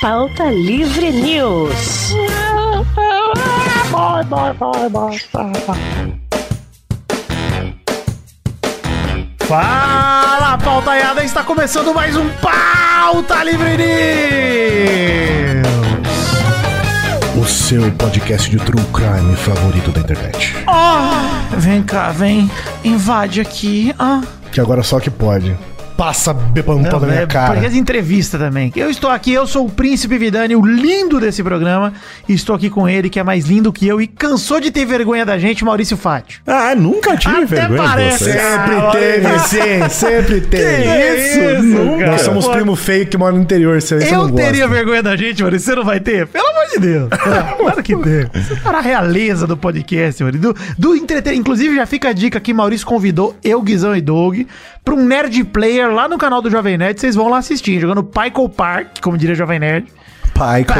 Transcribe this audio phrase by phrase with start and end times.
[0.00, 2.14] Pauta Livre News.
[9.46, 11.24] Fala, pautaiada!
[11.24, 13.90] Está começando mais um Pauta Livre News!
[17.36, 20.54] O seu podcast de true crime favorito da internet.
[20.66, 22.50] Oh, vem cá, vem,
[22.84, 23.94] invade aqui.
[23.98, 24.22] Ah,
[24.52, 25.56] Que agora só que pode.
[26.00, 27.52] Passa bepantão na minha é, cara.
[27.52, 28.72] Porque as entrevistas também.
[28.74, 31.92] Eu estou aqui, eu sou o Príncipe Vidani, o lindo desse programa,
[32.26, 34.86] e estou aqui com ele, que é mais lindo que eu e cansou de ter
[34.86, 36.40] vergonha da gente, Maurício Fátio.
[36.46, 38.24] Ah, nunca tive Até vergonha parece.
[38.24, 38.38] de você.
[38.38, 41.56] Sempre Ah, teve, sim, sempre teve.
[41.58, 41.62] isso?
[41.64, 42.06] Nunca.
[42.06, 42.52] Nós somos Pô.
[42.52, 44.68] primo feio que mora no interior, você, você Eu não teria gosta.
[44.74, 45.66] vergonha da gente, Maurício.
[45.66, 46.26] Você não vai ter?
[46.28, 47.08] Pelo amor de Deus.
[47.10, 48.42] Claro que tem.
[48.42, 50.54] Você tá na realeza do podcast, Maurício.
[50.54, 51.40] Do, do entretenimento.
[51.42, 54.46] Inclusive, já fica a dica que Maurício convidou eu, Guizão e Doug
[54.90, 57.00] pra um Nerd Player lá no canal do Jovem Nerd.
[57.00, 59.86] Vocês vão lá assistir, jogando Pyco Park, como diria Jovem Nerd.
[60.34, 60.72] Pyco.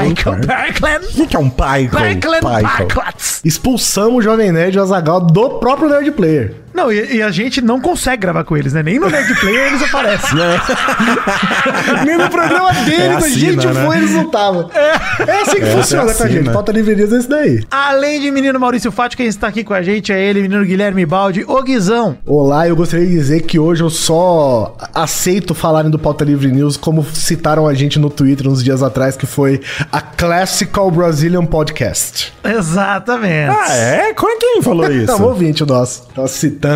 [0.46, 1.06] Parkland.
[1.16, 1.48] O que é um?
[1.48, 2.40] Parkland Pyco.
[2.42, 3.40] Parklets.
[3.44, 6.56] Expulsamos o Jovem Nerd e o Azagal do próprio Nerd Player.
[6.80, 8.82] Não, e, e a gente não consegue gravar com eles, né?
[8.82, 10.30] Nem no Nerd Player eles aparecem.
[12.06, 13.84] Nem no programa dele, É a assina, gente né?
[13.84, 14.70] foi, eles não estavam.
[14.74, 16.50] É assim que Essa funciona é com a gente.
[16.50, 17.62] Falta livrerias esse daí.
[17.70, 21.04] Além de menino Maurício Fátio, quem está aqui com a gente é ele, menino Guilherme
[21.04, 22.16] Baldi, o Guizão.
[22.24, 26.78] Olá, eu gostaria de dizer que hoje eu só aceito falarem do Pauta Livre News
[26.78, 29.60] como citaram a gente no Twitter uns dias atrás, que foi
[29.92, 32.32] a Classical Brazilian Podcast.
[32.42, 33.50] Exatamente.
[33.50, 34.10] Ah, é?
[34.10, 35.06] É quem falou isso?
[35.06, 36.06] Tá um ouvinte nosso.
[36.14, 36.28] Tava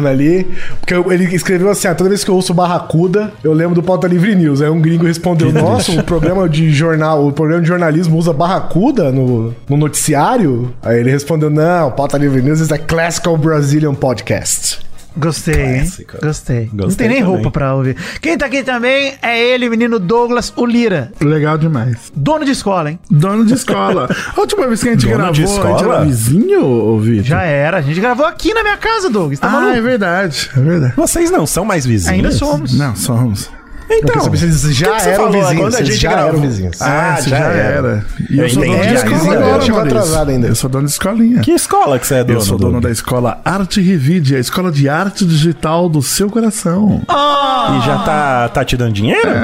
[0.09, 0.47] ali.
[0.81, 3.83] Porque eu- ele escreveu assim: ah, toda vez que eu ouço Barracuda, eu lembro do
[3.83, 4.61] Pauta Livre News.
[4.63, 9.11] Aí um gringo respondeu: Nossa, o programa de jornal, o programa de jornalismo usa Barracuda
[9.13, 10.73] no, no noticiário?
[10.83, 14.79] Aí ele respondeu: Não, Pauta Livre News é Classical Brazilian Podcast.
[15.17, 15.79] Gostei, hein?
[15.81, 16.17] Clássico.
[16.23, 16.71] Gostei.
[16.73, 17.35] Não Gostei tem nem também.
[17.43, 17.97] roupa pra ouvir.
[18.21, 21.13] Quem tá aqui também é ele, menino Douglas, o Lira.
[21.21, 22.13] Legal demais.
[22.15, 22.99] Dono de escola, hein?
[23.11, 24.09] Dono de escola.
[24.37, 27.25] A última vez que a gente Dono gravou, de a gente era vizinho, ô Vitor?
[27.25, 27.77] Já era.
[27.79, 29.39] A gente gravou aqui na minha casa, Douglas.
[29.39, 29.77] Tá Ah, maluco?
[29.77, 30.51] é verdade.
[30.57, 30.93] É verdade.
[30.97, 32.15] Vocês não são mais vizinhos?
[32.15, 32.77] Ainda somos.
[32.77, 33.51] Não, somos.
[33.91, 35.57] Então, Porque vocês já que que você eram vizinhos.
[35.61, 36.29] Quando a gente já gravou.
[36.31, 36.83] eram vizinhos.
[36.83, 38.07] Ah, Esse já era.
[38.31, 39.79] E eu, Eu sou dono É, escola agora, Maurício.
[39.79, 40.47] atrasado ainda.
[40.49, 41.41] Eu sou dono de escolinha.
[41.41, 42.39] Que escola que você é dono?
[42.39, 47.03] eu sou dono da escola Arte Revide, a escola de arte digital do seu coração.
[47.09, 47.79] Ah!
[47.81, 49.29] E já tá, tá te dando dinheiro?
[49.29, 49.35] Não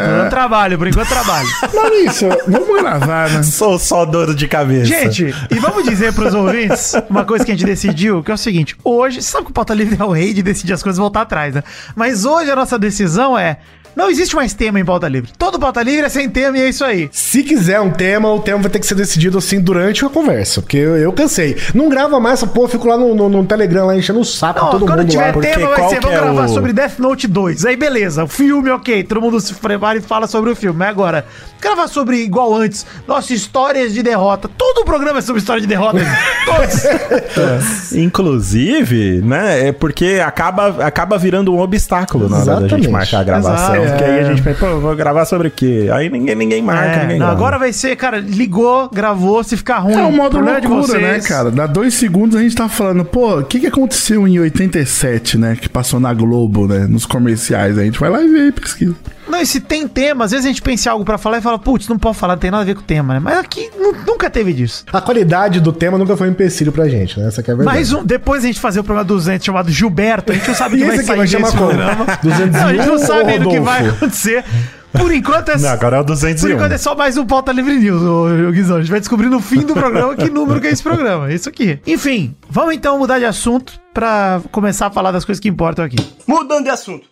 [0.00, 1.48] tô dando trabalho, por enquanto trabalho.
[1.74, 3.42] Maurício, vamos gravar, né?
[3.42, 4.86] Sou só dor de cabeça.
[4.86, 8.38] Gente, e vamos dizer pros ouvintes uma coisa que a gente decidiu, que é o
[8.38, 11.00] seguinte: hoje, sabe que o Pauta Livre é o rei de decidir as coisas e
[11.00, 11.62] voltar atrás, né?
[11.94, 13.58] Mas hoje a nossa decisão é.
[13.96, 15.30] Não existe mais tema em pauta livre.
[15.36, 17.08] Todo pauta livre é sem tema e é isso aí.
[17.12, 20.60] Se quiser um tema, o tema vai ter que ser decidido assim durante a conversa.
[20.62, 21.56] Porque eu, eu cansei.
[21.74, 24.60] Não grava mais essa porra, fico lá no, no- no Telegram lá enchendo o saco
[24.60, 25.32] Não, todo quando mundo tiver lá.
[25.32, 27.64] porque tema, vai ser, vamos é gravar o- sobre Death Note 2.
[27.66, 30.78] Aí beleza, o filme, ok, todo mundo se prepara e fala sobre o filme.
[30.78, 31.26] Mas agora,
[31.60, 34.48] gravar sobre igual antes, nossa, histórias de derrota.
[34.56, 35.98] Todo o programa é sobre história de derrota.
[36.46, 37.92] Todos.
[37.92, 43.24] Inclusive, né, é porque acaba, acaba virando um obstáculo na hora da gente marcar a
[43.24, 43.74] gravação.
[43.74, 43.77] Exato.
[43.86, 45.88] Porque aí a gente pensa, pô, vou gravar sobre o quê?
[45.92, 47.32] Aí ninguém, ninguém marca, É, ninguém não, grava.
[47.32, 49.94] agora vai ser, cara, ligou, gravou, se ficar ruim.
[49.94, 51.26] É um modo de loucura, né, vocês.
[51.26, 51.50] cara?
[51.50, 55.56] Dá dois segundos a gente tá falando, pô, o que, que aconteceu em 87, né?
[55.60, 56.86] Que passou na Globo, né?
[56.88, 57.78] Nos comerciais.
[57.78, 58.94] A gente vai lá e vê e pesquisa.
[59.28, 61.40] Não, e se tem tema, às vezes a gente pensa em algo pra falar e
[61.40, 63.20] fala, putz, não pode falar, não tem nada a ver com o tema, né?
[63.20, 64.84] Mas aqui nu- nunca teve disso.
[64.92, 67.28] A qualidade do tema nunca foi um empecilho pra gente, né?
[67.28, 67.76] Essa aqui é a verdade.
[67.76, 70.76] Mais um, depois a gente fazer o programa 200 chamado Gilberto, a gente não sabe
[70.76, 71.68] o que vai sair vai chamar desse como?
[71.68, 72.06] programa.
[72.22, 74.44] 201 Não, a gente não sabe ainda o que vai acontecer.
[74.90, 76.40] Por enquanto é Não, agora é o 201.
[76.48, 78.76] Por enquanto é só mais um pauta livre news, ô, ô, Guizão.
[78.78, 81.30] A gente vai descobrir no fim do programa que número que é esse programa.
[81.30, 81.78] É isso aqui.
[81.86, 85.96] Enfim, vamos então mudar de assunto pra começar a falar das coisas que importam aqui.
[86.26, 87.06] Mudando de assunto.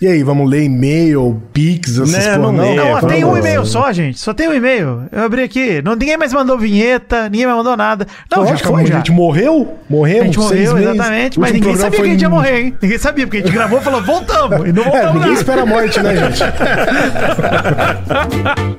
[0.00, 2.74] E aí, vamos ler e-mail, Pix, essas porra, não lê.
[2.74, 4.18] Não, É, tem um e-mail só, gente.
[4.18, 5.04] Só tem um e-mail.
[5.10, 5.80] Eu abri aqui.
[5.82, 8.06] Não, ninguém mais mandou vinheta, ninguém mais mandou nada.
[8.30, 8.96] Não, já Lógico, foi, a já.
[8.98, 9.78] gente morreu?
[9.88, 10.22] Morremos?
[10.22, 11.40] A gente morreu, exatamente.
[11.40, 12.74] Mas ninguém sabia que foi a gente ia morrer, hein?
[12.82, 14.68] Ninguém sabia, porque a gente gravou e falou, voltamos.
[14.68, 15.32] E não É, voltamos ninguém nada.
[15.40, 16.42] espera a morte, né, gente?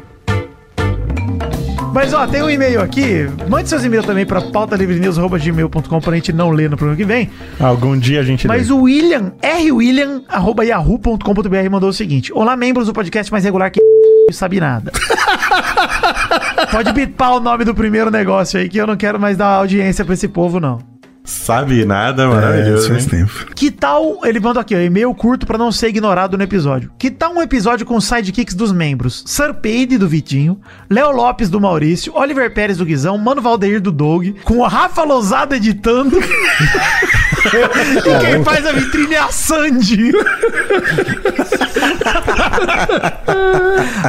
[1.97, 3.27] Mas ó, tem um e-mail aqui.
[3.49, 7.27] Mande seus e-mails também pra pautalivrenews.gmail.com pra gente não ler no programa que vem.
[7.59, 8.73] Algum dia a gente Mas lê.
[8.75, 12.31] o William, rwilliam, arroba yahoo.com.br mandou o seguinte.
[12.31, 13.81] Olá, membros do podcast mais regular que
[14.31, 14.91] sabe nada.
[16.71, 20.05] Pode bipar o nome do primeiro negócio aí, que eu não quero mais dar audiência
[20.05, 20.96] pra esse povo, não.
[21.29, 22.83] Sabe nada, É, maravilhoso.
[22.83, 23.47] isso faz tempo.
[23.53, 26.89] Que tal, ele mandou aqui, ó, e-mail curto pra não ser ignorado no episódio.
[26.97, 29.23] Que tal um episódio com sidekicks dos membros?
[29.27, 30.57] Sarpeide do Vitinho,
[30.89, 35.03] Léo Lopes do Maurício, Oliver Pérez do Guizão, Mano Valdeir do Doug, com o Rafa
[35.03, 36.17] Lousada editando.
[37.45, 40.11] e quem faz a vitrine é a Sandy.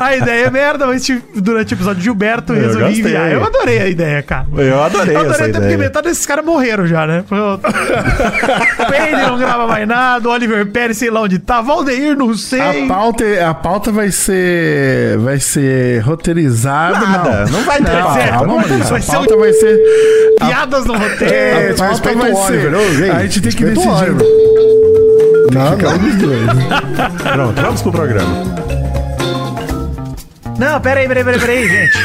[0.00, 3.04] a ideia é merda, mas durante o episódio de Gilberto eu resolvi gostei.
[3.04, 3.32] enviar.
[3.32, 4.46] Eu adorei a ideia, cara.
[4.56, 5.78] Eu adorei Eu essa adorei até porque ideia.
[5.78, 7.24] metade desses caras morreram já, né?
[8.88, 12.84] Peide não grava mais nada, o Oliver Pérez sei lá onde tá, Valdeir não sei.
[12.84, 15.18] A pauta, a pauta vai ser.
[15.18, 17.00] Vai ser roteirizada.
[17.00, 17.52] Nada, não.
[17.58, 18.12] não vai ter pauta.
[18.14, 18.30] certo.
[18.30, 18.84] Calma, Maurício.
[18.84, 19.78] Vai A ser pauta um- vai ser.
[20.38, 21.34] Piadas no roteiro.
[21.34, 22.94] É, A pauta vai o Oliver, ô, ser.
[22.94, 24.12] gente, A gente tem que decidir.
[25.52, 27.32] Não, não.
[27.32, 28.44] Pronto, vamos pro programa.
[30.58, 31.98] Não, peraí, peraí, peraí, peraí, gente.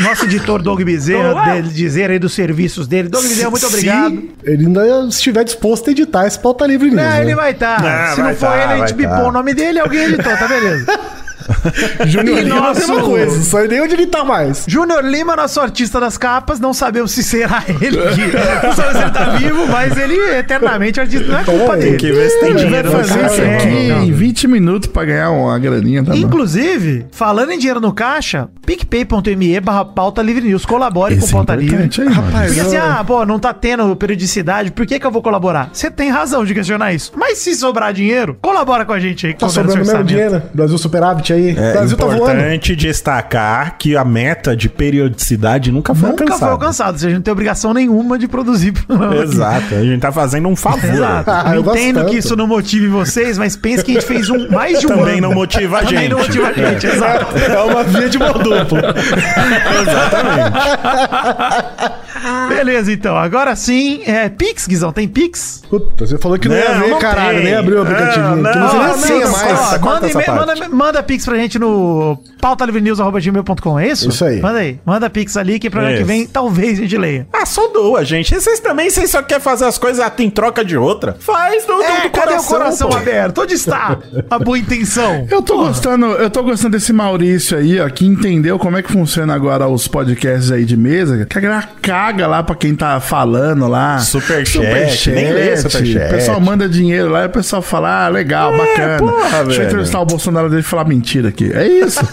[0.00, 3.08] Nosso editor Doug Bezerra, dele dizer aí dos serviços dele.
[3.08, 4.10] Doug Bezerra, muito obrigado.
[4.12, 7.02] Se ele ainda estiver disposto a editar esse pauta livre nisso.
[7.02, 7.22] Não, né?
[7.22, 7.82] ele vai estar.
[7.82, 9.28] Não, Se vai não for tá, ele, a gente bipou tá.
[9.28, 10.86] o nome dele e alguém editou, tá beleza?
[12.06, 14.64] Júnior Lima é a nosso- mesma coisa, só nem onde ele tá mais.
[14.66, 18.66] Júnior Lima, nosso artista das capas, não sabemos se será ele que.
[18.66, 21.26] Não sabemos se ele tá vivo, mas ele eternamente é artista.
[21.30, 21.96] Não é culpa Tem dele.
[21.98, 23.54] que ver se tem Vai dinheiro fazer no isso caixa.
[23.56, 24.02] aqui não.
[24.04, 26.16] em 20 minutos pra ganhar uma graninha, tá bom?
[26.18, 31.32] Inclusive, falando em dinheiro no caixa, picpay.me barra pauta livre news, colabore Esse com é
[31.32, 31.74] pauta livre.
[31.74, 35.06] importante aí, Rapaz, Porque assim, eu- ah, pô, não tá tendo periodicidade, por que que
[35.06, 35.70] eu vou colaborar?
[35.72, 37.12] Você tem razão de questionar isso.
[37.16, 39.34] Mas se sobrar dinheiro, colabora com a gente aí.
[39.34, 40.42] Tá sobrando mesmo dinheiro?
[40.52, 41.39] Brasil superávit aí.
[41.48, 46.46] É Brasil tá importante destacar que a meta de periodicidade nunca foi Nunca alcançada.
[46.46, 48.72] foi alcançado, ou seja, a gente não tem obrigação nenhuma de produzir.
[49.22, 50.94] Exato, a gente tá fazendo um favor.
[50.94, 51.30] Exato.
[51.30, 54.80] Ah, entendo que isso não motive vocês, mas pense que a gente fez um mais
[54.80, 55.28] de um Também ano.
[55.28, 56.10] não motiva a Também gente.
[56.10, 57.26] não motiva a gente, exato.
[57.38, 58.94] É uma via de mão dupla.
[62.48, 63.16] Beleza, então.
[63.16, 65.62] Agora sim, é Pix, Guizão, tem Pix?
[65.68, 67.36] Puta, você falou que não, ia Não, ver, não caralho.
[67.36, 67.44] tem.
[67.46, 68.36] Nem abriu o aplicativo.
[68.36, 69.52] Não, que não não, sei não, não, mais.
[69.52, 70.30] Ó, manda, essa parte.
[70.30, 74.08] manda, manda Pix pra gente no pautalivrenews.gmail.com, é isso?
[74.08, 74.40] Isso aí.
[74.40, 74.80] Manda aí.
[74.84, 76.06] Manda Pix ali que programa que Isso.
[76.08, 77.26] vem talvez a gente leia.
[77.32, 78.34] Ah, só doa, gente.
[78.34, 81.16] Vocês também, vocês só querem fazer as coisas ah, em troca de outra.
[81.18, 82.96] Faz do, É, do cadê o coração pô.
[82.96, 83.40] aberto?
[83.42, 85.26] Onde está a boa intenção?
[85.30, 88.90] Eu tô gostando, eu tô gostando desse Maurício aí, ó, que entendeu como é que
[88.92, 91.24] funciona agora os podcasts aí de mesa.
[91.24, 93.98] Que a galera caga lá pra quem tá falando lá.
[93.98, 96.06] Superchat, nem lê superchat.
[96.06, 98.98] O pessoal manda dinheiro lá e o pessoal fala, ah, legal, bacana.
[98.98, 101.50] porra, Deixa eu entrevistar o Bolsonaro dele e falar mentira aqui.
[101.52, 102.00] É isso.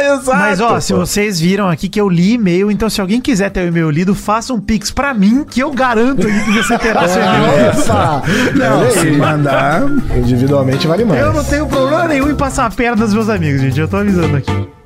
[0.00, 0.38] Exato.
[0.38, 1.00] Mas ó, se pô.
[1.00, 4.14] vocês viram aqui que eu li e-mail, então se alguém quiser ter o e-mail lido,
[4.14, 7.74] faça um Pix pra mim, que eu garanto que você terá seu e-mail.
[7.74, 8.22] Nossa!
[8.54, 9.82] Não, Olha se mandar.
[10.16, 11.20] Individualmente vale mais.
[11.20, 13.78] Eu não tenho problema nenhum em passar a perna dos meus amigos, gente.
[13.80, 14.77] Eu tô avisando aqui.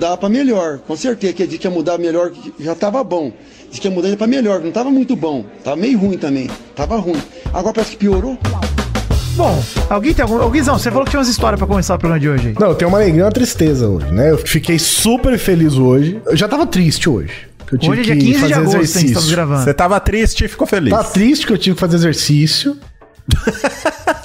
[0.00, 1.34] Dá pra melhor, com certeza.
[1.34, 3.30] Que a gente ia mudar melhor, que já tava bom.
[3.70, 5.44] Diz que ia mudar pra melhor, não tava muito bom.
[5.62, 6.48] Tava meio ruim também.
[6.74, 7.20] Tava ruim.
[7.52, 8.38] Agora parece que piorou.
[9.36, 10.40] Bom, alguém tem algum.
[10.42, 12.54] Ô, Guizão, você falou que tinha umas histórias pra começar o programa de hoje aí.
[12.58, 14.30] Não, eu tenho uma alegria e uma tristeza hoje, né?
[14.30, 16.18] Eu fiquei super feliz hoje.
[16.24, 17.32] Eu já tava triste hoje.
[17.66, 18.80] que Eu tive Hoje é dia que 15 de fazer agosto, hein?
[18.80, 19.06] exercício.
[19.08, 19.64] Estamos gravando.
[19.64, 20.90] Você tava triste e ficou feliz.
[20.94, 22.74] Tá triste que eu tive que fazer exercício.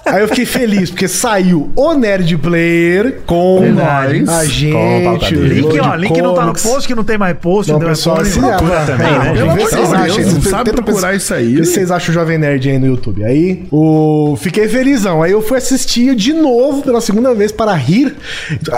[0.06, 4.24] Aí eu fiquei feliz, porque saiu o Nerd Player com Verdade.
[4.28, 5.36] a Com gente.
[5.36, 5.62] livre.
[5.64, 7.72] o Link, ó, link não tá no post, que não tem mais post.
[7.72, 9.44] Não, tem mais pessoal, se procura também, né, Vê gente?
[9.50, 10.16] o que vocês Pelo amor de acham.
[10.16, 11.56] Deus, não Tenta sabe pensar- procurar isso aí.
[11.56, 13.24] O que vocês acham o Jovem Nerd aí no YouTube?
[13.24, 14.38] Aí, o...
[14.40, 15.24] fiquei felizão.
[15.24, 18.16] Aí eu fui assistir de novo, pela segunda vez, para rir.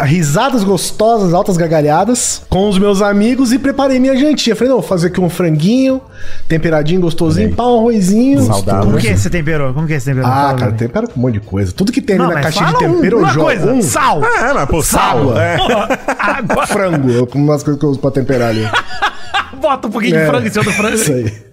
[0.03, 4.55] Risadas gostosas, altas gargalhadas, com os meus amigos e preparei minha jantinha.
[4.55, 6.01] Falei, não, vou fazer aqui um franguinho,
[6.47, 8.43] temperadinho, gostosinho, pá, um arrozinho.
[8.43, 8.85] Saudável.
[8.85, 9.73] Como que é esse temperou?
[9.73, 10.77] Como que é esse Ah, Fala cara, mim.
[10.77, 11.71] tempero com um monte de coisa.
[11.71, 13.45] Tudo que tem ali Não, na mas caixinha de fala um, tempero eu jogo.
[13.45, 13.71] coisa.
[13.73, 14.21] Um Sal.
[14.23, 15.19] Ah, mas pô, sal.
[15.19, 15.43] Água.
[15.43, 15.57] É.
[16.19, 16.67] Água.
[16.67, 18.67] frango, eu- umas coisas que eu uso pra temperar ali.
[19.61, 20.95] Bota um pouquinho de É, frango em cima do frango.
[20.95, 21.47] Isso aí.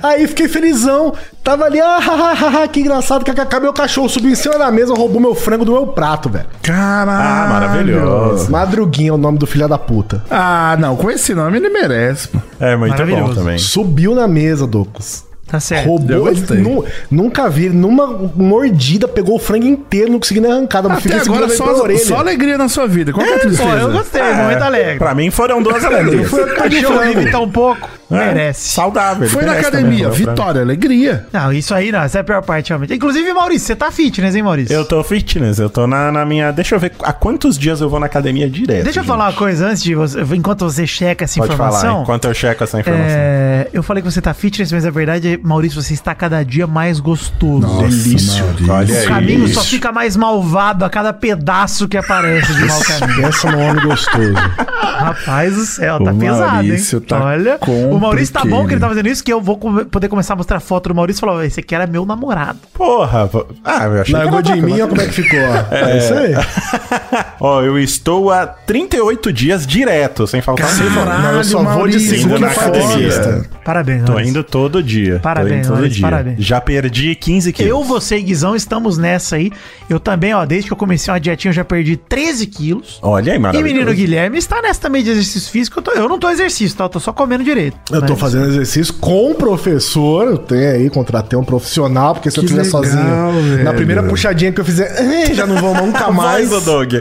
[0.00, 1.12] Aí fiquei felizão.
[1.42, 3.24] Tava ali, ah, ha, ha, ha, que engraçado.
[3.24, 6.46] kkk, Meu cachorro subiu em cima da mesa, roubou meu frango do meu prato, velho.
[6.62, 7.10] Caralho.
[7.10, 8.48] Ah, maravilhoso.
[8.52, 10.22] Madruguinha é o nome do filho da puta.
[10.30, 12.38] Ah, não, com esse nome ele merece, pô.
[12.60, 13.34] É muito bom Maravilhoso.
[13.34, 13.58] também.
[13.58, 15.24] Subiu na mesa, Docos.
[15.48, 15.84] Tá certo.
[15.86, 16.28] Eu Roubou.
[16.28, 16.58] Ele, gostei.
[16.58, 17.66] nu- nunca vi.
[17.66, 20.84] ele Numa mordida, pegou o frango inteiro, não consegui nem arrancar.
[20.84, 23.12] Até fiquei agora ele só, só alegria na sua vida.
[23.12, 23.76] Qual que é a Pô, tristeza?
[23.78, 24.98] eu gostei, momento alegre.
[24.98, 26.28] Pra mim foram duas alegrias.
[26.28, 27.88] Foi O cachorro limita um pouco.
[28.10, 28.70] Merece.
[28.70, 29.28] Saudável.
[29.28, 31.26] Foi na academia, também, vitória, alegria.
[31.32, 32.94] Não, isso aí não, essa é a pior parte, realmente.
[32.94, 34.72] Inclusive, Maurício, você tá fitness, hein, Maurício?
[34.74, 36.50] Eu tô fitness, eu tô na, na minha.
[36.50, 38.84] Deixa eu ver há quantos dias eu vou na academia direto.
[38.84, 39.10] Deixa eu gente.
[39.10, 42.02] falar uma coisa antes de você, enquanto você checa essa Pode falar, informação.
[42.02, 43.06] enquanto eu checo essa informação.
[43.10, 46.42] É, eu falei que você tá fitness, mas a verdade é, Maurício, você está cada
[46.42, 47.66] dia mais gostoso.
[47.78, 48.44] Delício.
[48.68, 49.70] Olha o caminho só Isso.
[49.70, 53.22] fica mais malvado a cada pedaço que aparece de mau caminho.
[53.22, 54.32] Pensa no homem gostoso.
[54.98, 57.04] Rapaz do céu, tá O pesado, Maurício hein?
[57.06, 59.56] tá Olha, com o Maurício tá bom que ele tá fazendo isso, que eu vou
[59.58, 62.58] come- poder começar a mostrar foto do Maurício e falar, esse aqui era meu namorado.
[62.74, 63.26] Porra.
[63.28, 65.38] pô- Ah, eu achei Largou que era de mim, olha como é que ficou.
[65.40, 65.58] ó.
[65.74, 66.32] É, isso aí.
[67.40, 70.90] Ó, eu estou há 38 dias direto, sem faltar um dia.
[70.90, 73.46] Não, eu só vou de Maurício, segunda na academia.
[73.64, 74.30] Parabéns, Tô Maurício.
[74.30, 75.20] indo todo dia.
[75.22, 76.10] Parabéns, Tô indo todo Maurício, dia.
[76.10, 76.36] parabéns.
[76.44, 77.70] Já perdi 15 quilos.
[77.70, 79.52] Eu, você e Guizão estamos nessa aí.
[79.88, 82.98] Eu também, ó, desde que eu comecei uma dietinha, eu já perdi 13 quilos.
[83.02, 83.72] Olha aí, E maravilhoso.
[83.74, 85.78] menino Guilherme está nessa também de exercício físico.
[85.78, 86.84] Eu, tô- eu não tô exercício, tá?
[86.84, 87.76] Eu tô só comendo direito.
[87.90, 90.26] Eu tô Mas- fazendo exercício com o professor.
[90.28, 93.42] Eu tenho aí, contratei um profissional, porque se eu Que fizer legal, sozinho.
[93.50, 93.64] velho.
[93.64, 96.50] Na primeira puxadinha que eu fizer, "Eh, já não vou nunca mais.
[96.50, 96.94] Mais o Doug.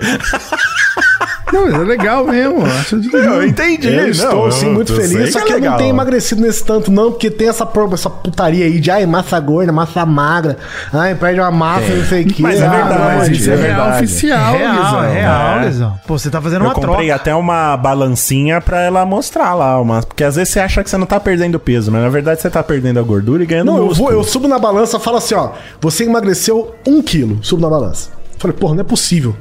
[1.51, 2.60] Não, mas é legal mesmo.
[2.60, 3.88] eu Acho de Eu entendi.
[3.88, 5.32] Eu Não, estou, eu- sim, muito eu feliz.
[5.32, 8.66] Só é que eu não tenho emagrecido nesse tanto, não, porque tem essa, essa putaria
[8.66, 10.58] aí de ai, massa gorda, massa magra.
[10.92, 12.42] Ai, perde uma massa, não sei o que.
[12.42, 14.04] Mas é Ah, verdade, Mas isso é real verdade.
[14.04, 15.66] oficial, É real, é real, É.
[15.66, 16.00] Guizão.
[16.06, 17.16] Pô, você tá fazendo Eu uma comprei troca.
[17.16, 20.01] até uma balancinha pra ela mostrar lá, uma...
[20.01, 22.50] porque às vezes você acha que você não tá perdendo peso, mas na verdade você
[22.50, 25.18] tá perdendo a gordura e ganhando Não, eu, vou, eu subo na balança e falo
[25.18, 25.51] assim, ó.
[25.82, 28.10] Você emagreceu um quilo, subo na balança.
[28.38, 29.36] Falei, porra, não é possível.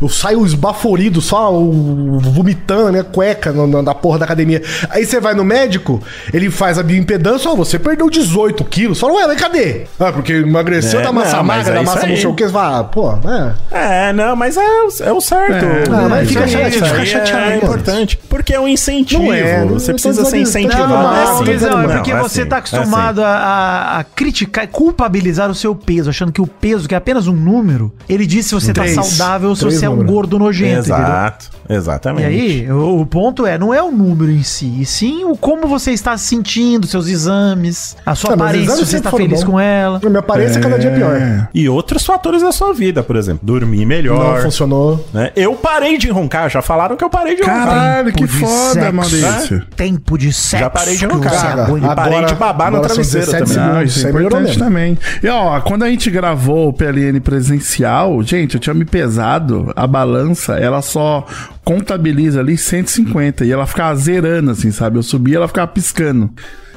[0.00, 4.62] Eu saio esbaforido, só o- vomitando a minha cueca na, na porra da academia.
[4.90, 8.98] Aí você vai no médico, ele faz a bioimpedância, ó, você perdeu 18 quilos.
[9.00, 9.84] Fala, ué, mas cadê?
[9.98, 12.34] Ah, porque emagreceu É, da massa não, mas magra, é da massa não sei o
[12.34, 12.44] que.
[12.46, 14.08] Você fala, ah, pô, é.
[14.08, 15.64] É, não, mas é, o- é o certo.
[15.64, 15.84] É.
[15.92, 17.56] Ah, mas fica chateado, fica chateado, É né?
[17.56, 18.18] importante.
[18.28, 19.22] Porque é um incentivo.
[19.24, 20.88] Não é, não- você precisa ser incentivado.
[20.88, 23.28] Não, Não, não, é, não, Guizão, não, é não, porque você assim, tá acostumado a,
[23.28, 27.32] a- a criticar, culpabilizar o seu peso, achando que o peso, que é apenas um
[27.34, 28.94] número, ele diz se você Três.
[28.94, 30.96] tá saudável ou se Três você é um gordo nojento, entendeu?
[30.96, 32.22] Exato, exatamente.
[32.22, 32.26] E
[32.64, 35.66] aí, o, o ponto é, não é o número em si, e sim o como
[35.66, 39.40] você está se sentindo, seus exames, a sua Ah, mas aparência, se você está feliz
[39.40, 39.44] bons.
[39.50, 40.00] com ela.
[40.04, 41.48] A minha aparência é cada dia pior.
[41.54, 44.42] E outros fatores da sua vida, por exemplo, dormir Não melhor.
[44.42, 45.06] funcionou.
[45.12, 45.30] né?
[45.34, 47.66] Eu parei de roncar, já falaram que eu parei de roncar.
[47.66, 48.92] Caralho, que Tempo de foda.
[48.92, 49.62] Maurício.
[49.76, 50.64] Tempo de sexo.
[50.64, 51.32] Já parei de roncar.
[51.32, 51.68] você Cara.
[51.78, 53.66] E parei de babar no agora travesseiro 17 também.
[53.68, 53.90] Não, segundos.
[53.96, 54.98] isso é Isso melhorou importante também.
[55.22, 59.86] E ó, quando a gente gravou o PLN presencial, gente, eu tinha me pesado, a
[59.86, 61.24] balança, ela só
[61.64, 64.98] contabiliza ali 150 e ela ficava zerando, assim, sabe?
[64.98, 66.30] Eu subia ela ficava piscando.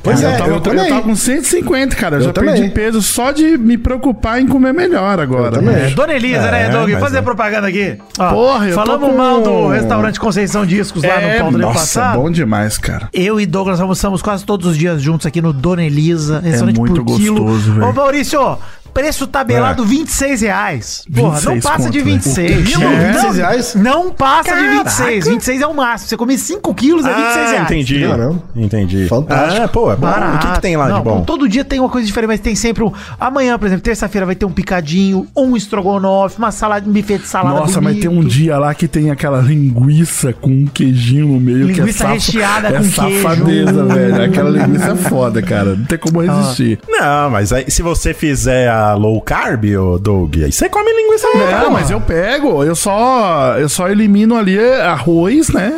[0.04, 0.90] Pois eu é, tava, eu também.
[0.90, 2.16] tava com 150, cara.
[2.16, 2.56] Eu, Eu já também.
[2.56, 5.62] perdi peso só de me preocupar em comer melhor agora.
[5.62, 5.90] né?
[5.90, 6.90] É, Dona Elisa, né, É, Doug?
[6.90, 7.22] mas Fazer é.
[7.22, 8.00] propaganda aqui.
[8.18, 11.58] Ó, Porra, eu tô Falamos com- mal do restaurante Conceição Discos lá É, no Paulo
[11.60, 12.16] do nossa, passado.
[12.20, 13.10] bom demais, cara.
[13.14, 17.06] Eu e Douglas almoçamos quase todos os dias juntos aqui no Dona Elisa, restaurante muito
[17.06, 17.44] por quilo.
[17.44, 17.88] gostoso, velho.
[17.88, 18.58] Ô, Maurício,
[18.94, 21.04] preço tabelado, 26 reais.
[21.14, 22.16] Porra, não 26 passa de conto, velho.
[22.22, 22.68] 26.
[22.70, 23.76] Quilo, Não, 26 reais?
[23.76, 24.84] Não passa de Caraca.
[24.84, 25.28] 26.
[25.28, 26.10] 26 é o máximo.
[26.10, 27.62] Você comer 5 quilos é 26 Ah, reais.
[27.72, 28.08] entendi.
[28.08, 28.44] Caramba.
[28.56, 29.08] Entendi.
[29.08, 29.64] Fantástico.
[29.64, 30.02] Ah, pô, é bom.
[30.02, 30.36] Barato.
[30.36, 31.22] O que, que tem lá Não, de bom?
[31.24, 32.92] Todo dia tem uma coisa diferente, mas tem sempre um.
[33.20, 37.28] Amanhã, por exemplo, terça-feira vai ter um picadinho, um estrogonofe, uma salada, um buffet de
[37.28, 37.60] salada.
[37.60, 38.32] Nossa, mas tem um bonito.
[38.32, 41.68] dia lá que tem aquela linguiça com um queijinho no meio.
[41.68, 42.96] que Linguiça é saf- recheada é com queijo.
[42.96, 44.24] safadeza, velho.
[44.24, 45.76] Aquela linguiça é foda, cara.
[45.76, 46.80] Não tem como resistir.
[46.88, 51.28] Não, mas aí se você fizer a low carb, ô Doug, aí você come linguiça
[51.36, 51.64] low carb.
[51.64, 55.72] Não, mas eu pego, eu só, eu só elimino ali arroz, né?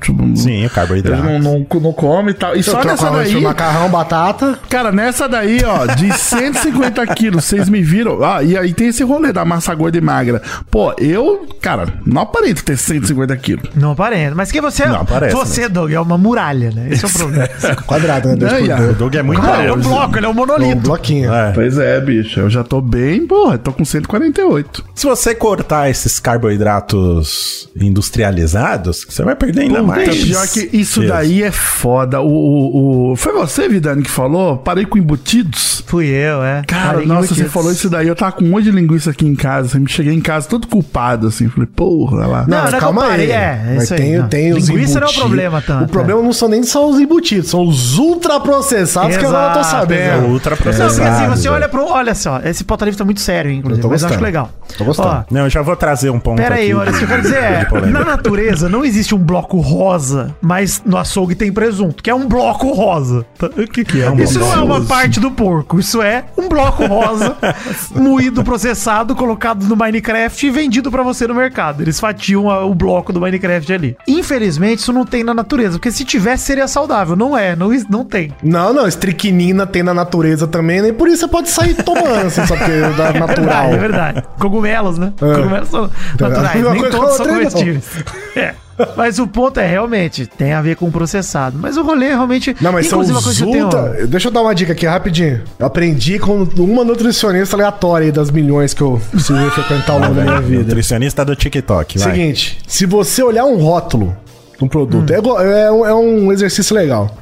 [0.00, 1.22] Tipo, Sim, o carboidrato.
[1.26, 2.54] Ele não, não, não come e tal.
[2.54, 4.58] E Eu só nessa daí, macarrão, batata.
[4.68, 8.22] cara, nessa daí, ó, de 150 quilos, vocês me viram.
[8.24, 10.40] Ah, e aí tem esse rolê da massa gorda e magra.
[10.70, 13.68] Pô, eu, cara, não aparento ter 150 quilos.
[13.74, 14.34] Não aparenta.
[14.34, 16.88] Mas que você Não aparece, Você, Doug, é uma muralha, né?
[16.90, 17.48] Esse é o problema.
[17.86, 18.36] Quadrado, né?
[18.36, 18.88] Dois Não, por.
[18.90, 20.76] O Doug é muito Ah, é um bloco, ele é um Um monolito.
[20.82, 21.32] bloquinho.
[21.32, 21.52] É.
[21.52, 24.84] Pois é, bicho, eu já tô bem, porra, tô com 148.
[24.94, 30.24] Se você cortar esses carboidratos industrializados, você vai perder ainda Puta, mais.
[30.24, 31.12] pior que isso peso.
[31.12, 32.20] daí é foda.
[32.20, 34.56] O, o, o- Foi você, Vidani, que falou?
[34.56, 35.82] Parei com embutidos.
[35.86, 36.62] Fui eu, é.
[36.66, 38.08] Cara, Parei nossa, você falou isso daí.
[38.08, 39.68] Eu tava com um monte de linguiça aqui em casa.
[39.68, 41.48] Assim, cheguei em casa todo culpado, assim.
[41.48, 42.44] Falei, porra, lá.
[42.48, 43.30] Não, não é calma que eu aí.
[43.30, 44.28] é, é mas isso aí, tem, não.
[44.28, 46.98] tem os Linguiça não é o problema tanto, O problema não são nem só os
[46.98, 50.12] embutidos, são os ultraprocessados que agora eu tô Exato, sabendo.
[50.14, 50.28] exato.
[50.30, 51.84] Ultra Não, porque assim, você olha pro.
[51.84, 53.78] Olha só, esse pauta livre tá muito sério, hein, inclusive.
[53.80, 54.50] Eu tô mas eu acho legal.
[54.76, 55.08] Tô gostando.
[55.08, 57.08] Ó, Não, eu já vou trazer um ponto Pera aí, aqui Maurício, o que eu
[57.08, 62.02] quero dizer é, na natureza não existe um bloco rosa, mas no açougue tem presunto,
[62.02, 63.24] que é um bloco rosa.
[63.38, 63.48] Tá?
[63.48, 64.86] Que- é um isso bloco não é uma rosa.
[64.88, 67.36] parte do porco, isso é um bloco rosa,
[67.94, 71.82] moído, processado, colocado no Minecraft e vendido pra você no mercado.
[71.82, 73.96] Eles fatiam a- o bloco do Minecraft ali.
[74.08, 77.14] Infelizmente, isso não tem na natureza, porque se tivesse seria saudável.
[77.16, 78.32] Não é, não, não tem.
[78.42, 81.93] Não, não, estriquinina tem na natureza também, nem por isso você pode sair tomando,
[82.26, 83.46] assim, só porque é da É natural.
[83.70, 84.22] verdade, é verdade.
[84.38, 85.12] Cogumelos, né?
[85.20, 85.34] É.
[85.34, 87.84] Cogumelos são naturais, Uma nem todos são comestíveis.
[88.36, 88.52] É.
[88.96, 91.56] Mas o ponto é, realmente, tem a ver com o processado.
[91.56, 92.56] Mas o rolê realmente...
[92.60, 94.06] Não, mas são inclusive, uma os coisa que eu tenho-.
[94.08, 95.42] Deixa eu dar uma dica aqui, rapidinho.
[95.56, 100.14] Eu aprendi com uma nutricionista aleatória aí das milhões que eu precisei frequentar ao longo
[100.14, 100.64] da minha vida.
[100.64, 102.10] Nutricionista do TikTok, vai.
[102.10, 104.16] Seguinte, se você olhar um rótulo
[104.58, 107.16] de um produto, é, igual- é um, é um exercício legal.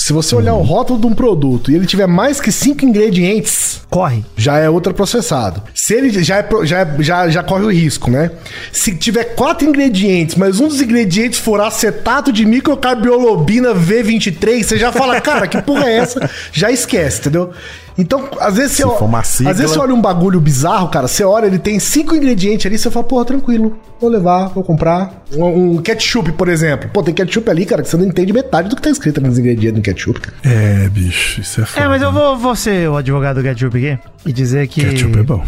[0.00, 3.80] Se você olhar o rótulo de um produto e ele tiver mais que cinco ingredientes,
[3.90, 4.24] Corre.
[4.36, 5.60] já é ultraprocessado.
[5.74, 8.30] Se ele já, é, já, é- já, já corre o risco, né?
[8.72, 14.92] Se tiver quatro ingredientes, mas um dos ingredientes for acetato de microcarbiolobina V23, você já
[14.92, 16.30] fala, cara, que porra é essa?
[16.52, 17.50] Já esquece, entendeu?
[17.98, 20.88] Então, às vezes você, Se for uma sigla- às vezes você olha um bagulho bizarro,
[20.88, 24.62] cara, você olha, ele tem cinco ingredientes ali, você fala, porra, tranquilo, vou levar, vou
[24.62, 25.24] comprar.
[25.34, 26.88] Um, um ketchup, por exemplo.
[26.92, 29.36] Pô, tem ketchup ali, cara, que você não entende metade do que tá escrito nos
[29.36, 30.36] ingredientes do ketchup, cara.
[30.44, 31.84] É, bicho, isso é foda.
[31.84, 35.18] É, mas eu vou, vou ser o advogado do ketchup aqui e dizer que Ketchup
[35.18, 35.44] é bom.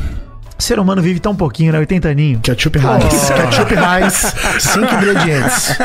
[0.61, 1.79] O ser humano vive tão pouquinho, né?
[1.79, 2.41] 80 aninhos.
[2.43, 3.31] Ketchup Heinz.
[3.31, 5.77] Ketchup Heinz, cinco ingredientes.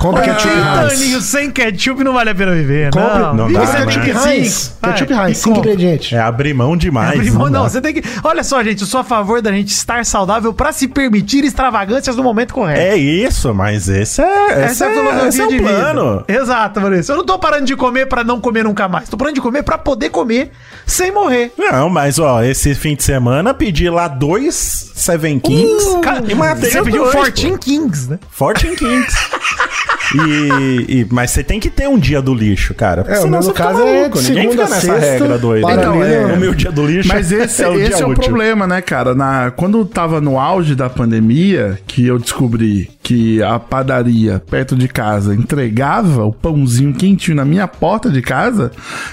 [0.00, 0.92] Compre ketchup 80 Heinz.
[0.92, 3.34] aninhos sem ketchup não vale a pena viver, Compre não.
[3.34, 3.84] não Vive né?
[3.86, 4.76] ketchup Heinz.
[4.82, 6.12] Ketchup Heinz, cinco ingredientes.
[6.12, 7.18] É abrir mão demais.
[7.18, 7.58] Abrir mão, dá.
[7.58, 8.02] não, você tem que.
[8.22, 12.16] Olha só, gente, eu sou a favor da gente estar saudável pra se permitir extravagâncias
[12.16, 12.80] no momento correto.
[12.80, 15.68] É isso, mas esse é, esse Essa é a é, esse é o de vida.
[15.68, 16.24] plano.
[16.26, 17.12] Exato, Maurício.
[17.12, 19.08] Eu não tô parando de comer pra não comer nunca mais.
[19.08, 20.50] Tô parando de comer pra poder comer
[20.86, 21.52] sem morrer.
[21.58, 26.70] Não, mas ó, esse fim de semana pedi lá dois Seven Kings Cara, e matei
[26.70, 27.58] você pediu dois, Fortin pô.
[27.58, 28.18] Kings, né?
[28.30, 29.14] Fortin Kings.
[30.14, 33.02] e, e- mas você tem que ter um dia do lixo, cara.
[33.02, 35.38] porque É, o senão no caso é maluco, Ninguém segunda fica a nessa sexta, regra
[35.38, 35.66] doida.
[35.66, 36.34] para ali, né?
[36.34, 39.14] O meu dia do lixo Mas esse, é o esse é o problema, né, cara?
[39.14, 44.88] Na, quando tava no auge da pandemia, que eu descobri que a padaria perto de
[44.88, 48.70] casa entregava o pãozinho quentinho na minha porta de casa,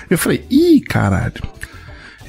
[0.09, 1.33] eu falei, ih, caralho.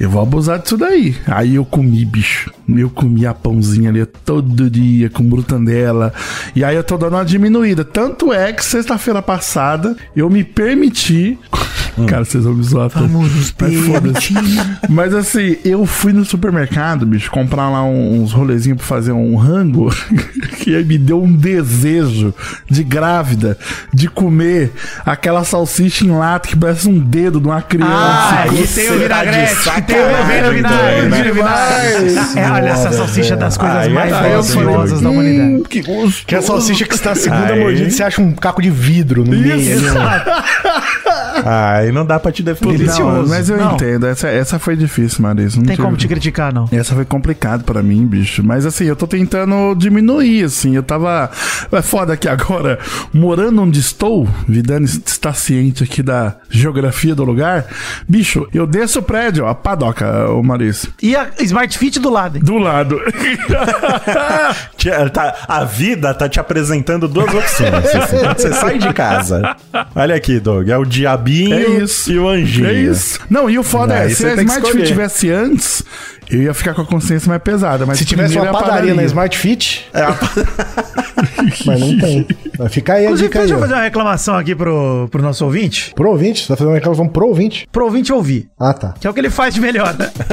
[0.03, 1.15] Eu vou abusar disso daí.
[1.25, 2.51] Aí eu comi, bicho.
[2.67, 6.13] Eu comi a pãozinha ali todo dia com brutandela.
[6.53, 7.85] E aí eu tô dando uma diminuída.
[7.85, 11.39] Tanto é que sexta-feira passada eu me permiti.
[12.07, 12.89] Cara, vocês vão me zoar.
[12.89, 13.01] tá?
[13.01, 14.33] Mas foda-se.
[14.89, 19.93] Mas assim, eu fui no supermercado, bicho, comprar lá uns rolezinhos pra fazer um rango.
[20.59, 22.33] que aí me deu um desejo
[22.69, 23.57] de grávida
[23.93, 24.71] de comer
[25.05, 27.91] aquela salsicha em lata que parece um dedo de uma criança.
[27.93, 31.33] Ah, e tem o vinagrete, que tem o sacanagem, vem no vinagre, doido, vem no
[31.33, 32.39] vinagre.
[32.39, 35.63] É, olha essa salsicha das coisas Aí é mais foda, deliciosas da humanidade.
[35.69, 36.23] que gostoso.
[36.25, 37.59] Que é a salsicha que está a segunda Aí.
[37.59, 39.57] mordida você acha um caco de vidro no meio.
[39.81, 40.23] né?
[41.83, 42.85] Aí não dá pra te defender.
[42.87, 43.73] Não, mas eu Não.
[43.73, 44.05] entendo.
[44.07, 45.57] Essa, essa foi difícil, Marisa.
[45.57, 46.67] Não Tem tive- como te criticar, não.
[46.71, 48.43] Essa foi complicado pra mim, bicho.
[48.43, 50.75] Mas assim, eu tô tentando diminuir, assim.
[50.75, 51.29] Eu tava.
[51.71, 52.79] É foda que agora,
[53.13, 57.65] morando onde estou, Vidani está ciente aqui da geografia do lugar.
[58.07, 60.91] Bicho, eu desço o prédio, ó, a padoca, o Maurício.
[61.01, 62.43] E a Smart Fit do lado, hein?
[62.43, 62.99] Do lado.
[65.13, 67.73] Tá- a vida tá te apresentando duas opções.
[67.73, 68.17] assim.
[68.35, 69.55] Você sai de casa.
[69.95, 70.67] Olha aqui, Doug.
[70.69, 72.11] É o diabinho É isso.
[72.11, 72.67] e o anjinho.
[72.67, 73.19] É isso.
[73.29, 75.83] Não, e o foda Aí é, se a Smart Fit tivesse antes,
[76.29, 77.85] eu ia ficar com a consciência mais pesada.
[77.85, 79.87] Mas Se tivesse uma é a padaria na Smart Fit.
[81.65, 82.27] Mas não tem.
[82.57, 83.39] Vai ficar aí a Inclusive, aí.
[83.39, 85.91] deixa eu fazer uma reclamação aqui pro, pro nosso ouvinte.
[85.95, 86.41] Pro ouvinte?
[86.41, 87.67] Você tá fazendo uma reclamação pro ouvinte?
[87.71, 88.49] Pro ouvinte ouvir.
[88.59, 88.93] Ah, tá.
[88.99, 90.11] Que é o que ele faz de melhor, né?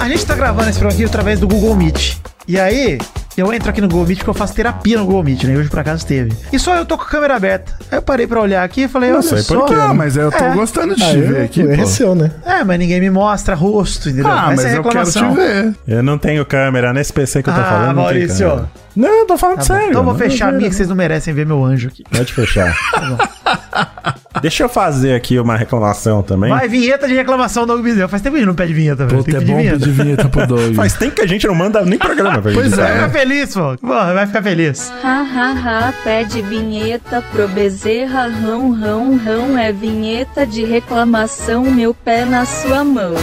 [0.00, 2.16] A gente tá gravando esse programa aqui através do Google Meet.
[2.48, 2.98] E aí,
[3.36, 5.52] eu entro aqui no Google Meet porque eu faço terapia no Google Meet, né?
[5.52, 6.32] E Hoje por acaso teve.
[6.50, 7.74] E só eu tô com a câmera aberta.
[7.90, 9.54] Aí eu parei pra olhar aqui e falei, olha sei só.
[9.60, 9.74] por quê.
[9.78, 10.54] Ah, mas eu tô É.
[10.54, 11.60] gostando de Ah, te eu, ver aqui.
[11.62, 12.30] é seu, né?
[12.46, 14.30] É, mas ninguém me mostra rosto, entendeu?
[14.32, 15.34] Ah, mas Essa é a eu quero te reclamação.
[15.34, 15.74] ver.
[15.86, 17.86] Eu não tenho câmera nesse PC que eu tô Ah, falando.
[17.88, 18.68] não tem Maurício.
[18.96, 19.66] Não, eu tô falando Tá bom.
[19.66, 19.88] sério.
[19.90, 22.02] Então eu vou não fechar a minha que vocês não merecem ver meu anjo aqui.
[22.10, 22.74] Pode fechar.
[24.42, 26.50] Deixa eu fazer aqui uma reclamação também.
[26.50, 27.86] Vai, vinheta de reclamação do Doug.
[28.08, 29.18] Faz tempo que a gente não pede vinheta, velho.
[29.18, 29.78] Puta, Tem é bom vinheta.
[29.78, 30.74] pedir vinheta pro Doug.
[30.74, 32.76] Faz tempo que a gente não manda nem programa Pois gente.
[32.76, 32.94] Vai é.
[32.94, 33.76] ficar feliz, pô.
[33.80, 34.92] Pô, vai ficar feliz.
[35.02, 41.92] Ha ha ha, pede vinheta pro Bezerra, rão rão rão, é vinheta de reclamação, meu
[41.92, 43.14] pé na sua mão.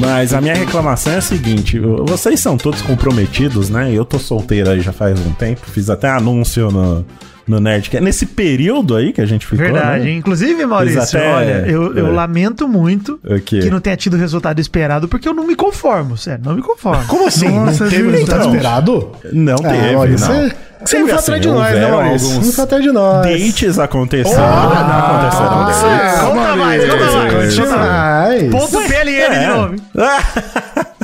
[0.00, 3.92] Mas a minha reclamação é a seguinte: vocês são todos comprometidos, né?
[3.92, 7.04] Eu tô solteiro aí já faz um tempo, fiz até anúncio no,
[7.46, 8.02] no Nerdcast.
[8.04, 9.58] Nesse período aí que a gente ficou.
[9.64, 10.04] Verdade.
[10.04, 10.10] né?
[10.12, 12.10] Inclusive, Maurício, até- olha, eu, eu é.
[12.10, 13.60] lamento muito O quê?
[13.60, 16.62] que não tenha tido o resultado esperado, porque eu não me conformo, sério, não me
[16.62, 17.04] conformo.
[17.06, 17.48] Como assim?
[17.48, 18.50] Nossa, não teve resultado então.
[18.54, 19.12] esperado?
[19.32, 20.36] Não Ah, teve, Maurício, não.
[20.36, 20.54] Você,
[20.84, 22.34] você não foi assim, atrás de nós, né, Maurício?
[22.34, 23.26] Não foi atrás de nós.
[23.26, 24.44] Dates aconteceram.
[24.44, 26.20] Ah, aconteceram dates.
[26.20, 27.32] Conta mais, conta mais.
[27.32, 28.42] Conte Conta mais.
[28.42, 28.50] mais.
[28.50, 29.46] Ponto PLN de É.
[29.48, 29.74] novo.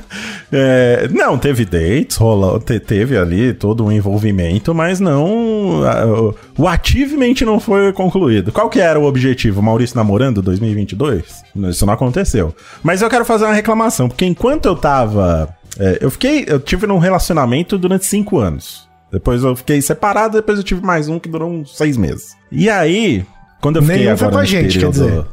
[0.55, 5.83] É, não, teve dates, rolou, te- teve ali todo um envolvimento, mas não.
[5.85, 8.53] a- o- o achievement não foi concluído.
[8.53, 9.63] Qual que era o objetivo?
[9.63, 11.43] Maurício namorando 2022?
[11.55, 12.55] Não, Isso não aconteceu.
[12.83, 15.49] Mas eu quero fazer uma reclamação, porque enquanto eu tava.
[15.79, 16.45] é, eu fiquei.
[16.47, 18.87] Eu tive num relacionamento durante cinco anos.
[19.11, 22.35] Depois eu fiquei separado, depois eu tive mais um que durou uns seis meses.
[22.51, 23.25] E aí,
[23.61, 25.25] quando eu fiquei Nenhum foi agora com a gente, quer dizer.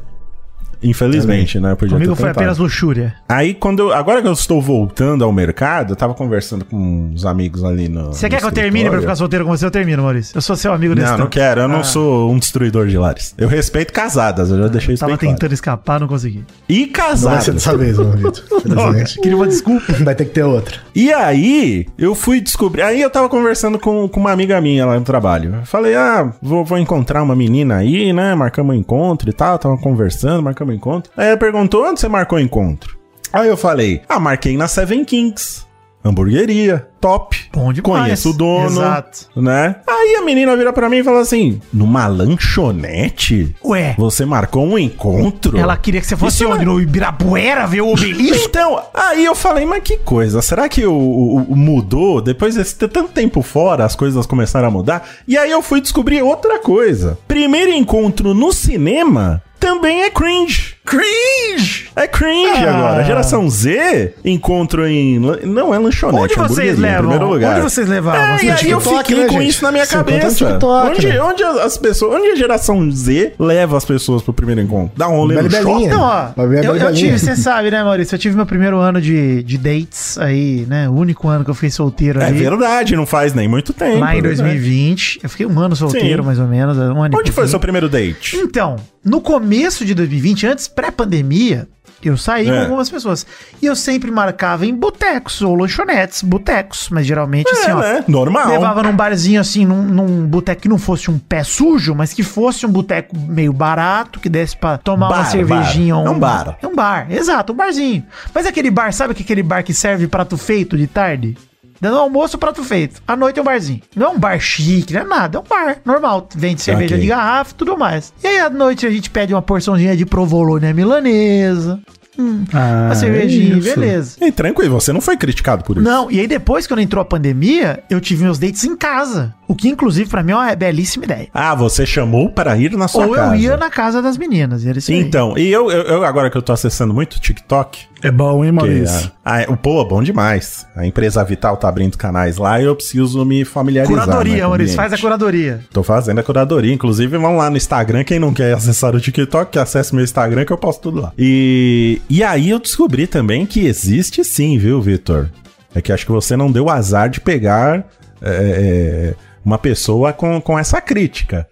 [0.82, 1.74] Infelizmente, né?
[1.74, 3.14] Podia Comigo foi apenas luxúria.
[3.28, 6.76] Aí, quando eu- agora que eu estou voltando ao mercado, eu tava conversando com
[7.12, 8.06] uns amigos ali no.
[8.12, 9.64] Você no quer que eu termine pra ficar solteiro com você?
[9.66, 10.36] Eu termino, Maurício.
[10.36, 11.30] Eu sou seu amigo nesse Não, não tempo.
[11.30, 11.60] quero.
[11.62, 11.84] Eu não Ah.
[11.84, 13.34] sou um destruidor de lares.
[13.38, 15.34] Eu respeito casadas, eu já deixei isso Tava bem claro.
[15.36, 16.44] tentando escapar, não consegui.
[16.68, 17.44] E Não vai casadas.
[17.44, 17.96] ser dessa vez.
[17.98, 19.14] Infelizmente.
[19.20, 19.92] Queria uma desculpa.
[20.04, 20.76] Vai ter que ter outra.
[20.94, 22.82] E aí, eu fui descobrir.
[22.82, 25.54] Aí eu tava conversando com, com uma amiga minha lá no trabalho.
[25.56, 28.34] Eu falei, ah, vou, vou encontrar uma menina aí, né?
[28.34, 29.58] Marcamos um encontro e tal.
[29.58, 31.10] Tava conversando, marcamos um encontro.
[31.16, 32.96] Aí ela perguntou, onde você marcou o encontro?
[33.32, 35.68] Aí eu falei, ah, marquei na Seven Kings.
[36.02, 37.36] Hamburgueria, top.
[37.52, 38.02] Bom demais.
[38.04, 38.64] Conheço o dono.
[38.80, 39.28] Exato.
[39.36, 39.76] Né?
[39.86, 43.54] Aí a menina vira pra mim e fala assim: numa lanchonete?
[43.64, 43.94] Ué.
[43.98, 45.58] Você marcou um encontro?
[45.58, 46.64] Ela queria que você fosse onde?
[46.64, 48.46] não- No Ibirapuera ver o obelisco?
[48.48, 52.20] então, aí eu falei, mas que coisa, será que o, o- o mudou?
[52.20, 55.06] Depois de ter tanto tempo fora, as coisas começaram a mudar?
[55.26, 57.18] E aí eu fui descobrir outra coisa.
[57.28, 60.74] Primeiro encontro no cinema também é cringe.
[60.84, 61.89] Cringe!
[62.02, 62.76] É cringe Ah.
[62.78, 63.04] agora.
[63.04, 65.18] Geração Z, encontro em...
[65.18, 67.00] Não é lanchonete, Onde é vocês levam?
[67.10, 67.52] primeiro lugar.
[67.52, 68.20] Onde vocês levavam?
[68.20, 69.48] É, e aí eu fiquei né, com gente?
[69.48, 70.46] isso na minha Você cabeça.
[70.46, 71.22] TikTok, onde, né?
[71.22, 72.14] onde as pessoas...
[72.14, 74.92] Onde a geração Z leva as pessoas pro primeiro encontro?
[74.96, 75.88] Dá um rolê no shopping?
[75.88, 78.14] Não, ó, eu, eu tive, você sabe, né, Maurício?
[78.14, 80.88] Eu tive meu primeiro ano de, de dates aí, né?
[80.88, 82.38] O único ano que eu fiquei solteiro É ali.
[82.38, 83.98] verdade, não faz nem muito tempo.
[83.98, 84.42] Lá em é verdade.
[84.42, 85.20] 2020.
[85.22, 86.26] Eu fiquei um ano solteiro, Sim.
[86.26, 86.78] mais ou menos.
[86.78, 87.48] Um ano Onde foi pouquinho.
[87.48, 88.36] seu primeiro date?
[88.36, 91.68] Então, no começo de 2020, antes pré-pandemia,
[92.08, 92.60] eu saí com É.
[92.62, 93.26] algumas pessoas.
[93.60, 97.80] E eu sempre marcava em botecos ou lanchonetes, botecos, mas geralmente assim, É, ó.
[97.80, 98.04] né?
[98.08, 98.48] Normal.
[98.48, 102.22] Levava num barzinho assim, num, num boteco que não fosse um pé sujo, mas que
[102.22, 105.94] fosse um boteco meio barato, que desse pra tomar uma Bar, cervejinha.
[105.94, 106.06] bar.
[106.06, 106.58] É um bar.
[106.62, 108.04] É um bar, exato, um barzinho.
[108.34, 111.36] Mas aquele bar, sabe que aquele bar que serve prato feito de tarde?
[111.80, 113.02] Dando almoço, prato feito.
[113.08, 113.80] À noite é um barzinho.
[113.96, 115.38] Não é um bar chique, não é nada.
[115.38, 116.28] É um bar normal.
[116.34, 117.00] Vende cerveja Ok.
[117.02, 118.12] de garrafa e tudo mais.
[118.22, 121.80] E aí à noite a gente pede uma porçãozinha de provolone milanesa.
[122.18, 123.74] Hum, Ah, uma cervejinha, isso.
[123.74, 124.16] beleza.
[124.20, 125.84] E tranquilo, você não foi criticado por isso.
[125.84, 129.32] Não, e aí depois que entrou a pandemia, eu tive meus dates em casa.
[129.50, 131.26] O que, inclusive, pra mim é uma belíssima ideia.
[131.34, 133.34] Ah, você chamou para ir na sua Ou casa.
[133.34, 134.64] eu ia na casa das meninas.
[134.64, 134.98] Era isso aí.
[135.00, 138.44] Então, e eu, eu, eu agora que eu tô acessando muito o TikTok, É bom,
[138.44, 139.10] hein, Maurício?
[139.24, 140.64] a, a, o pô, bom demais.
[140.76, 143.96] A empresa Vital tá abrindo canais lá e eu preciso me familiarizar.
[143.96, 145.60] né, Curadoria, Maurício, faz a curadoria.
[145.72, 146.72] Tô fazendo a curadoria.
[146.72, 148.04] Inclusive, vão lá no Instagram.
[148.04, 151.12] Quem não quer acessar o TikTok, que acesse meu Instagram que eu posto tudo lá.
[151.18, 155.28] E, e aí eu descobri também que existe sim, viu, Vitor?
[155.74, 157.84] É que acho que você não deu o azar de pegar
[158.22, 161.46] é, é, uma pessoa com, com essa crítica.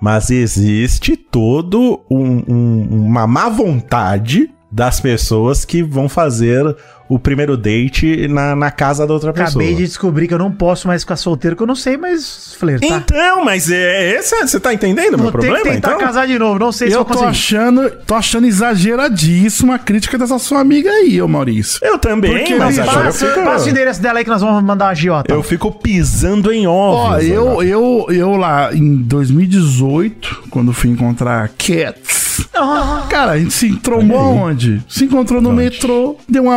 [0.00, 6.76] Mas existe todo um- um- uma má vontade das pessoas que vão fazer
[7.08, 9.48] o primeiro date na, na casa da outra pessoa.
[9.62, 12.54] Acabei de descobrir que eu não posso mais ficar solteiro, que eu não sei mais
[12.58, 12.88] flertar.
[13.04, 15.58] Então, mas é, esse, você tá entendendo o meu Vou problema?
[15.58, 16.00] que tentar então?
[16.00, 16.58] casar de novo.
[16.58, 20.90] Não sei se Eu vou tô achando, tô achando exageradíssimo a crítica dessa sua amiga
[20.90, 21.78] aí, ô Maurício.
[21.82, 24.40] Eu também, Porque mas agora eu Passa, fico, passa o endereço dela aí que nós
[24.40, 25.32] vamos mandar a giota.
[25.32, 27.00] eu fico pisando em ovos.
[27.16, 33.06] Ó, eu, eu, eu lá em 2018, quando fui encontrar a Cats, Ah.
[33.08, 34.82] cara, a gente se entrombou aonde?
[34.88, 36.50] Se encontrou no metrô, deu um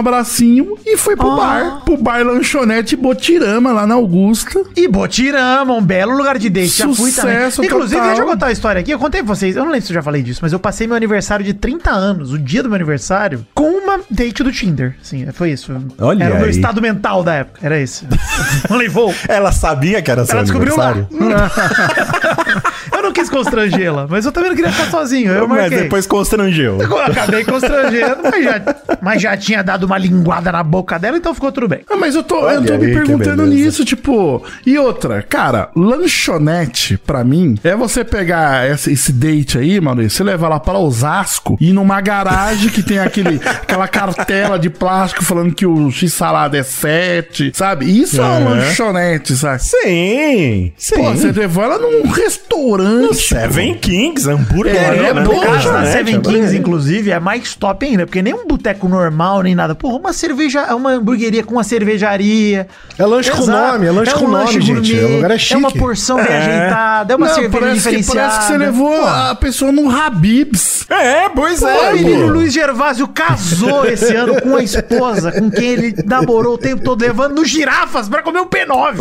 [0.46, 1.36] e foi pro Ah.
[1.36, 1.82] bar.
[1.86, 4.64] Pro bar lanchonete Botirama, lá na Augusta.
[4.76, 6.68] E Botirama, um belo lugar de date.
[6.78, 7.36] Já fui também.
[7.36, 8.08] Sucesso Inclusive, total.
[8.08, 8.92] deixa eu contar a história aqui.
[8.92, 10.88] Eu contei pra vocês, eu não lembro se eu já falei disso, mas eu passei
[10.88, 14.96] meu aniversário de 30 anos, o dia do meu aniversário, com uma date do Tinder.
[15.02, 15.72] Sim, foi isso.
[16.00, 16.52] Olha Era o meu aí.
[16.52, 17.60] estado mental da época.
[17.66, 18.06] Era esse.
[18.70, 19.14] Não levou.
[19.28, 20.94] Ela sabia que era seu Ela descobriu lá.
[23.08, 25.32] não quis constrangê-la, mas eu também não queria ficar sozinho.
[25.32, 25.78] Eu mas marquei.
[25.84, 26.78] depois constrangeu.
[26.82, 28.62] Eu acabei constrangendo, mas já,
[29.02, 31.80] mas já tinha dado uma linguada na boca dela, então ficou tudo bem.
[31.90, 34.44] Ah, mas eu tô, Olha eu tô aí, me perguntando nisso, tipo.
[34.66, 40.24] E outra, cara, lanchonete, pra mim, é você pegar esse, esse date aí, mano, você
[40.24, 45.24] levar lá para Osasco e ir numa garagem que tem aquele, aquela cartela de plástico
[45.24, 47.86] falando que o X-salada é 7, sabe?
[47.86, 48.50] Isso é uma Uhum.
[48.58, 49.62] lanchonete, sabe?
[49.64, 50.96] Sim, sim.
[50.96, 52.97] Pô, você levou ela num restaurante.
[53.14, 54.76] Seven Kings, hambúrguer.
[54.76, 55.24] É, né?
[55.24, 56.22] pô, No caso da Lanchonete, Seven.
[56.22, 59.76] Kings, inclusive, é mais top ainda, porque nem um boteco normal, nem nada.
[59.76, 62.68] Porra, uma cerveja, uma hamburgueria com uma cervejaria.
[62.98, 63.74] É lanche com Exato.
[63.74, 64.92] nome, é lanche com nome, lanche gente.
[64.94, 65.54] gourmet, O lugar é chique.
[65.54, 66.38] É uma porção bem É.
[66.38, 68.20] ajeitada, é uma Não, cerveja parece que, diferenciada.
[68.30, 70.86] parece que você levou a pessoa num Habibs.
[70.90, 72.32] É, pois Pô, é, o menino pô.
[72.34, 77.02] Luiz Gervásio casou esse ano com a esposa, com quem ele namorou o tempo todo,
[77.02, 78.96] levando no girafas pra comer o P9.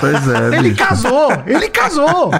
[0.00, 0.84] Pois é, Ele bicho.
[0.84, 2.30] casou, ele casou.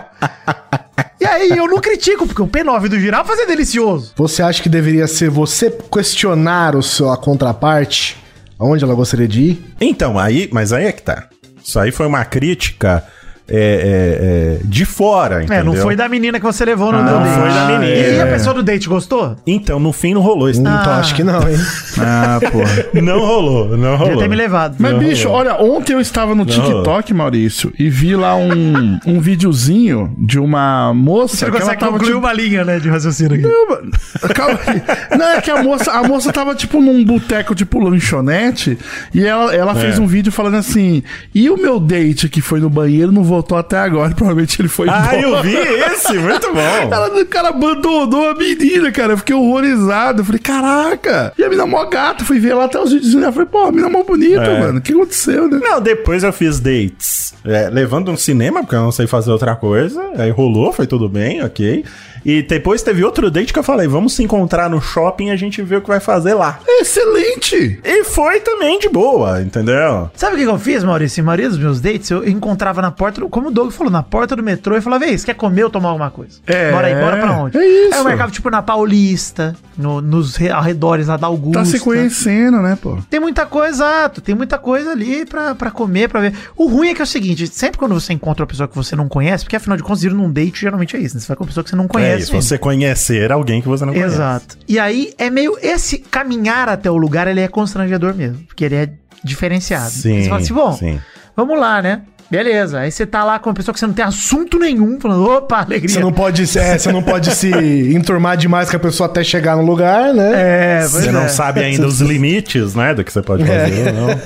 [1.34, 4.12] E aí, eu não critico, porque o P9 do girafas é delicioso.
[4.14, 8.16] Você acha que deveria ser você questionar o seu, a contraparte?
[8.56, 9.64] Aonde ela gostaria de ir?
[9.80, 11.28] Então, aí, mas aí é que tá.
[11.62, 13.02] Isso aí foi uma crítica
[13.48, 15.64] é, é, é, de fora, É, entendeu?
[15.64, 17.14] não foi da menina que você levou no Ah, date.
[17.14, 17.86] não foi da menina.
[17.86, 18.32] E a É.
[18.32, 19.36] pessoa do date gostou?
[19.46, 20.60] Então, no fim, não rolou isso.
[20.60, 21.56] Então acho que não, hein?
[21.98, 22.84] Ah, porra.
[23.04, 24.06] Não rolou, não rolou.
[24.12, 24.76] Devia ter me levado.
[24.78, 25.40] Mas, Não, bicho, rolou.
[25.40, 30.92] olha, ontem eu estava no TikTok, Maurício, e vi lá um, um videozinho de uma
[30.94, 33.42] moça Você que ela consegue tava concluir tipo, uma linha, né, de raciocínio aqui.
[33.42, 34.28] Não.
[34.34, 34.82] Calma aí.
[35.18, 38.78] Não, é que a moça, a moça tava, tipo, num boteco, tipo, lanchonete,
[39.12, 41.02] e ela, ela fez um vídeo falando assim,
[41.34, 44.88] e o meu date que foi no banheiro não voltou até agora, provavelmente ele foi
[44.88, 45.20] Ah, embora.
[45.38, 46.60] eu vi esse, muito bom.
[46.92, 49.12] Ela, o cara abandonou a menina, cara.
[49.14, 50.20] Eu fiquei horrorizado.
[50.20, 51.32] Eu falei, caraca.
[51.38, 52.24] E a menina mó gata.
[52.24, 53.14] Fui ver lá até os vídeos.
[53.14, 54.60] Eu falei, pô, a menina mó bonita, É.
[54.60, 54.78] mano.
[54.78, 55.58] O que aconteceu, né?
[55.62, 57.34] Não, depois eu fiz dates.
[57.44, 60.02] é, levando um cinema, porque eu não sei fazer outra coisa.
[60.16, 61.84] Aí rolou, foi tudo bem, ok.
[62.24, 65.36] E depois teve outro date que eu falei, vamos se encontrar no shopping e a
[65.36, 66.58] gente vê o que vai fazer lá.
[66.66, 67.80] Excelente.
[67.84, 70.10] E foi também de boa, entendeu?
[70.14, 71.20] Sabe o que eu fiz, Maurício?
[71.20, 74.34] Em maioria dos meus dates, eu encontrava na porta, como o Doug falou, na porta
[74.34, 76.38] do metrô, e falava, ei, você quer comer ou tomar alguma coisa?
[76.46, 77.58] É, Bora aí, bora pra onde?
[77.58, 77.94] é isso.
[77.94, 81.58] Aí eu marcava, tipo, na Paulista, no- nos re- arredores lá da Augusta.
[81.60, 82.98] Tá se conhecendo, né, pô?
[83.10, 84.20] Tem muita coisa, exato.
[84.20, 86.32] Tem muita coisa ali pra, pra comer, pra ver.
[86.56, 88.94] O ruim é que é o seguinte: sempre quando você encontra uma pessoa que você
[88.94, 91.20] não conhece, porque afinal de contas, ir num date geralmente é isso, né?
[91.20, 92.36] Você vai com uma pessoa que você não É conhece.
[92.36, 94.14] isso, você conhecer alguém que você não conhece.
[94.14, 94.58] Exato.
[94.68, 95.56] E aí é meio.
[95.62, 98.44] Esse caminhar até o lugar, ele é constrangedor mesmo.
[98.46, 98.88] Porque ele é
[99.22, 99.90] diferenciado.
[99.90, 101.00] Sim, você fala assim, bom, sim.
[101.34, 102.02] vamos lá, né?
[102.36, 102.80] Beleza.
[102.80, 105.58] Aí você tá lá com uma pessoa que você não tem assunto nenhum, falando, opa,
[105.60, 105.88] alegria.
[105.88, 107.48] Você não pode, é, você não pode se
[107.94, 110.32] enturmar demais com a pessoa até chegar no lugar, né?
[110.34, 111.12] É, pois Você é.
[111.12, 114.20] não sabe ainda os limites, né, do que você pode fazer ou não.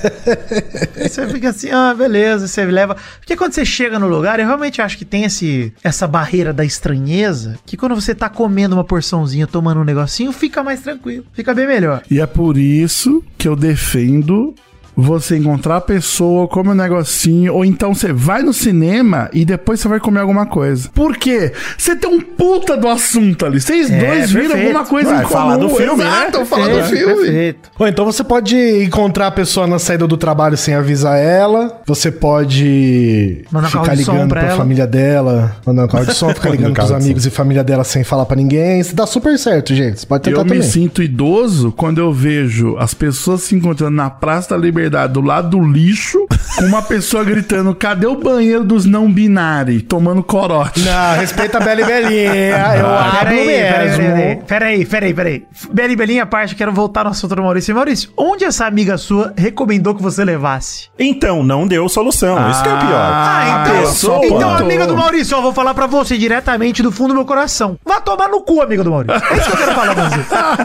[1.02, 2.96] Você fica assim, ah, beleza, você leva.
[3.18, 6.64] Porque quando você chega no lugar, eu realmente acho que tem esse, essa barreira da
[6.64, 11.54] estranheza, que quando você tá comendo uma porçãozinha, tomando um negocinho, fica mais tranquilo, fica
[11.54, 12.02] bem melhor.
[12.10, 14.54] E é por isso que eu defendo
[15.00, 19.78] você encontrar a pessoa, come um negocinho, ou então você vai no cinema e depois
[19.80, 20.88] você vai comer alguma coisa.
[20.92, 21.52] Por quê?
[21.76, 23.60] Você tem um puta do assunto ali.
[23.60, 24.66] Vocês É, dois viram perfeito.
[24.66, 25.68] alguma coisa Vai em falar comum.
[25.68, 26.10] do filme, né?
[26.28, 27.14] Exato, falar do filme.
[27.14, 27.70] Perfeito.
[27.78, 31.80] Ou então você pode encontrar a pessoa na saída do trabalho sem avisar ela.
[31.86, 34.56] Você pode Mandar ficar carro de som ligando pra pra, ela.
[34.58, 35.56] família dela.
[35.66, 38.36] Mandar um carro de som, ficar ligando pros amigos e família dela sem falar pra
[38.36, 38.80] ninguém.
[38.80, 40.00] Isso dá super certo, gente.
[40.00, 40.62] Você pode tentar Eu me também.
[40.62, 45.48] sinto idoso quando eu vejo as pessoas se encontrando na Praça da Liberdade, do lado
[45.50, 49.82] do lixo, com uma pessoa gritando: cadê o banheiro dos não binários?
[49.82, 50.80] Tomando corote.
[50.80, 52.76] Não, respeita a Bela e Belinha.
[52.78, 54.42] Eu abro Peraí, mesmo.
[54.46, 55.46] peraí, peraí, peraí.
[55.72, 57.74] Beli, Belinha, parte, quero voltar no assunto do Maurício.
[57.74, 60.88] Maurício, onde essa amiga sua recomendou que você levasse?
[60.98, 62.50] Então, não deu solução.
[62.50, 62.90] Isso que é o pior.
[63.12, 64.66] Ah, então, pessoa então apontou.
[64.66, 67.78] amiga do Maurício, ó, vou falar pra você diretamente do fundo do meu coração.
[67.84, 69.14] Vá tomar no cu, amiga do Maurício.
[69.30, 70.18] É isso que eu quero falar pra você.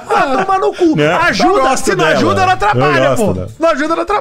[0.08, 1.00] Vá tomar no cu.
[1.00, 2.10] Eu ajuda, se não dela.
[2.12, 3.34] ajuda, ela Eu atrapalha, pô.
[3.34, 3.48] dela.
[3.60, 4.13] Não ajuda, ela atrapalha.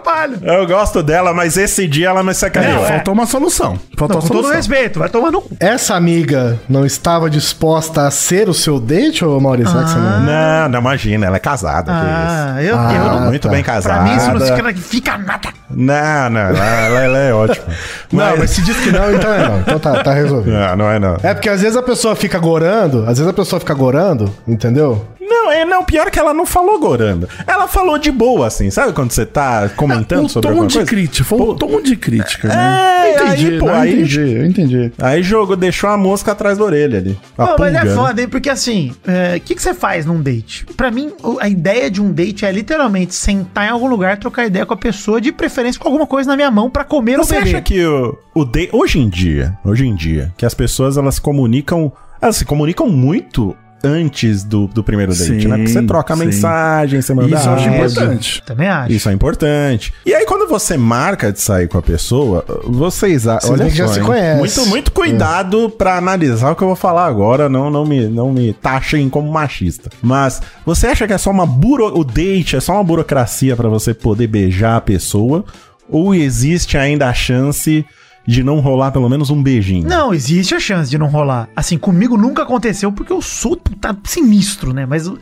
[0.42, 2.80] Eu gosto dela, mas esse dia ela me sacaneou.
[2.82, 3.78] Não, faltou uma solução.
[3.96, 5.56] Faltou Não, com todo respeito, vai tomar no cu.
[5.60, 9.72] Essa amiga não estava disposta a ser o seu date, ô Maurício?
[9.72, 11.92] Você não- Não, não imagina, ela é casada.
[11.94, 13.20] Ah, eu, Ah, eu não.
[13.26, 13.48] Muito tá.
[13.48, 14.02] bem Pra casada.
[14.02, 15.48] mim, isso não significa nada.
[15.70, 17.64] Não, não, ela, ela é ótima.
[18.12, 19.60] Não, mas se diz que não, então é não.
[19.60, 20.52] Então tá, tá resolvido.
[20.52, 21.16] Não, não é não.
[21.22, 25.06] É porque às vezes a pessoa fica gorando, às vezes a pessoa fica gorando, entendeu?
[25.44, 27.28] Não, é, não, pior que ela não falou gorando.
[27.46, 30.74] Ela falou de boa, assim, sabe quando você tá comentando O sobre tom alguma de
[30.76, 30.88] coisa?
[30.90, 31.24] crítica.
[31.24, 32.54] Foi um tom de crítica, né?
[32.54, 34.92] É, eu entendi, aí, pô, não, eu aí- entendi, eu entendi.
[34.98, 37.18] Aí jogou, deixou a mosca atrás da orelha ali.
[37.36, 38.28] A Não, mas é pulga, foda, hein?
[38.28, 38.92] Porque assim,
[39.36, 40.64] o que, que você faz num date?
[40.76, 44.64] Pra mim, a ideia de um date é literalmente sentar em algum lugar, trocar ideia
[44.64, 47.34] com a pessoa, de preferência com alguma coisa na minha mão pra comer ou Você
[47.38, 47.48] beber.
[47.56, 51.18] acha que o, o de, hoje em dia, hoje em dia, que as pessoas elas
[51.18, 55.56] comunicam, elas se comunicam muito antes do, do primeiro date, Sim, né?
[55.56, 56.24] Porque você troca sim.
[56.26, 57.74] mensagem, você manda Isso eu acho áudio.
[57.74, 58.42] importante.
[58.46, 58.92] Também acho.
[58.92, 59.94] Isso é importante.
[60.06, 63.26] E aí, quando você marca de sair com a pessoa, vocês.
[63.26, 64.38] a- Vocês olha veem que já se conhece.
[64.38, 67.48] Muito, muito cuidado pra analisar o que eu vou falar agora.
[67.48, 69.90] Não, não, me, não me taxem como machista.
[70.02, 71.98] Mas você acha que é só uma buro...
[71.98, 75.44] O date é só uma burocracia pra você poder beijar a pessoa?
[75.88, 77.84] Ou existe ainda a chance
[78.26, 79.88] de não rolar pelo menos um beijinho?
[79.88, 81.48] Não, existe a chance de não rolar.
[81.56, 84.86] Assim, comigo nunca aconteceu porque eu sou tá sinistro, né?
[84.86, 85.18] Mas, o-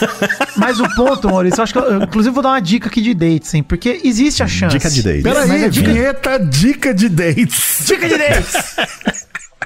[0.56, 3.12] mas o ponto, Maurício, eu acho que eu, inclusive vou dar uma dica aqui de
[3.14, 3.62] dates, hein?
[3.62, 4.76] Porque existe a chance.
[4.76, 5.22] Dica de date.
[5.24, 7.84] Mas Peraí, é dica, vinheta dica de dates.
[7.86, 8.76] dica de dates.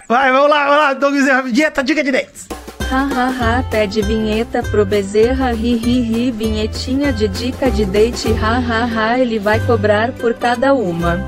[0.09, 2.47] Vai, vamos lá, vamos lá, Doug Zé, dieta, dica de dates.
[2.89, 9.39] Hahaha, pede vinheta pro Bezerra, ri ri ri, vinhetinha de dica de date, hahaha, ele
[9.39, 11.23] vai cobrar por cada uma.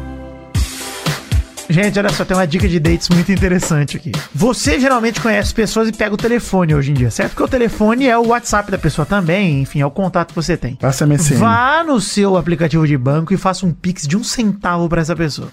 [1.71, 4.11] Gente, olha só, tem uma dica de dates muito interessante aqui.
[4.35, 7.31] Você geralmente conhece pessoas e pega o telefone hoje em dia, certo?
[7.31, 10.57] Porque o telefone é o WhatsApp da pessoa também, enfim, é o contato que você
[10.57, 10.75] tem.
[10.75, 11.37] Passa MSN.
[11.37, 15.15] Vá no seu aplicativo de banco e faça um pix de um centavo pra essa
[15.15, 15.49] pessoa.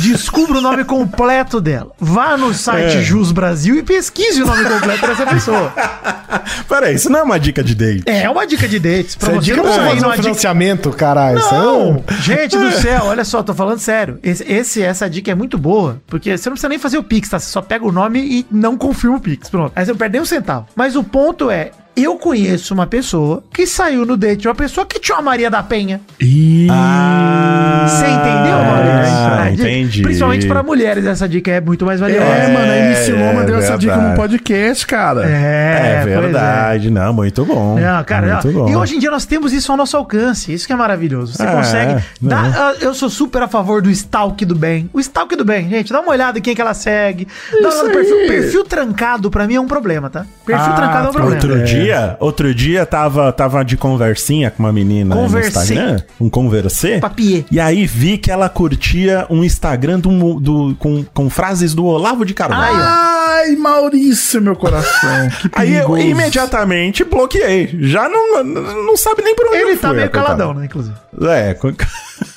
[0.00, 1.92] Descubra o nome completo dela.
[1.98, 3.02] Vá no site É.
[3.02, 5.72] Jus Brasil e pesquise o nome completo dessa pessoa.
[6.68, 8.02] Peraí, isso não é uma dica de date.
[8.06, 9.14] É uma dica de dates.
[9.16, 11.38] Pra Isso é você dica não pra fazer um numa dica financiamento, caralho.
[11.38, 14.18] Isso é Não, um- gente do céu, olha só, tô falando sério.
[14.22, 17.28] Esse, esse- essa dica é muito boa, porque você não precisa nem fazer o Pix,
[17.28, 17.38] tá?
[17.38, 19.72] Você só pega o nome e não confirma o Pix, pronto.
[19.74, 20.66] Aí você não perde nem um centavo.
[20.74, 24.86] Mas o ponto é, eu conheço uma pessoa que saiu no date de uma pessoa
[24.86, 26.00] que tinha uma Maria da Penha.
[26.20, 29.14] Ih, Ah, Você entendeu, Maurício?
[29.16, 30.02] Ah, A dica- entendi.
[30.02, 32.24] Principalmente pra mulheres, essa dica é muito mais valiosa.
[32.24, 35.26] É, mano, a MC Loma é deu essa dica no podcast, cara.
[35.28, 37.78] É, pois verdade, não, muito bom.
[37.78, 38.70] Não, cara, muito ó, bom.
[38.70, 40.52] e hoje em dia nós temos isso ao nosso alcance.
[40.52, 41.34] Isso que é maravilhoso.
[41.34, 42.04] Você É, consegue.
[42.20, 42.28] não.
[42.30, 44.88] dar- ah, eu sou super a favor do stalk do bem.
[44.92, 45.92] O stalk do bem, gente.
[45.92, 47.26] Dá uma olhada em quem que ela segue.
[47.52, 48.16] Dá uma olhada no perfil.
[48.26, 50.24] Perfil trancado, pra mim, é um problema, tá?
[50.46, 51.34] Perfil Ah, trancado é um problema.
[51.42, 51.79] Outro dia,
[52.20, 55.76] outro dia tava, tava de conversinha com uma menina Conversei.
[55.76, 56.98] no Instagram, um conversê.
[56.98, 57.44] Papier.
[57.50, 62.24] E aí vi que ela curtia um Instagram do, do- com, com frases do Olavo
[62.24, 62.76] de Carvalho.
[62.80, 65.28] Ai, Maurício, meu coração.
[65.42, 67.70] Que Aí eu imediatamente bloqueei.
[67.80, 70.26] Já não, não, sabe nem por onde Ele eu tá fui, meio coitado.
[70.36, 70.94] caladão, né, inclusive.
[71.22, 71.54] É,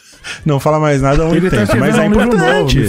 [0.45, 2.75] não fala mais nada há um Ele tá tempo, mas escrevendo é um novo, importante.
[2.75, 2.85] de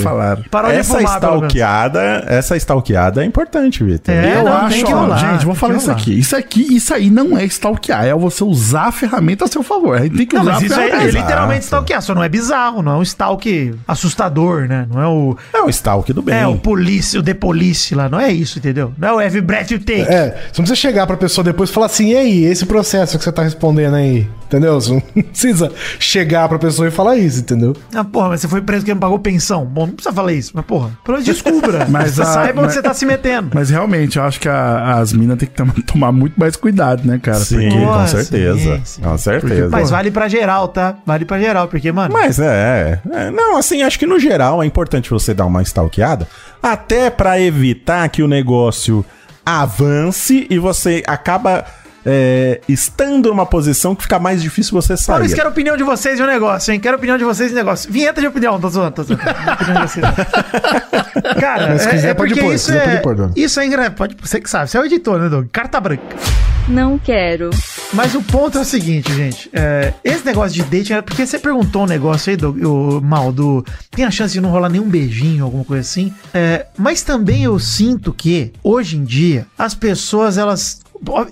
[0.78, 4.14] essa fumar, stalkeada, essa stalkeada é importante, Vitor.
[4.14, 6.00] É, eu não, acho, tem que ó, rolar, gente, vou falar isso rolar.
[6.00, 6.18] aqui.
[6.18, 9.96] Isso aqui, isso aí não é stalkear, é você usar a ferramenta a seu favor.
[9.96, 11.08] A gente tem que Não, usar mas a isso é, ferramenta.
[11.18, 14.86] é literalmente stalkear, só não é bizarro, não é um stalk assustador, né?
[14.92, 15.36] Não é o.
[15.52, 16.34] É o stalk do bem.
[16.34, 18.92] É o police, o The Police lá, não é isso, entendeu?
[18.98, 20.02] Não é o Every Breath You Take.
[20.02, 23.18] É, você não precisa chegar pra pessoa depois e falar assim, e aí, esse processo
[23.18, 24.74] que você tá respondendo aí, entendeu?
[24.80, 27.74] Você não precisa chegar pra pessoa e falar isso, entendeu?
[27.94, 29.64] Ah, porra, mas você foi preso porque não pagou pensão.
[29.64, 31.86] Bom, não precisa falar isso, mas porra, pelo menos descubra.
[31.90, 33.50] Mas a- Saiba mas- onde você tá se metendo.
[33.54, 37.06] Mas realmente, eu acho que a- as minas têm que tom- tomar muito mais cuidado,
[37.06, 37.38] né, cara?
[37.38, 38.58] Sim, Porque- com certeza.
[38.76, 39.02] sim, sim.
[39.02, 39.68] Com certeza.
[39.70, 40.96] Mas vale pra geral, tá?
[41.06, 42.12] Vale pra geral, porque, mano.
[42.12, 43.30] Mas é, é.
[43.30, 46.26] Não, assim, acho que no geral é importante você dar uma stalkeada,
[46.62, 49.04] até pra evitar que o negócio
[49.44, 51.64] avance e você acaba
[52.04, 55.14] é, estando numa posição que fica mais difícil você sair.
[55.14, 56.80] Maurício, quero a opinião de vocês de um negócio, hein?
[56.80, 57.90] Quero a opinião de vocês de negócio.
[57.90, 59.22] Vinheta de opinião, tô zoando, tô zoando.
[59.22, 60.06] Opinião de vocês.
[61.40, 63.32] Cara, Mas se quiser, pode porque pôr, isso é, pôr, Doug.
[63.36, 63.94] Isso é engraçado.
[63.94, 65.46] Pode, você que sabe, você é o editor, né, Doug?
[65.52, 66.16] Carta branca.
[66.68, 67.50] Não quero.
[67.92, 69.50] Mas o ponto é o seguinte, gente.
[69.52, 73.30] é, esse negócio de dating, é porque você perguntou um negócio aí, do, o mal,
[73.32, 73.64] do.
[73.90, 76.12] Tem a chance de não rolar nenhum beijinho, alguma coisa assim.
[76.32, 80.82] É, mas também eu sinto que, hoje em dia, as pessoas, elas.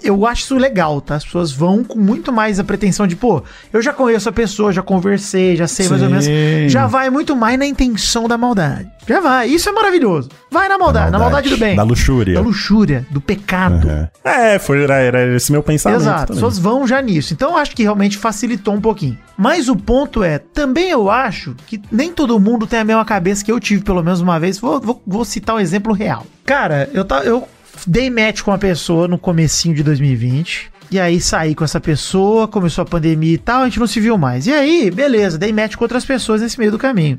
[0.02, 1.14] Eu acho isso legal, tá?
[1.14, 4.72] As pessoas vão com muito mais a pretensão de, pô, eu já conheço a pessoa,
[4.72, 6.24] já conversei, já sei mais ou menos.
[6.26, 6.68] Sim.
[6.68, 8.90] Já vai muito mais na intenção da maldade.
[9.08, 9.48] Já vai.
[9.48, 10.28] Isso é maravilhoso.
[10.50, 11.74] Vai na maldade, na maldade do bem.
[11.74, 12.34] Da luxúria.
[12.34, 14.08] Da luxúria, do pecado.
[14.22, 16.02] É, foi, era, era esse meu pensamento.
[16.02, 16.34] Exato, as também.
[16.36, 17.32] pessoas vão já nisso.
[17.32, 19.16] Então eu acho que realmente facilitou um pouquinho.
[19.36, 23.44] Mas o ponto é, também eu acho que nem todo mundo tem a mesma cabeça
[23.44, 24.58] que eu tive pelo menos uma vez.
[24.58, 26.26] Vou, vou- vou citar um exemplo real.
[26.44, 27.48] Cara, eu, ta- eu
[27.86, 30.70] dei match com uma pessoa no comecinho de 2020.
[30.90, 33.98] E aí saí com essa pessoa, começou a pandemia e tal, a gente não se
[33.98, 34.46] viu mais.
[34.46, 37.18] E aí, beleza, dei match com outras pessoas nesse meio do caminho.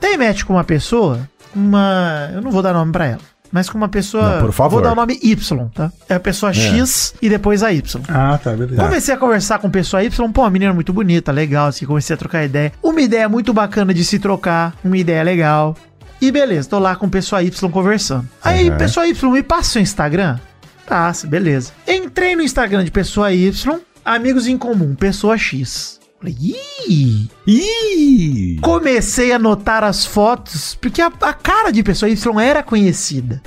[0.00, 2.30] Dei match com uma pessoa, uma.
[2.32, 3.34] Eu não vou dar nome pra ela.
[3.52, 4.36] Mas com uma pessoa.
[4.36, 4.72] Não, por favor.
[4.72, 5.92] Vou dar o nome Y, tá?
[6.08, 8.02] É a pessoa X e depois a Y.
[8.08, 8.82] Ah, tá, beleza.
[8.82, 12.16] Comecei a conversar com pessoa Y, pô, uma menina muito bonita, legal, assim, comecei a
[12.16, 12.72] trocar ideia.
[12.82, 15.76] Uma ideia muito bacana de se trocar, uma ideia legal.
[16.20, 18.28] E beleza, tô lá com pessoa Y conversando.
[18.42, 18.76] Aí, Uhum.
[18.78, 20.38] pessoa Y, me passa seu Instagram?
[20.86, 21.72] Passa, beleza.
[21.86, 23.52] Entrei no Instagram de pessoa Y,
[24.04, 26.00] amigos em comum, pessoa X.
[26.24, 27.28] Falei, ih!
[27.46, 28.58] Ih!
[28.62, 33.42] Comecei a notar as fotos, porque a, a cara de pessoa Y era conhecida.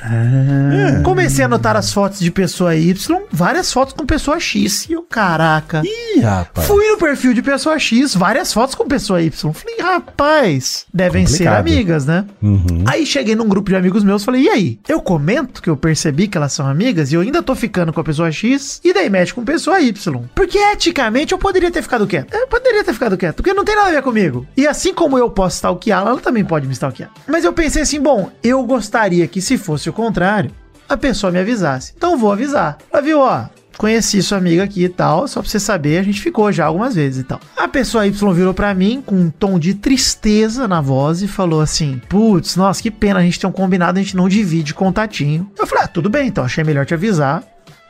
[1.04, 2.94] Comecei a notar as fotos de pessoa Y,
[3.32, 4.88] várias fotos com pessoa X.
[4.88, 5.82] E eu, caraca.
[5.84, 6.68] Ih, rapaz.
[6.68, 9.54] Fui no perfil de pessoa X, várias fotos com pessoa Y.
[9.54, 11.60] Falei, rapaz, devem ser Complicado.
[11.60, 12.26] amigas, né?
[12.44, 12.84] Uhum.
[12.86, 14.80] Aí cheguei num grupo de amigos meus, falei, e aí?
[14.88, 18.00] Eu comento que eu percebi que elas são amigas e eu ainda tô ficando com
[18.00, 20.22] a pessoa X e dei match com pessoa Y.
[20.36, 22.32] Porque eticamente eu poderia ter ficado quieto.
[22.34, 24.48] Eu poderia ter ficado quieto, porque não tem nada a ver comigo.
[24.56, 27.12] E assim como eu posso stalkeá-la, ela também pode me stalkear.
[27.28, 30.52] Mas eu pensei assim, bom, eu gostaria que se fosse o contrário,
[30.88, 31.94] a pessoa me avisasse.
[31.96, 32.78] Então vou avisar.
[32.92, 33.46] Ela viu, ó,
[33.78, 36.96] conheci sua amiga aqui e tal, só pra você saber, a gente ficou já algumas
[36.96, 37.40] vezes e tal.
[37.56, 41.62] A pessoa Y virou pra mim com um tom de tristeza na voz e falou
[41.62, 45.50] assim: Putz, nossa, que pena, a gente tem um combinado, a gente não divide contatinho.
[45.58, 47.44] Eu falei: Ah, tudo bem, então achei melhor te avisar.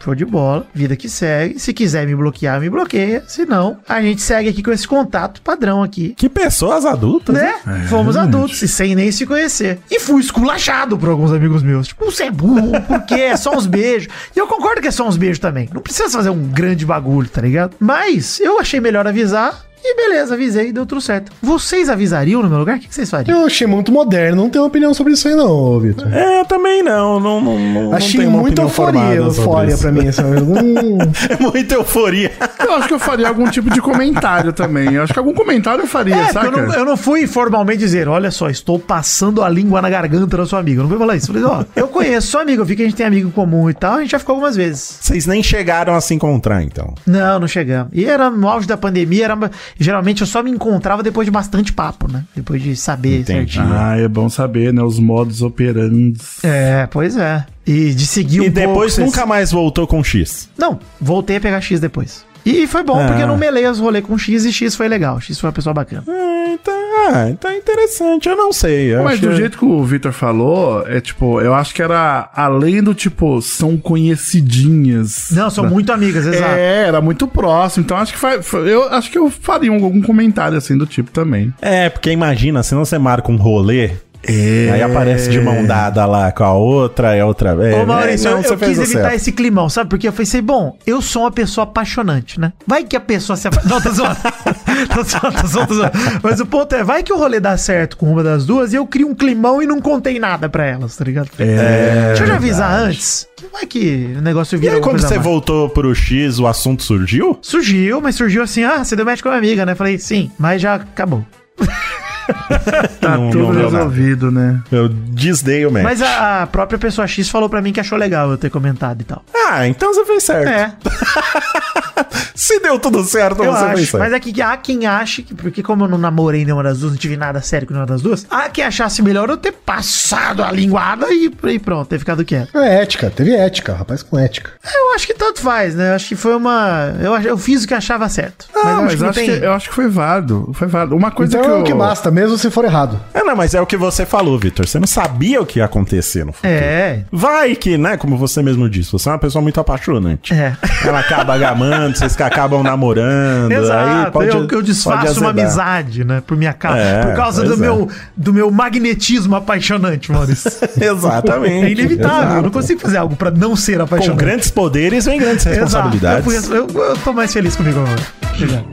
[0.08, 1.60] Show de bola, vida que segue.
[1.60, 3.26] Se quiser me bloquear, me bloqueia.
[3.28, 6.14] Se não, a gente segue aqui com esse contato padrão aqui.
[6.16, 7.55] Que pessoas adultas, Né?
[7.89, 9.80] Fomos adultos e sem nem se conhecer.
[9.91, 11.88] E fui esculachado por alguns amigos meus.
[11.88, 13.16] Tipo, você é burro, por quê?
[13.16, 14.08] É só uns beijos.
[14.34, 15.70] E eu concordo que é só uns beijos também.
[15.74, 17.76] Não precisa fazer um grande bagulho, tá ligado?
[17.78, 19.66] Mas eu achei melhor avisar.
[19.84, 21.32] E beleza, avisei, deu tudo certo.
[21.41, 22.78] Vocês avisariam no meu lugar?
[22.78, 23.39] O que, que vocês fariam?
[23.39, 26.11] Eu achei muito moderno, não tenho opinião sobre isso aí não, Vitor.
[26.13, 27.19] É, eu também não.
[27.19, 30.07] Não, não, não Achei muita opinião euforia, euforia pra mim.
[30.07, 30.97] Hum,
[31.30, 32.32] É muita euforia.
[32.59, 34.93] Eu acho que eu faria algum tipo de comentário também.
[34.93, 36.47] Eu acho que algum comentário eu faria, É, saca?
[36.47, 40.38] eu não, eu não fui formalmente dizer, olha só, estou passando a língua na garganta
[40.38, 40.80] da sua amiga.
[40.80, 41.32] Eu não fui falar isso.
[41.32, 43.32] Eu falei, ó, eu conheço sua amiga, eu vi que a gente tem amigo em
[43.32, 44.97] comum e tal, a gente já ficou algumas vezes.
[45.01, 46.93] Vocês nem chegaram a se encontrar, então.
[47.05, 47.89] Não, não chegamos.
[47.93, 49.38] E era no auge da pandemia, era,
[49.80, 52.24] geralmente eu só me encontrava depois de bastante papo, né?
[52.36, 53.53] Depois de saber Entendi.
[53.53, 53.74] certinho.
[53.74, 54.82] Ah, é bom saber, né?
[54.82, 56.43] Os modos operantes.
[56.43, 57.45] É, pois é.
[57.65, 60.49] E de seguir um e depois pouco, nunca mais voltou com X.
[60.57, 62.26] Não, voltei a pegar X depois.
[62.49, 63.07] E foi bom, Ah.
[63.07, 65.19] porque eu não melei os rolês com X e X foi legal.
[65.19, 66.03] X foi uma pessoa bacana.
[66.07, 66.73] Ah, então,
[67.13, 68.29] ah, então é interessante.
[68.29, 68.93] Eu não sei.
[68.95, 72.29] eu Mas do que- jeito que o Victor falou, é tipo, eu acho que era
[72.33, 75.27] além do tipo, são conhecidinhas.
[75.31, 76.53] Não, são muito amigas, exato.
[76.55, 77.83] É, era muito próximo.
[77.83, 80.85] Então acho que fa- fa- eu acho que eu faria um- algum comentário assim do
[80.85, 81.53] tipo também.
[81.61, 83.91] É, porque imagina, se não você marca um rolê,
[84.28, 84.71] É.
[84.73, 87.75] aí aparece de mão dada lá com a outra, é outra vez.
[87.75, 89.15] Ô, Maurício, é, eu, não, eu fez quis evitar certo.
[89.15, 89.89] esse climão, sabe?
[89.89, 92.51] Porque eu pensei, bom, eu sou uma pessoa apaixonante, né?
[92.65, 93.73] Vai que a pessoa se apaixona.
[93.75, 94.17] Não, tô zoando.
[94.93, 95.91] tô zoando, zoando, tô zoando.
[96.21, 98.75] Mas o ponto é, vai que o rolê dá certo com uma das duas e
[98.75, 101.30] eu crio um climão e não contei nada pra elas, tá ligado?
[101.39, 103.28] É, Deixa eu já avisar antes.
[103.51, 105.23] Vai que o negócio E vira aí, alguma quando você a mais.
[105.23, 107.38] voltou pro X, o assunto surgiu?
[107.41, 109.75] Surgiu, mas surgiu assim, ah, você deu match com a minha amiga, né?
[109.75, 111.23] Falei, sim, mas já acabou.
[112.99, 114.61] Tá Não- tudo não resolvido, né?
[114.71, 115.84] Eu desdei o match.
[115.84, 119.01] Mas a, a própria pessoa X falou pra mim que achou legal eu ter comentado
[119.01, 119.23] e tal.
[119.36, 120.47] Ah, então você fez certo.
[120.47, 120.73] É,
[122.35, 123.97] Se deu tudo certo, eu você acho.
[123.97, 126.91] Mas é que há quem ache, que, porque como eu não namorei nenhuma das duas,
[126.93, 130.43] não tive nada sério com nenhuma das duas, há quem achasse melhor eu ter passado
[130.43, 132.57] a linguada e, e pronto, ter ficado quieto.
[132.57, 134.51] é ética, teve ética, rapaz com ética.
[134.63, 135.91] Eu acho que tanto faz, né?
[135.91, 136.93] Eu acho que foi uma.
[137.01, 138.47] Eu, eu fiz o que achava certo.
[138.55, 140.51] Ah, eu mas acho que acho tem- que, eu acho que foi válido.
[140.53, 140.95] Foi válido.
[140.95, 141.61] Uma coisa Então que é eu...
[141.61, 142.99] o que basta, mesmo se for errado.
[143.13, 144.67] É, não, mas é o que você falou, Vitor.
[144.67, 146.53] Você não sabia o que ia acontecer no futuro.
[146.53, 147.03] É.
[147.11, 150.33] Vai que, né, como você mesmo disse, você é uma pessoa muito apaixonante.
[150.33, 150.55] É.
[150.85, 153.51] Ela acaba gamando, vocês que acabam namorando.
[153.51, 156.21] aí Exato, pode, eu, eu desfaço uma amizade, né?
[156.25, 156.79] Por minha causa.
[156.79, 157.57] É, por causa do é.
[157.57, 160.51] meu, do meu magnetismo apaixonante, Maurício.
[160.79, 161.65] Exatamente.
[161.65, 162.21] É inevitável.
[162.21, 162.51] Eu não exato.
[162.51, 164.19] consigo fazer algo pra não ser Com apaixonante.
[164.19, 165.61] grandes poderes vem grandes Exato.
[165.61, 166.49] responsabilidades.
[166.49, 168.01] Eu, eu, eu tô mais feliz comigo agora.
[168.33, 168.65] Obrigado.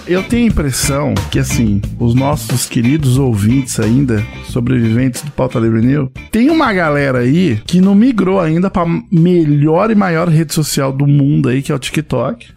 [0.07, 5.81] Eu tenho a impressão que, assim, os nossos queridos ouvintes ainda, sobreviventes do Pauta Livre
[5.85, 10.93] New, tem uma galera aí que não migrou ainda pra melhor e maior rede social
[10.93, 12.47] do mundo aí, que é o TikTok.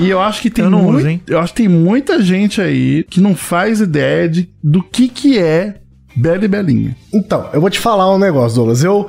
[0.00, 1.22] E eu acho que tem Eu não mui- uso, hein?
[1.28, 5.38] Eu acho que tem muita gente aí que não faz ideia de, do que que
[5.38, 5.76] é
[6.16, 6.96] Bela e Belinha.
[7.12, 8.82] Então, eu vou te falar um negócio, Douglas.
[8.82, 9.06] Eu,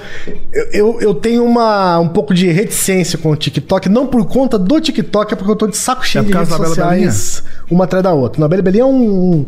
[0.74, 4.82] eu, eu, tenho uma, um pouco de reticência com o TikTok, não por conta do
[4.82, 8.14] TikTok, é porque eu tô de saco cheio por de redes sociais, uma atrás da
[8.14, 8.42] outra.
[8.42, 9.46] Na Bela e Belinha é um,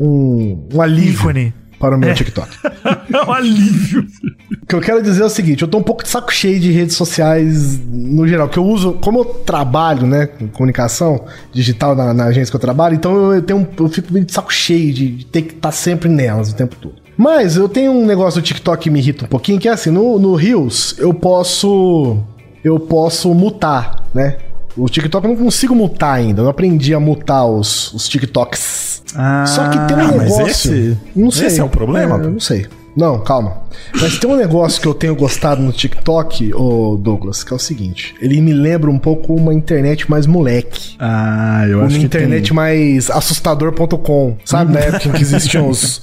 [0.00, 1.54] um, um alívio Ícone.
[1.78, 2.48] para o meu TikTok.
[3.12, 4.06] É um alívio.
[4.62, 6.58] O que eu quero dizer é o seguinte, eu tô um pouco de saco cheio
[6.58, 11.94] de redes sociais no geral, que eu uso, como eu trabalho, né, com comunicação digital
[11.94, 14.92] na, na agência que eu trabalho, então eu, tenho eu fico meio de saco cheio
[14.92, 17.01] de, de ter que estar sempre nelas o tempo todo.
[17.16, 19.90] Mas eu tenho um negócio do TikTok que me irrita um pouquinho, que é assim,
[19.90, 22.18] no, no Reels eu posso
[22.64, 24.36] eu posso mutar, né?
[24.76, 29.02] O TikTok eu não consigo mutar ainda, eu não aprendi a mutar os, os TikToks.
[29.14, 30.46] Ah, Só que tem um Ah, mas negócio.
[30.46, 31.46] esse- não sei.
[31.48, 32.24] esse é o problema, pô?
[32.24, 32.66] eu não sei.
[32.96, 33.56] Não, calma.
[34.00, 37.58] Mas tem um negócio que eu tenho gostado no TikTok, ô Douglas, que é o
[37.58, 40.94] seguinte: ele me lembra um pouco uma internet mais moleque.
[40.98, 42.54] Ah, eu Uma acho que internet tem.
[42.56, 44.36] mais assustador.com.
[44.44, 46.02] Sabe, na época em que existiam os.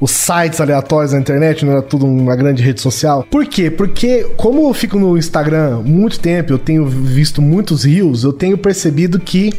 [0.00, 3.26] Os sites aleatórios na internet, não era tudo uma grande rede social.
[3.30, 3.70] Por quê?
[3.70, 8.56] Porque, como eu fico no Instagram muito tempo, eu tenho visto muitos reels, eu tenho
[8.56, 9.52] percebido que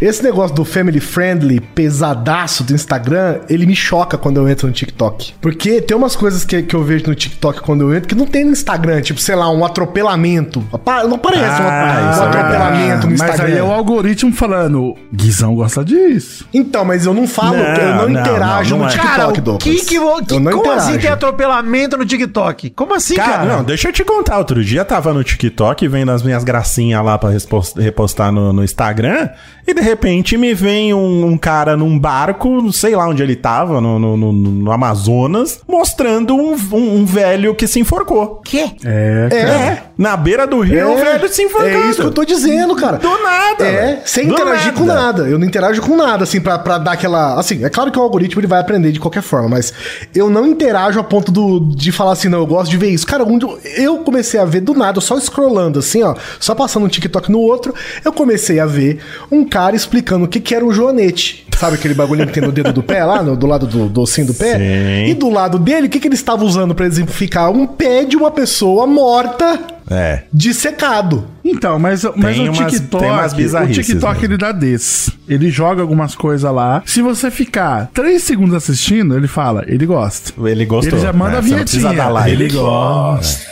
[0.00, 4.72] esse negócio do family friendly pesadaço do Instagram, ele me choca quando eu entro no
[4.72, 5.34] TikTok.
[5.40, 8.26] Porque tem umas coisas que, que eu vejo no TikTok quando eu entro que não
[8.26, 9.00] tem no Instagram.
[9.00, 10.64] Tipo, sei lá, um atropelamento.
[10.72, 13.46] Não aparece um, Ah, um é atropelamento no Mas Instagram.
[13.46, 16.46] aí é o algoritmo falando, Guizão gosta disso.
[16.52, 18.94] Então, mas eu não falo, Não, eu não, não, interajo não, não no é.
[18.94, 19.62] TikTok, Cara, Douglas.
[19.62, 20.04] que que, que eu
[20.40, 20.98] não como assim interajo.
[21.00, 22.70] tem atropelamento no TikTok?
[22.70, 23.32] Como assim, cara?
[23.32, 24.38] Cara, não, deixa eu te contar.
[24.38, 27.30] Outro dia tava no TikTok vendo as minhas gracinhas lá pra
[27.76, 29.28] repostar no, no Instagram.
[29.66, 33.34] E de repente me vem um, um cara num barco, não sei lá onde ele
[33.36, 38.40] tava, no, no, no- no Amazonas, mostrando um, um- um velho que se enforcou.
[38.44, 38.70] Quê?
[38.84, 39.82] É, É.
[39.98, 41.70] Na beira do rio, o velho se enforcando.
[41.86, 42.98] É isso que eu tô dizendo, cara.
[42.98, 43.98] Do nada, É, velho.
[44.04, 45.22] sem Do interagir com nada.
[45.24, 47.38] Eu não interajo com nada, assim, pra, pra dar aquela.
[47.40, 49.72] Assim, é claro que o algoritmo ele vai aprender de qualquer forma, mas
[50.14, 53.06] eu não interajo a ponto do, de falar assim, não, eu gosto de ver isso.
[53.06, 56.84] Cara, onde eu- eu comecei a ver do nada, só scrollando, assim, ó, só passando
[56.84, 59.00] um TikTok no outro, eu comecei a ver
[59.32, 61.46] um cara explicando o que, que era um joanete.
[61.56, 64.26] Sabe aquele bagulho que tem no dedo do pé lá, no- do lado do docinho
[64.26, 64.58] do pé?
[64.58, 65.10] Sim.
[65.10, 67.50] E do lado dele, o que, que ele estava usando pra exemplificar?
[67.50, 69.58] Um pé de uma pessoa morta
[69.90, 70.24] É.
[70.30, 71.24] dissecado.
[71.42, 73.36] Então, mas, mas Tem o umas- TikTok, tem umas o
[73.72, 74.24] TikTok mesmo.
[74.26, 75.12] ele dá desse.
[75.28, 76.82] Ele joga algumas coisas lá.
[76.84, 80.32] Se você ficar três segundos assistindo, ele fala, ele gosta.
[80.46, 80.98] Ele gostou.
[80.98, 81.38] Ele já manda né?
[81.38, 82.04] a Você não precisa vinhetinha.
[82.04, 82.30] dar like.
[82.32, 83.46] Ele gosta.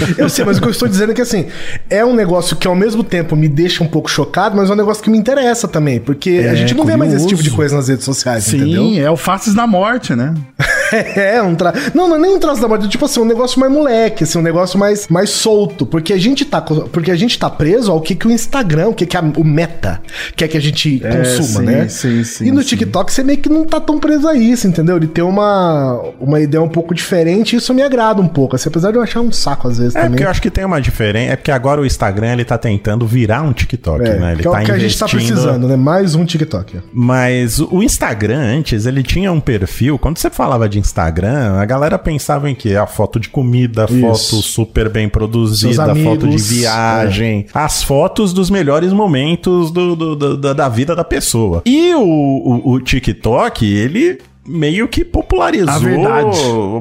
[0.18, 1.46] Eu sei, mas o que eu estou dizendo é que assim,
[1.90, 4.76] é um negócio que ao mesmo tempo me deixa um pouco chocado, mas é um
[4.76, 7.42] negócio que me interessa também, porque a É, gente não vê mais esse curioso.
[7.42, 9.04] tipo de coisa nas redes sociais, Sim, entendeu?
[9.04, 10.34] é o Faces da Morte, né?
[11.16, 11.72] É, um tra...
[11.94, 14.38] Não, não é nem um traço da morte, tipo assim, um negócio mais moleque, assim,
[14.38, 18.00] um negócio mais, mais solto, porque a gente tá porque a gente tá preso ao
[18.00, 20.00] que que o Instagram, o que que a- o Meta
[20.36, 21.88] quer que a gente É, consuma, sim, né?
[21.88, 22.62] sim, sim, e no.
[22.62, 24.96] TikTok você meio que não tá tão preso a isso, entendeu?
[24.96, 28.68] Ele tem uma, uma ideia um pouco diferente e isso me agrada um pouco, assim,
[28.68, 30.10] apesar de eu achar um saco às vezes É também.
[30.12, 31.32] porque eu acho que tem uma diferença.
[31.32, 34.32] É porque agora o Instagram ele tá tentando virar um TikTok, É, né?
[34.32, 35.76] Ele que é tá o que a gente tá investindo- precisando, né?
[35.76, 36.80] Mais um TikTok.
[36.92, 39.98] Mas o Instagram antes, ele tinha um perfil.
[39.98, 42.74] Quando você falava de Instagram, a galera pensava em quê?
[42.76, 44.00] A foto de comida, Isso.
[44.00, 46.04] foto super bem produzida, amigos, é.
[46.14, 51.04] foto de viagem, as fotos dos melhores momentos do, do- do- da, da vida da
[51.04, 51.62] pessoa.
[51.64, 54.18] E o, o, o TikTok, ele
[54.48, 56.38] meio que popularizou A verdade.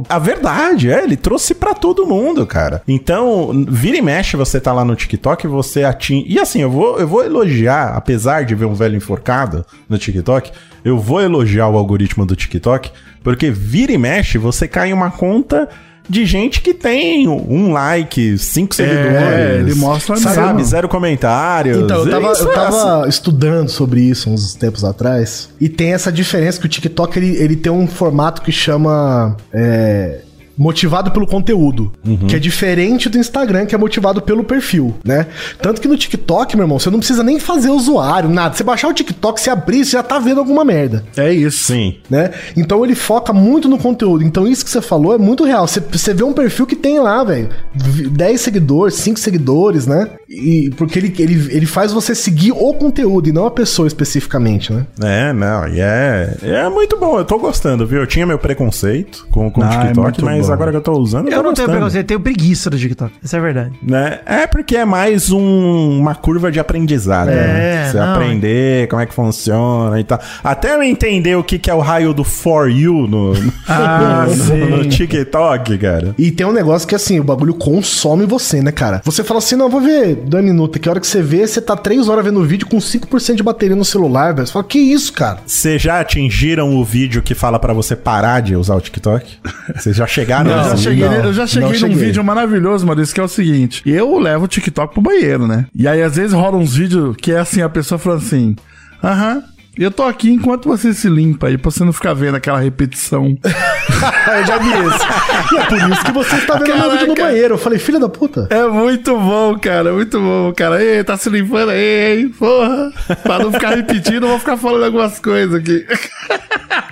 [0.08, 2.84] a verdade, é, ele trouxe pra todo mundo, cara.
[2.88, 6.26] Então, vira e mexe, você tá lá no TikTok, você atinge.
[6.30, 10.52] E assim, eu vou, eu vou elogiar, apesar de ver um velho enforcado no TikTok,
[10.84, 12.92] eu vou elogiar o algoritmo do TikTok,
[13.26, 15.68] porque vira e mexe, você cai em uma conta
[16.08, 19.16] de gente que tem um like, cinco seguidores.
[19.16, 20.64] É, ele mostra sabe, mesmo.
[20.64, 21.80] zero comentários.
[21.80, 23.10] Então, eu tava, Isso eu é tava assim.
[23.10, 25.50] estudando sobre isso uns tempos atrás.
[25.60, 29.36] E tem essa diferença que o TikTok ele, ele tem um formato que chama.
[29.52, 30.20] é,
[30.58, 32.28] motivado pelo conteúdo, Uhum.
[32.28, 35.28] que é diferente do Instagram, que é motivado pelo perfil, né?
[35.62, 38.56] Tanto que no TikTok, meu irmão, você não precisa nem fazer usuário, nada.
[38.56, 41.66] Você baixar o TikTok, você abrir, você já tá vendo alguma merda É isso.
[41.66, 41.96] Sim.
[42.10, 42.32] né?
[42.56, 44.24] Então ele foca muito no conteúdo.
[44.24, 45.68] Então isso que você falou é muito real.
[45.68, 50.10] Você, você vê um perfil que tem lá, velho, v- 10 seguidores, 5 seguidores, né?
[50.30, 54.72] E porque ele, ele, ele faz você seguir o conteúdo e não a pessoa especificamente,
[54.74, 54.86] né?
[55.02, 58.00] É, não, e é, é muito bom, eu tô gostando, viu?
[58.00, 60.82] Eu tinha meu preconceito com, com o Ah, é TikTok, muito mas agora que eu
[60.82, 63.14] tô usando, Eu tô não tenho preconceito, eu tenho preguiça do TikTok.
[63.24, 63.72] Essa é verdade.
[63.82, 64.20] Né?
[64.26, 67.90] É porque é mais um- uma curva de aprendizado, É, né?
[67.92, 68.14] Você não.
[68.14, 70.20] aprender como é que funciona e tal.
[70.44, 73.34] Até eu entender o que, que é o raio do For You no,
[73.68, 76.14] Ah, no, no TikTok, cara.
[76.18, 79.02] E tem um negócio que assim, o bagulho consome você, né, cara?
[79.04, 80.88] Você fala assim, não, vou ver dois minutos aqui.
[80.90, 83.44] A hora que você vê, você tá 3 horas vendo o vídeo com 5% de
[83.44, 84.46] bateria no celular, velho.
[84.48, 85.40] Você fala, que isso, cara?
[85.46, 89.38] Vocês já atingiram o vídeo que fala pra você parar de usar o TikTok?
[89.76, 91.96] Vocês já chegaram eu, já cheguei, não, eu já cheguei não num cheguei.
[91.98, 95.66] vídeo maravilhoso, Maurício, que é o seguinte: eu levo o TikTok pro banheiro, né?
[95.76, 98.56] E aí, às vezes, rola uns vídeos que é assim, a pessoa falando assim:
[99.04, 99.44] aham.
[99.78, 103.38] Eu tô aqui enquanto você se limpa aí, pra você não ficar vendo aquela repetição.
[103.44, 105.54] eu já vi esse.
[105.54, 107.34] E é por isso que você está vendo meu vídeo no Caraca.
[107.34, 107.54] banheiro.
[107.56, 108.48] Eu falei, filha da puta.
[108.50, 110.82] É muito bom, cara, muito bom, cara.
[110.82, 112.30] Ei, tá se limpando aí, hein?
[112.30, 112.92] Porra.
[113.24, 115.86] Pra não ficar repetindo, eu vou ficar falando algumas coisas aqui.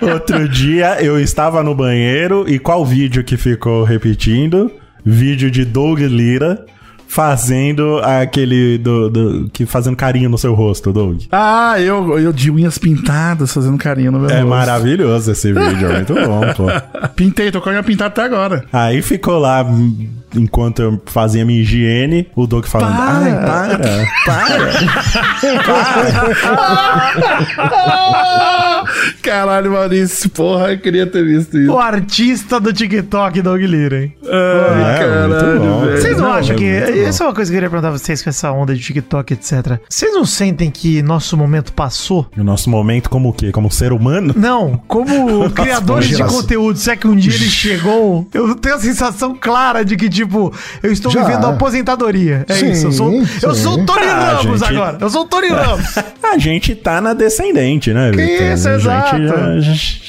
[0.02, 4.70] Outro dia eu estava no banheiro e qual vídeo que ficou repetindo?
[5.04, 6.64] Vídeo de Doug Lira
[7.14, 11.22] fazendo aquele do, do- que fazendo carinho no seu rosto, Doug.
[11.30, 14.48] Ah, eu, eu de unhas pintadas, fazendo carinho no meu É rosto.
[14.48, 16.64] maravilhoso esse vídeo, é muito bom, pô.
[17.14, 18.64] Pintei, tô com a unha pintada até agora.
[18.72, 19.64] Aí ficou lá
[20.36, 23.14] enquanto eu fazia minha higiene, o Doug falando: Para.
[23.14, 24.44] Ai, para,
[29.22, 31.72] Caralho, Maurício, porra, eu queria ter visto isso.
[31.72, 34.14] O artista do TikTok, Doug Lira, hein?
[34.24, 35.80] Ai, É, muito bom.
[35.84, 36.00] velho.
[36.00, 36.90] Vocês não, Não, acham é que.
[37.08, 39.32] Isso é uma coisa que eu queria perguntar a vocês com essa onda de TikTok,
[39.34, 39.78] etc.
[39.88, 42.26] Vocês não sentem que nosso momento passou?
[42.36, 43.50] O nosso momento como o quê?
[43.52, 44.34] Como ser humano?
[44.36, 48.78] Não, como criadores de conteúdo, se é que um dia ele chegou, eu tenho a
[48.78, 50.52] sensação clara de que, tipo,
[50.82, 51.22] eu estou Já.
[51.24, 52.44] vivendo a aposentadoria.
[52.48, 54.72] É Sim, isso, eu sou, eu sou o Tony Ah, Ramos gente.
[54.74, 54.98] agora.
[55.00, 55.98] Eu sou o Tony Ramos.
[56.22, 58.24] A gente tá na descendente, né, Vitor?
[58.52, 59.16] Isso, a exato.
[59.16, 59.28] gente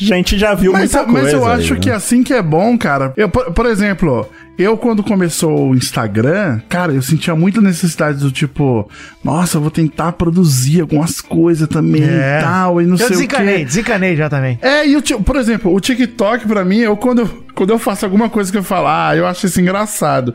[0.05, 1.38] já, a gente já viu Mas, muita mas coisa.
[1.38, 1.80] eu aí, acho né?
[1.80, 3.13] que assim que é bom, cara.
[3.16, 4.28] Eu, por, por exemplo,
[4.58, 8.89] eu quando começou o Instagram, cara, eu sentia muita necessidade do tipo,
[9.24, 12.39] nossa, eu vou tentar produzir algumas coisas também É.
[12.39, 13.66] e tal, e não Eu sei o desencanei, quê.
[13.66, 14.58] desencanei já também.
[14.62, 18.30] É, e o, por exemplo, o TikTok pra mim, eu quando, quando eu faço alguma
[18.30, 20.34] coisa que eu falo, ah, eu acho isso engraçado.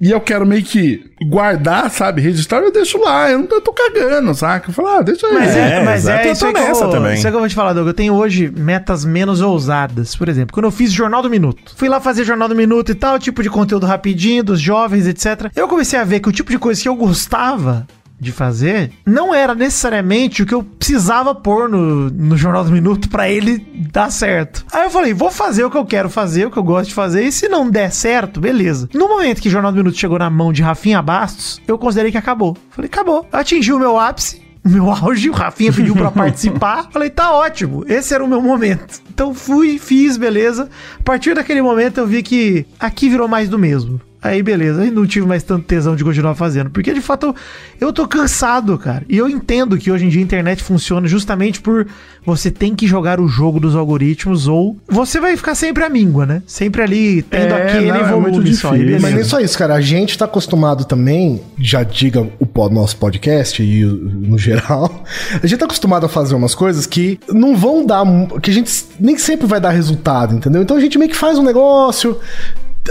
[0.00, 2.20] E eu quero meio que guardar, sabe?
[2.22, 3.30] Registrar, eu deixo lá.
[3.30, 4.70] Eu não tô, eu tô cagando, saca?
[4.70, 5.34] Eu falo, ah, deixa aí.
[5.34, 7.14] Mas é, É, mas exato, é eu isso tô eu, nessa vou- também.
[7.14, 7.86] isso aí que eu vou te falar, Doug.
[7.88, 10.14] Eu tenho hoje metas menos ousadas.
[10.14, 11.72] Por exemplo, quando eu fiz Jornal do Minuto.
[11.76, 15.50] Fui lá fazer Jornal do Minuto e tal, tipo de conteúdo rapidinho, dos jovens, etc.
[15.56, 17.86] Eu comecei a ver que o tipo de coisa que eu gostava
[18.20, 23.08] de fazer não era necessariamente o que eu precisava pôr no, no Jornal do Minuto
[23.08, 23.58] pra ele
[23.92, 24.64] dar certo.
[24.72, 26.94] Aí eu falei, vou fazer o que eu quero fazer, o que eu gosto de
[26.94, 28.88] fazer, e se não der certo, beleza.
[28.92, 32.10] No momento que o Jornal do Minuto chegou na mão de Rafinha Bastos, eu considerei
[32.10, 32.56] que acabou.
[32.70, 33.26] Falei, acabou.
[33.32, 36.88] Atingiu o meu ápice, o meu auge, o Rafinha pediu pra participar.
[36.92, 39.00] Falei, tá ótimo, esse era o meu momento.
[39.10, 40.68] Então fui, fiz, beleza.
[40.98, 44.00] A partir daquele momento eu vi que aqui virou mais do mesmo.
[44.20, 46.70] Aí beleza, aí não tive mais tanto tesão de continuar fazendo.
[46.70, 47.34] Porque de fato
[47.80, 49.04] eu tô cansado, cara.
[49.08, 51.86] E eu entendo que hoje em dia a internet funciona justamente por
[52.26, 56.26] você tem que jogar o jogo dos algoritmos ou você vai ficar sempre à míngua,
[56.26, 56.42] né?
[56.46, 58.72] Sempre ali tendo É, aquele não, é volume muito só.
[58.72, 59.00] Beleza.
[59.00, 59.74] Mas nem só isso, cara.
[59.74, 65.04] A gente tá acostumado também, já diga o nosso podcast e no geral,
[65.42, 68.04] a gente tá acostumado a fazer umas coisas que não vão dar.
[68.42, 70.60] que a gente nem sempre vai dar resultado, entendeu?
[70.60, 72.18] Então a gente meio que faz um negócio.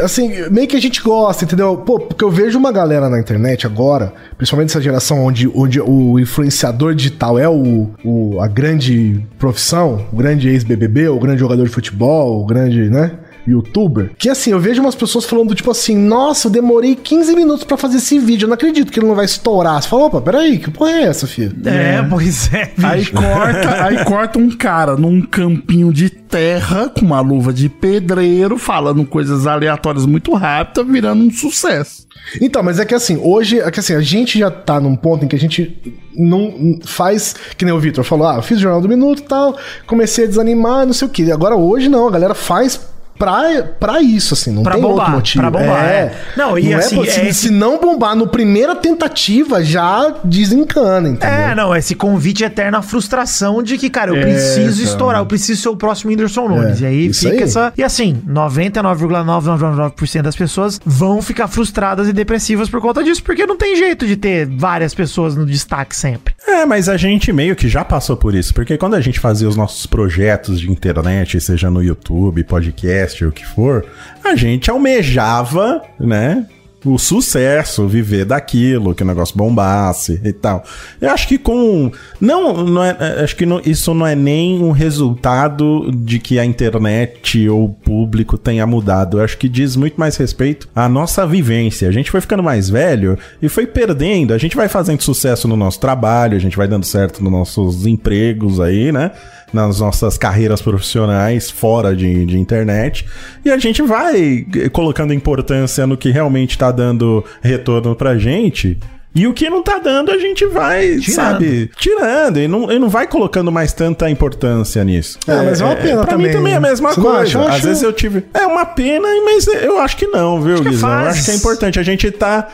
[0.01, 1.77] Assim, meio que a gente gosta, entendeu?
[1.77, 6.19] Pô, porque eu vejo uma galera na internet agora, principalmente essa geração onde, onde o
[6.19, 11.69] influenciador digital é o, o- a grande profissão, o grande ex-BBB, o grande jogador de
[11.69, 13.11] futebol, o grande, né?
[13.47, 17.63] Youtuber, que assim, eu vejo umas pessoas falando tipo assim, nossa, eu demorei 15 minutos
[17.63, 19.81] pra fazer esse vídeo, eu não acredito que ele não vai estourar.
[19.81, 21.55] Você fala, opa, peraí, que porra é essa, filho?
[21.65, 22.87] É, pois é, bicho.
[22.87, 28.57] Aí corta, aí corta um cara num campinho de terra com uma luva de pedreiro,
[28.57, 32.07] falando coisas aleatórias muito rápido, virando um sucesso.
[32.41, 35.23] Então, mas é que assim, hoje, é que assim, a gente já tá num ponto
[35.23, 35.77] em que a gente
[36.13, 39.23] não faz, que nem o Vitor falou, ah, eu fiz o Jornal do Minuto e
[39.23, 41.31] tal, comecei a desanimar, não sei o que.
[41.31, 42.79] Agora hoje não, a galera faz
[43.17, 45.41] pra, pra isso, assim, não Pra tem bombar, outro motivo.
[45.41, 46.13] pra bombar, é.
[46.35, 51.35] Não, e assim, se, é- se não bombar no primeira tentativa, já desencana, entendeu?
[51.35, 54.89] É, não, esse convite eterno à frustração de que, cara, eu É, preciso cara.
[54.91, 56.81] estourar, eu preciso ser o próximo Whindersson Nunes.
[56.81, 57.43] É, e aí isso fica aí.
[57.43, 57.73] essa.
[57.77, 63.57] E assim, 99,999% das pessoas vão ficar frustradas e depressivas por conta disso, porque não
[63.57, 66.33] tem jeito de ter várias pessoas no destaque sempre.
[66.47, 69.47] É, mas a gente meio que já passou por isso, porque quando a gente fazia
[69.47, 73.85] os nossos projetos de internet, seja no YouTube, podcast, o que for,
[74.23, 76.45] a gente almejava, né?
[76.85, 80.63] O sucesso, viver daquilo, que o negócio bombasse e tal.
[81.01, 81.91] Eu acho que com.
[82.21, 86.37] Não, não é, é, acho que não- isso não é nem um resultado de que
[86.39, 89.17] a internet ou o público tenha mudado.
[89.17, 91.89] Eu acho que diz muito mais respeito à nossa vivência.
[91.89, 94.33] A gente foi ficando mais velho e foi perdendo.
[94.33, 97.85] A gente vai fazendo sucesso no nosso trabalho, a gente vai dando certo nos nossos
[97.87, 99.11] empregos aí, né?
[99.53, 103.05] Nas nossas carreiras profissionais fora de, de internet.
[103.45, 108.77] E a gente vai colocando importância no que realmente tá dando retorno pra gente.
[109.15, 111.15] E o que não tá dando, a gente vai, Tirando.
[111.15, 112.37] sabe, tirando.
[112.39, 115.17] E não, e não vai colocando mais tanta importância nisso.
[115.27, 117.19] É, mas é uma pena pra também, mim também é a mesma Você coisa.
[117.21, 117.39] acha?
[117.41, 118.25] Às acho- vezes eu tive.
[118.33, 120.89] É uma pena, mas eu acho que não, viu, Acho Guizão?
[120.89, 121.79] Eu acho que é importante.
[121.79, 122.47] A gente tá.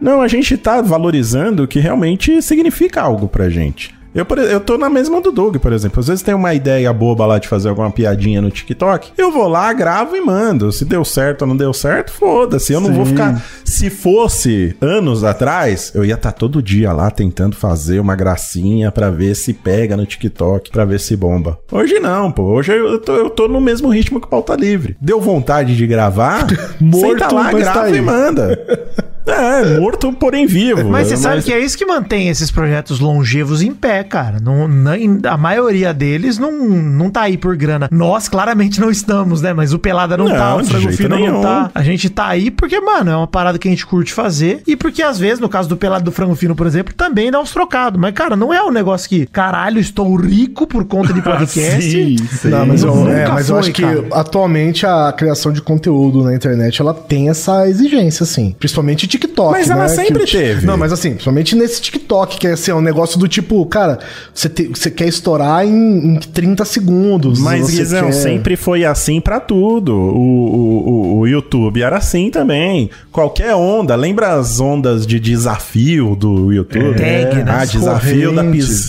[0.00, 3.94] Não, a gente tá valorizando o que realmente significa algo pra gente.
[4.14, 6.00] Eu, eu tô na mesma do Doug, por exemplo.
[6.00, 9.12] Às vezes tem uma ideia boba lá de fazer alguma piadinha no TikTok.
[9.16, 10.72] Eu vou lá, gravo e mando.
[10.72, 12.72] Se deu certo ou não deu certo, foda-se.
[12.72, 13.12] Eu não vou Sim.
[13.12, 13.44] ficar.
[13.64, 19.10] Se fosse anos atrás, eu ia estar todo dia lá tentando fazer uma gracinha pra
[19.10, 21.58] ver se pega no TikTok, pra ver se bomba.
[21.70, 22.42] Hoje não, pô.
[22.42, 24.96] Hoje eu tô, eu tô no mesmo ritmo que pauta livre.
[25.00, 26.46] Deu vontade de gravar?
[26.80, 27.96] Morto, senta lá, tá grava aí.
[27.96, 29.10] e manda.
[29.26, 30.88] É, morto, porém vivo.
[30.88, 34.38] Mas você sabe que é isso que mantém esses projetos longevos em pé, cara.
[34.40, 34.92] Não, não-
[35.28, 37.88] a maioria deles não, não tá aí por grana.
[37.90, 39.52] Nós claramente não estamos, né?
[39.52, 41.40] Mas o Pelada não, Não, tá, o de Frango Fino não nenhum.
[41.42, 41.70] tá.
[41.74, 44.62] A gente tá aí porque, mano, é uma parada que a gente curte fazer.
[44.66, 47.40] E porque às vezes, no caso do Pelado do Frango Fino, por exemplo, também dá
[47.40, 48.00] uns trocados.
[48.00, 51.82] Mas, cara, não é um negócio que, caralho, estou rico por conta de podcast.
[51.82, 52.48] Sim, sim.
[52.48, 54.04] Não, mas, eu, é, mas eu foi, acho que cara.
[54.12, 58.54] atualmente a criação de conteúdo na internet ela tem essa exigência, assim.
[58.58, 59.52] Principalmente TikTok.
[59.52, 60.66] Mas ela né, sempre que- teve.
[60.66, 63.98] Não, mas assim, principalmente nesse TikTok, que é assim, é um negócio do tipo, cara,
[64.34, 67.38] você, te- você quer estourar em, em 30 segundos.
[67.38, 69.94] Mas, Guizão, quer- sempre foi assim pra tudo.
[69.94, 72.90] O, o, o, o YouTube era assim também.
[73.12, 76.94] Qualquer onda, lembra as ondas de desafio do YouTube?
[76.96, 78.42] Tag ah, nas desafio da,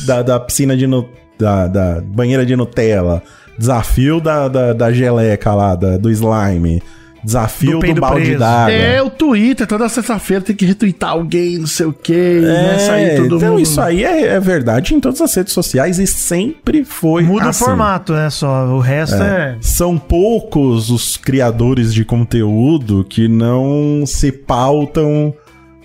[0.05, 1.07] da, da piscina de nu-
[1.37, 3.21] da, da banheira de Nutella.
[3.57, 6.81] Desafio da, da, da geleca lá, da- do slime.
[7.23, 8.71] Desafio Do do, balde d'água.
[8.71, 12.79] É, o Twitter, toda sexta-feira tem que retweetar alguém, não sei o quê, né?
[12.79, 13.61] Sair todo então mundo.
[13.61, 17.63] isso aí é, é verdade em todas as redes sociais e sempre foi Muda assim.
[17.63, 18.29] o formato, né?
[18.29, 18.65] Só.
[18.67, 19.57] O resto é.
[19.61, 25.33] São poucos os criadores de conteúdo que não se pautam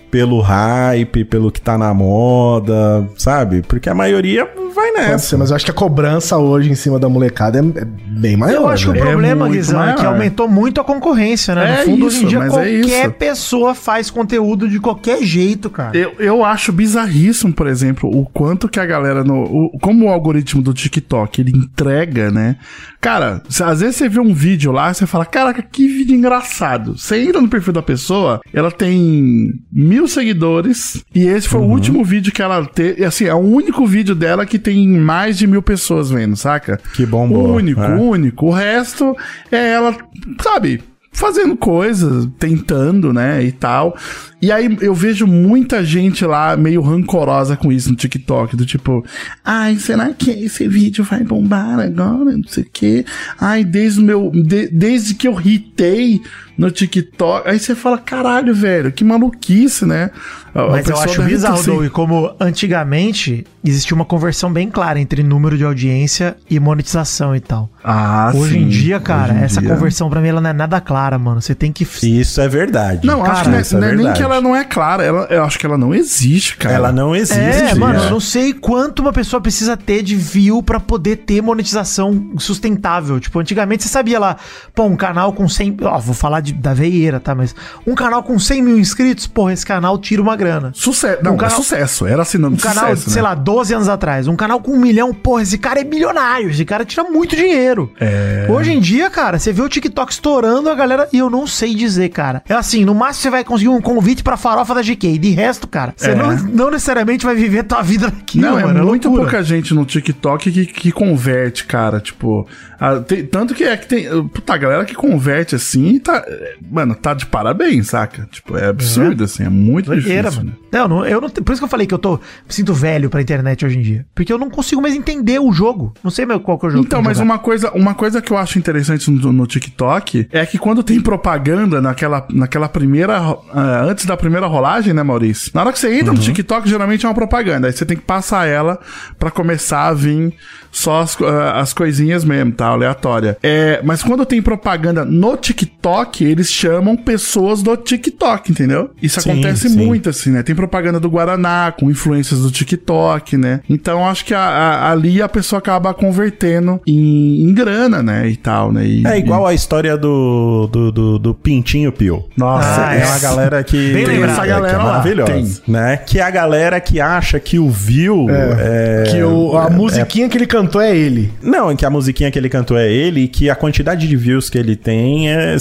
[0.09, 3.61] pelo hype, pelo que tá na moda, sabe?
[3.67, 5.29] Porque a maioria vai Pode nessa.
[5.29, 8.37] ser, mas eu acho que a cobrança hoje em cima da molecada é, é bem
[8.37, 8.61] maior.
[8.61, 8.99] Eu acho que o né?
[8.99, 11.81] É problema, muito Guizão, é que aumentou muito a concorrência, né?
[11.81, 13.11] É no fundo, hoje em isso, dia, mas é qualquer isso.
[13.11, 15.97] pessoa faz conteúdo de qualquer jeito, cara.
[15.97, 19.43] Eu, eu acho bizarríssimo, por exemplo, o quanto que a galera no.
[19.43, 22.55] o- como o algoritmo do TikTok ele entrega, né?
[23.01, 26.15] Cara, cê- às vezes você vê um vídeo lá e você fala, caraca, que vídeo
[26.15, 26.97] engraçado.
[26.97, 32.03] Você entra no perfil da pessoa, ela tem mil seguidores e esse foi o último
[32.03, 33.05] vídeo que ela teve.
[33.05, 36.77] Assim, é o único vídeo dela que tem mais de mil pessoas vendo, saca?
[36.93, 37.95] Que bombou, O único, é.
[37.95, 38.47] único.
[38.47, 39.15] O resto
[39.49, 39.95] é ela,
[40.43, 40.81] sabe?
[41.13, 43.97] Fazendo coisas, tentando, né, e tal.
[44.39, 49.03] E aí eu vejo muita gente lá meio rancorosa com isso no TikTok, do tipo,
[49.43, 52.37] ai, será que esse vídeo vai bombar agora?
[52.37, 53.03] Não sei o quê.
[53.41, 54.29] Ai, desde o meu.
[54.31, 56.21] de- desde que eu ritei
[56.57, 57.47] no TikTok.
[57.47, 60.09] Aí você fala, caralho, velho, que maluquice, né?
[60.55, 64.99] A- a Mas eu acho bizarro, se- Doug, como antigamente existia uma conversão bem clara
[64.99, 67.69] entre número de audiência e monetização e tal.
[67.83, 69.69] Ah, hoje sim, em dia, cara, em essa dia.
[69.69, 71.41] conversão pra mim ela não é nada clara, mano.
[71.41, 71.83] Você tem que.
[72.03, 73.05] Isso é verdade.
[73.05, 75.03] Não, acho que Cara, não é, isso é é nem que ela não é clara,
[75.03, 76.73] ela, eu acho que ela não existe, cara.
[76.75, 77.39] Ela não existe.
[77.39, 78.05] É, mano, é.
[78.05, 83.19] eu não sei quanto uma pessoa precisa ter de view pra poder ter monetização sustentável.
[83.19, 84.37] Tipo, antigamente você sabia lá,
[84.73, 85.77] pô, um canal com 100...
[85.83, 87.33] Ó, vou falar de, da veieira, tá?
[87.35, 90.71] Mas um canal com 100 mil inscritos, porra, esse canal tira uma grana.
[90.73, 91.23] Sucesso.
[91.23, 92.05] Não, Um canal- é sucesso.
[92.05, 93.27] Era sinônimo Um de canal, sucesso, sei né?
[93.29, 94.27] lá, 12 anos atrás.
[94.27, 96.49] Um canal com um milhão, porra, esse cara é milionário.
[96.49, 97.91] Esse cara tira muito dinheiro.
[97.99, 98.47] É.
[98.49, 101.07] Hoje em dia, cara, você vê o TikTok estourando a galera.
[101.13, 102.41] E eu não sei dizer, cara.
[102.47, 105.17] É assim, no máximo você vai conseguir um convite pra farofa da GK.
[105.17, 106.15] De resto, cara, você É.
[106.15, 108.85] não, não necessariamente vai viver tua vida naquilo, Não, é mano.
[108.85, 109.29] muito loucura.
[109.31, 111.99] pouca gente no TikTok que, que converte, cara.
[111.99, 112.47] Tipo,
[112.79, 114.07] a- tem- tanto que é que tem.
[114.29, 116.23] Puta, a galera que converte assim, tá.
[116.39, 118.27] É, Mano, tá de parabéns, saca?
[118.31, 120.45] Tipo, é absurdo, assim, é muito Doideira, difícil.
[120.45, 120.57] mano.
[120.71, 120.79] né?
[120.79, 122.21] Não, não, eu não, por isso que eu falei que eu tô me
[122.53, 124.05] sinto velho pra internet hoje em dia.
[124.13, 125.93] Porque eu não consigo mais entender o jogo.
[126.03, 126.85] Não sei mais qual que é o jogo.
[126.85, 127.31] Então, mas jogar.
[127.33, 130.99] uma coisa, uma coisa que eu acho interessante no, no TikTok é que quando tem
[131.01, 133.17] propaganda naquela, naquela primeira.
[133.17, 135.51] ah, antes da primeira rolagem, né, Maurício?
[135.53, 136.17] Na hora que você entra Uhum.
[136.17, 137.67] no TikTok, geralmente é uma propaganda.
[137.67, 138.79] Aí você tem que passar ela
[139.17, 140.33] pra começar a vir
[140.71, 142.67] só as, ah, as coisinhas mesmo, tá?
[142.67, 143.37] Aleatória.
[143.41, 148.89] É, mas quando tem propaganda no TikTok, eles chamam pessoas do TikTok, entendeu?
[149.01, 149.75] Isso Sim, acontece sim.
[149.77, 150.43] muito, assim, né?
[150.43, 153.61] Tem propaganda do Guaraná com influências do TikTok, né?
[153.69, 158.27] Então acho que a- a- ali a pessoa acaba convertendo em, em grana, né?
[158.27, 158.85] E tal, né?
[158.85, 162.25] E- É igual a história do, do, do, do Pintinho Pio.
[162.35, 163.05] Nossa, Ah, é é.
[163.05, 163.93] uma galera que.
[163.93, 164.31] Bem lembrado.
[164.31, 165.31] essa galera lá, maravilhosa.
[165.33, 165.73] tem.
[165.73, 165.97] Né?
[165.97, 168.27] Que é a galera que acha que o view.
[168.29, 171.31] É, Que o- a musiquinha que ele cantou é ele.
[171.41, 174.49] Não, que a musiquinha que ele cantou é ele e que a quantidade de views
[174.49, 175.57] que ele tem é,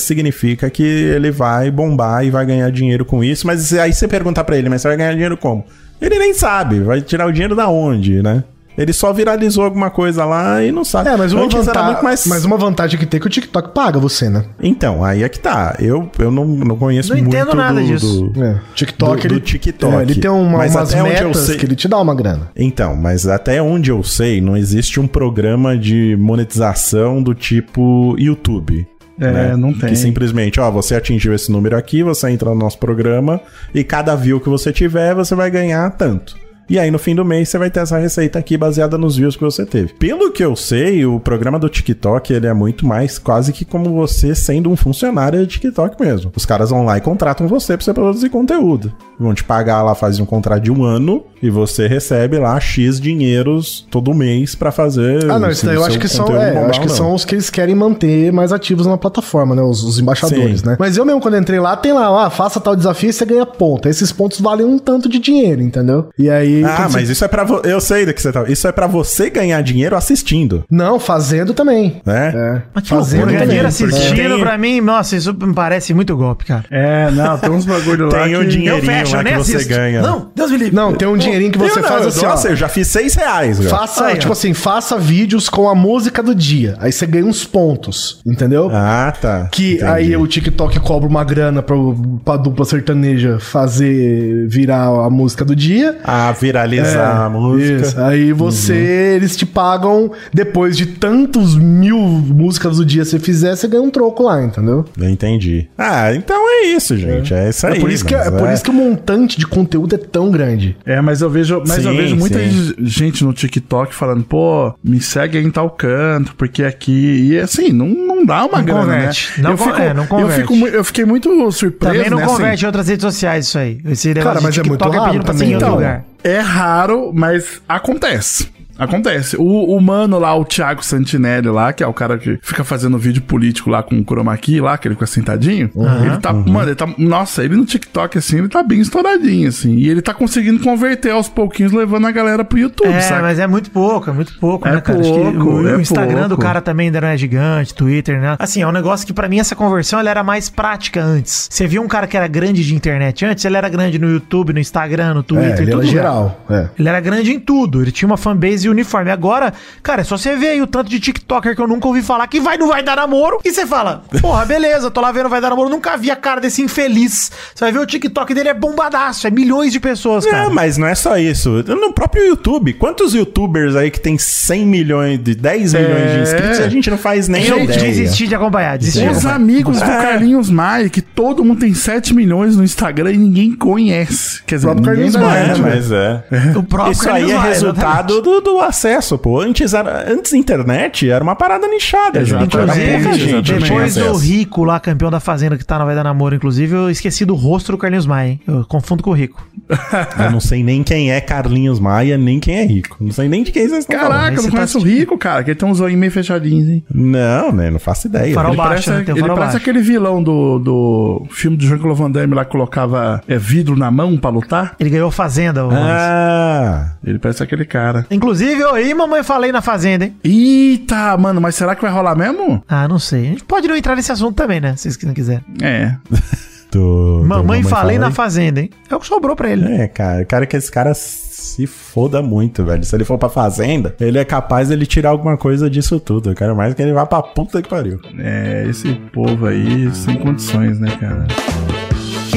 [0.47, 3.47] significa que ele vai bombar e vai ganhar dinheiro com isso.
[3.47, 5.64] Mas aí você perguntar pra ele, mas você vai ganhar dinheiro como?
[6.01, 8.44] Ele nem sabe, vai tirar o dinheiro da onde, né?
[8.78, 11.09] Ele só viralizou alguma coisa lá e não sabe.
[11.09, 12.26] É, mas uma, Antes vantagem, muito mais...
[12.26, 14.44] mas uma vantagem que tem é que o TikTok paga você, né?
[14.62, 15.74] Então, aí é que tá.
[15.78, 18.28] Eu, eu não, não conheço Não muito entendo nada do, disso.
[18.34, 18.61] do- É.
[18.74, 19.94] TikTok, Do- do ele, TikTok.
[19.94, 21.99] é, ele tem uma- Mas umas até onde eu metas sei- que ele te dá
[21.99, 22.51] uma grana.
[22.55, 28.86] Então, mas até onde eu sei, não existe um programa de monetização do tipo YouTube.
[29.18, 29.50] Né?
[29.52, 29.90] É, não tem.
[29.90, 33.40] Que simplesmente, ó, você atingiu esse número aqui, você entra no nosso programa
[33.74, 36.36] e cada view que você tiver, você vai ganhar tanto.
[36.68, 39.36] E aí, no fim do mês, você vai ter essa receita aqui baseada nos views
[39.36, 39.92] que você teve.
[39.94, 43.94] Pelo que eu sei, o programa do TikTok, ele é muito mais quase que como
[43.94, 46.32] você sendo um funcionário do TikTok mesmo.
[46.34, 48.92] Os caras vão lá e contratam você pra você produzir conteúdo.
[49.18, 53.00] Vão te pagar lá, fazem um contrato de um ano e você recebe lá X
[53.00, 55.30] dinheiros todo mês pra fazer.
[55.30, 57.34] Ah, não, isso daí eu acho que são, é, eu acho que são os que
[57.34, 59.62] eles querem manter mais ativos na plataforma, né?
[59.62, 60.66] Os, os embaixadores, Sim.
[60.66, 60.76] né?
[60.78, 63.46] Mas eu mesmo, quando entrei lá, tem lá, ah, faça tal desafio e você ganha
[63.46, 63.88] ponto.
[63.88, 66.08] Esses pontos valem um tanto de dinheiro, entendeu?
[66.18, 66.55] E aí.
[66.64, 67.61] Ah, mas você- isso é pra vo...
[67.64, 68.44] Eu sei do que você tá.
[68.48, 72.00] Isso é pra você ganhar dinheiro assistindo, Não, fazendo também.
[72.04, 72.32] né?
[72.34, 72.62] É.
[72.74, 73.46] Mas que fazendo loucura, também.
[73.48, 76.64] dinheiro assistindo Tem- pra mim, nossa, isso me parece muito golpe, cara.
[76.70, 78.24] É, não, tem uns bagulho lá.
[78.24, 78.80] Tem o que- dinheiro.
[78.80, 80.02] dinheirinho lá que você ganha.
[80.02, 80.74] Não, Deus me livre.
[80.74, 82.50] Não, tem um dinheirinho que você Eu não, faz eu- assim, Nossa, ó.
[82.52, 83.59] eu já fiz seis reais.
[83.59, 83.70] Já.
[83.70, 84.16] Faça, ó.
[84.16, 86.76] tipo assim, faça vídeos com a música do dia.
[86.78, 88.70] Aí você ganha uns pontos, entendeu?
[88.72, 89.48] Ah, tá.
[89.50, 89.84] Que Entendi.
[89.84, 91.94] aí o TikTok cobra uma grana pro,
[92.24, 95.98] pra dupla sertaneja fazer virar a música do dia.
[96.04, 97.72] A Viralizar a música.
[97.72, 98.01] É, Isso.
[98.01, 98.74] Aí você,
[99.16, 103.82] eles te pagam, depois de tantos mil músicas do dia que você fizer, você ganha
[103.82, 104.84] um troco lá, entendeu?
[104.99, 105.68] Eu entendi.
[105.76, 107.32] Ah, então é isso, gente.
[107.34, 107.76] É, isso aí.
[107.78, 110.76] É por isso, que, é por isso que o montante de conteúdo é tão grande.
[110.84, 112.74] É, mas eu vejo, mas eu Sim, vejo muita sim.
[112.80, 117.30] gente no TikTok falando, pô, me segue aí em tal canto, porque aqui.
[117.32, 119.32] E assim, não, não dá uma Não grana, converte.
[119.36, 119.42] né?
[119.42, 120.40] Não eu, fico, é, não eu, converte.
[120.40, 121.94] fico, mu- eu fiquei muito surpreso.
[121.94, 122.34] Também não né, assim.
[122.34, 123.78] converte em outras redes sociais isso aí.
[123.86, 125.74] Esse Cara, mas é muito pedindo pra também, então.
[125.74, 126.05] lugar.
[126.26, 128.52] É raro, mas acontece.
[128.78, 129.36] Acontece.
[129.36, 132.98] O, o mano lá, o Thiago Santinelli lá, que é o cara que fica fazendo
[132.98, 135.70] vídeo político lá com o Chroma Key lá, que ele fica sentadinho.
[136.04, 139.74] Ele tá, mano, ele tá, nossa, ele no TikTok assim, ele tá bem estouradinho assim.
[139.76, 143.22] E ele tá conseguindo converter aos pouquinhos, levando a galera pro YouTube, É, sabe?
[143.22, 145.00] mas é muito pouco, é muito pouco, É né, cara?
[145.00, 146.42] Acho que pouco, o, é o Instagram do pouco.
[146.42, 148.36] cara também ainda não é gigante, Twitter, né?
[148.38, 151.48] Assim, é um negócio que pra mim essa conversão ela era mais prática antes.
[151.50, 154.52] Você via um cara que era grande de internet antes, ele era grande no YouTube,
[154.52, 156.44] no Instagram, no É, Twitter, ele tudo era geral.
[156.50, 156.68] É.
[156.78, 159.10] Ele era grande em tudo, ele tinha uma fanbase uniforme.
[159.10, 159.52] Agora,
[159.82, 162.26] cara, é só você ver aí o tanto de TikToker que eu nunca ouvi falar
[162.26, 165.40] que vai no Vai Dar Namoro e você fala, porra, beleza, tô lá vendo Vai
[165.40, 167.30] Dar Namoro, nunca vi a cara desse infeliz.
[167.54, 170.44] Você vai ver o TikTok dele é bombadaço, é milhões de pessoas, cara.
[170.44, 171.62] Não, mas não é só isso.
[171.66, 176.58] No próprio YouTube, quantos youtubers aí que tem 100 milhões, de 10 milhões de inscritos
[176.58, 177.78] e a gente não faz nem Eu ideia.
[177.80, 179.36] desisti de acompanhar, desisti de Os acompanhar.
[179.36, 180.02] amigos do É.
[180.02, 184.42] Carlinhos Maia, que todo mundo tem 7 milhões no Instagram e ninguém conhece.
[184.44, 185.54] Quer dizer, O próprio Carlinhos Maia, É, né?
[185.60, 186.24] mas é.
[186.58, 189.40] O próprio Isso aí Carlinhos é Maia, resultado do, do acesso, pô.
[189.40, 192.57] Antes, era, antes internet era uma parada nichada, gente.
[192.57, 193.52] Era Exatamente, pouca gente.
[193.52, 194.16] Depois do.
[194.16, 197.34] Rico lá, campeão da Fazenda, que tá na Vai Dar Namoro, inclusive, eu esqueci do
[197.34, 198.40] rosto do Carlinhos Maia, hein?
[198.46, 199.46] Eu confundo com o Rico.
[200.18, 202.96] Eu não sei nem quem é Carlinhos Maia, nem quem é rico.
[203.00, 204.12] Não sei nem de quem vocês estão falando.
[204.12, 206.12] Caraca, eu Aí não tá conheço o Rico, cara, que ele tem uns olhinhos meio
[206.12, 206.84] fechadinhos, hein?
[206.92, 207.70] Não, né?
[207.70, 208.32] Não faço ideia.
[208.34, 209.02] Farol Ele baixo, parece, né?
[209.04, 209.70] Tem o ele farol parece baixo.
[209.70, 213.90] aquele vilão do, do filme do Jean-Claude Van Damme lá que colocava é, vidro na
[213.90, 214.74] mão pra lutar.
[214.78, 215.66] Ele ganhou Fazenda.
[215.66, 215.70] o.
[215.72, 218.07] Ah, Ele parece aquele cara.
[218.11, 220.16] Inclusive, eu aí, mamãe, falei na Fazenda, hein?
[220.22, 222.62] Eita, mano, mas será que vai rolar mesmo?
[222.68, 223.20] Ah, não sei.
[223.20, 224.76] A gente pode não entrar nesse assunto também, né?
[224.76, 225.44] Se vocês não quiserem.
[225.62, 225.97] É.
[226.70, 228.70] do, do Mamãe, falei na Fazenda, hein?
[228.90, 229.64] É o que sobrou pra ele.
[229.72, 232.84] É, cara, eu quero que esse cara se foda muito, velho.
[232.84, 236.30] Se ele for pra fazenda, ele é capaz de ele tirar alguma coisa disso tudo.
[236.30, 237.99] Eu quero mais que ele vá pra puta que pariu.
[238.18, 241.26] É, esse povo aí sem condições, né, cara?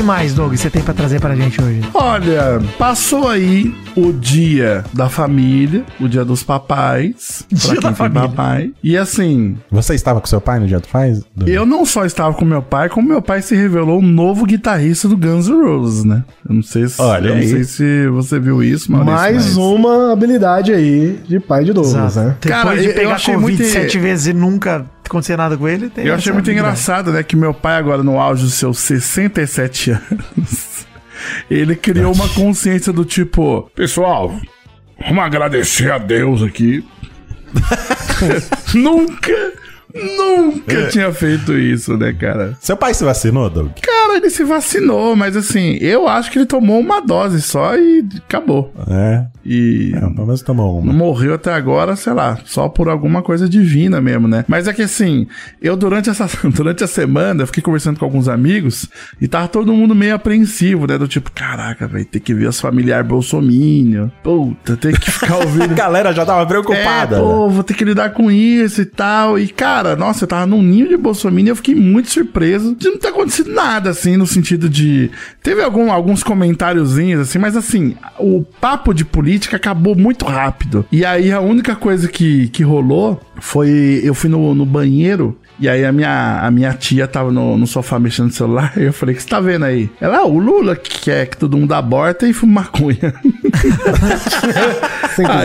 [0.10, 1.82] O que mais, Doug, você tem pra trazer pra gente hoje?
[1.93, 7.45] Olha, passou aí o dia da família, o dia dos papais.
[7.51, 8.28] Dia da tem família.
[8.28, 8.72] papai.
[8.84, 11.22] E assim, Você estava com seu pai no dia do faz?
[11.36, 14.45] Do- eu não só estava com meu pai, como meu pai se revelou o novo
[14.47, 16.24] guitarrista do Guns N' Roses, né?
[16.47, 19.57] Eu não sei se, Olha eu não sei se você viu isso, Maurício, Mais mas-
[19.57, 22.36] uma habilidade aí de pai de Douglas, né?
[22.41, 25.57] Depois Cara, de eu- eu pegar achei Covid muito- sete vezes e nunca acontecer nada
[25.57, 28.53] com ele, tem Eu achei muito engraçado, né, que meu pai agora no auge dos
[28.53, 30.86] seus 67 anos,
[31.49, 34.39] ele criou uma consciência do tipo, pessoal,
[34.99, 36.86] vamos agradecer a Deus aqui.
[38.76, 39.53] nunca,
[39.93, 42.55] nunca tinha feito isso, né, cara?
[42.59, 43.71] Seu pai se vacinou, Doug?
[43.81, 48.05] Cara, ele se vacinou, mas assim, eu acho que ele tomou uma dose só e
[48.17, 48.73] acabou.
[48.89, 49.25] É.
[49.45, 50.93] E É, pelo menos tomou não uma.
[50.93, 54.45] morreu até agora, sei lá, só por alguma coisa divina mesmo, né?
[54.47, 55.25] Mas é que assim,
[55.61, 58.87] eu durante essa durante a semana, eu fiquei conversando com alguns amigos
[59.19, 60.97] e tava todo mundo meio apreensivo, né?
[60.97, 64.09] Do tipo, caraca, vai ter que ver as familiares bolsominion.
[64.23, 65.73] Puta, tem que ficar A ouvindo.
[65.73, 67.15] galera já tava preocupada.
[67.15, 67.25] É, né?
[67.25, 69.39] pô, vou ter que lidar com isso e tal.
[69.39, 72.89] E, cara, nossa, eu tava num ninho de Bolsonaro e eu fiquei muito surpreso de
[72.89, 75.11] não ter acontecido nada, assim, no sentido de.
[75.41, 80.86] Teve algum, alguns comentáriozinhos, assim, mas assim, o papo de política acabou muito rápido.
[80.91, 84.01] E aí a única coisa que, que rolou foi.
[84.03, 85.38] Eu fui no, no banheiro.
[85.60, 88.84] E aí a minha, a minha tia tava no, no sofá mexendo no celular e
[88.84, 89.89] eu falei, o que você tá vendo aí?
[89.99, 93.14] Ela, ah, o Lula que quer que todo mundo aborta e fume maconha.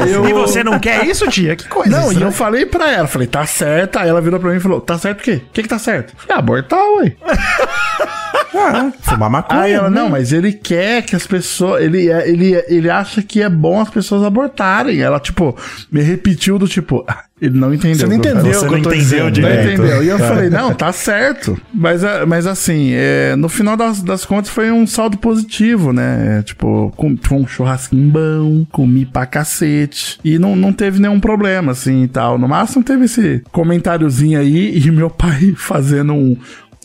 [0.09, 1.57] Eu- E você não quer isso, tia?
[1.57, 1.91] Que coisa.
[1.91, 2.27] Não, e estranha.
[2.29, 3.99] eu falei pra ela, falei, tá certo.
[3.99, 5.43] Aí ela virou pra mim e falou, tá certo o quê?
[5.49, 6.13] O que que tá certo?
[6.13, 7.17] Eu Falei, abortar, ué.
[8.57, 9.63] Ah, fumar maconha.
[9.63, 10.01] Aí ela, né?
[10.01, 11.83] não, mas ele quer que as pessoas.
[11.83, 15.01] Ele, é- ele, ele acha que é bom as pessoas abortarem.
[15.01, 15.57] Ela, tipo,
[15.91, 17.05] me repetiu do tipo.
[17.45, 17.97] "Ah, Ele não entendeu.
[17.99, 18.43] Você não entendeu.
[18.45, 19.23] Você o que não eu tô entendeu dizendo.
[19.25, 19.81] Não direito.
[19.83, 20.03] entendeu.
[20.03, 20.29] E eu Tá.
[20.29, 21.61] falei, não, tá certo.
[21.73, 26.39] Mas, é, mas assim, é, no final das, das contas foi um saldo positivo, né?
[26.39, 30.19] É, tipo, com, foi um churrasquinho bom, comi pra cacete.
[30.25, 32.39] E não, não teve nenhum problema, assim e tal.
[32.39, 36.37] No máximo teve esse comentáriozinho aí e meu pai fazendo um.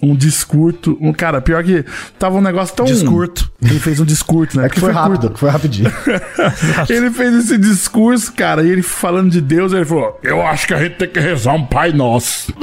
[0.01, 0.97] Um discurso.
[1.01, 1.83] Um, cara, pior que
[2.17, 2.85] tava um negócio tão.
[2.85, 3.51] Discurso.
[3.61, 4.67] Ele fez um discurso, né?
[4.67, 5.09] É que foi curto.
[5.09, 5.91] rápido, que foi rapidinho.
[6.89, 10.73] Ele fez esse discurso, cara, e ele falando de Deus, ele falou: Eu acho que
[10.73, 12.53] a gente tem que rezar um Pai Nosso.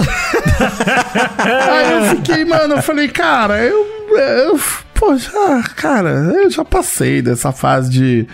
[1.38, 3.86] Aí eu fiquei, mano, eu falei, cara, eu.
[4.16, 4.60] eu
[4.94, 5.30] poxa,
[5.76, 8.26] cara, eu já passei dessa fase de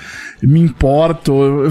[0.43, 1.69] me importo.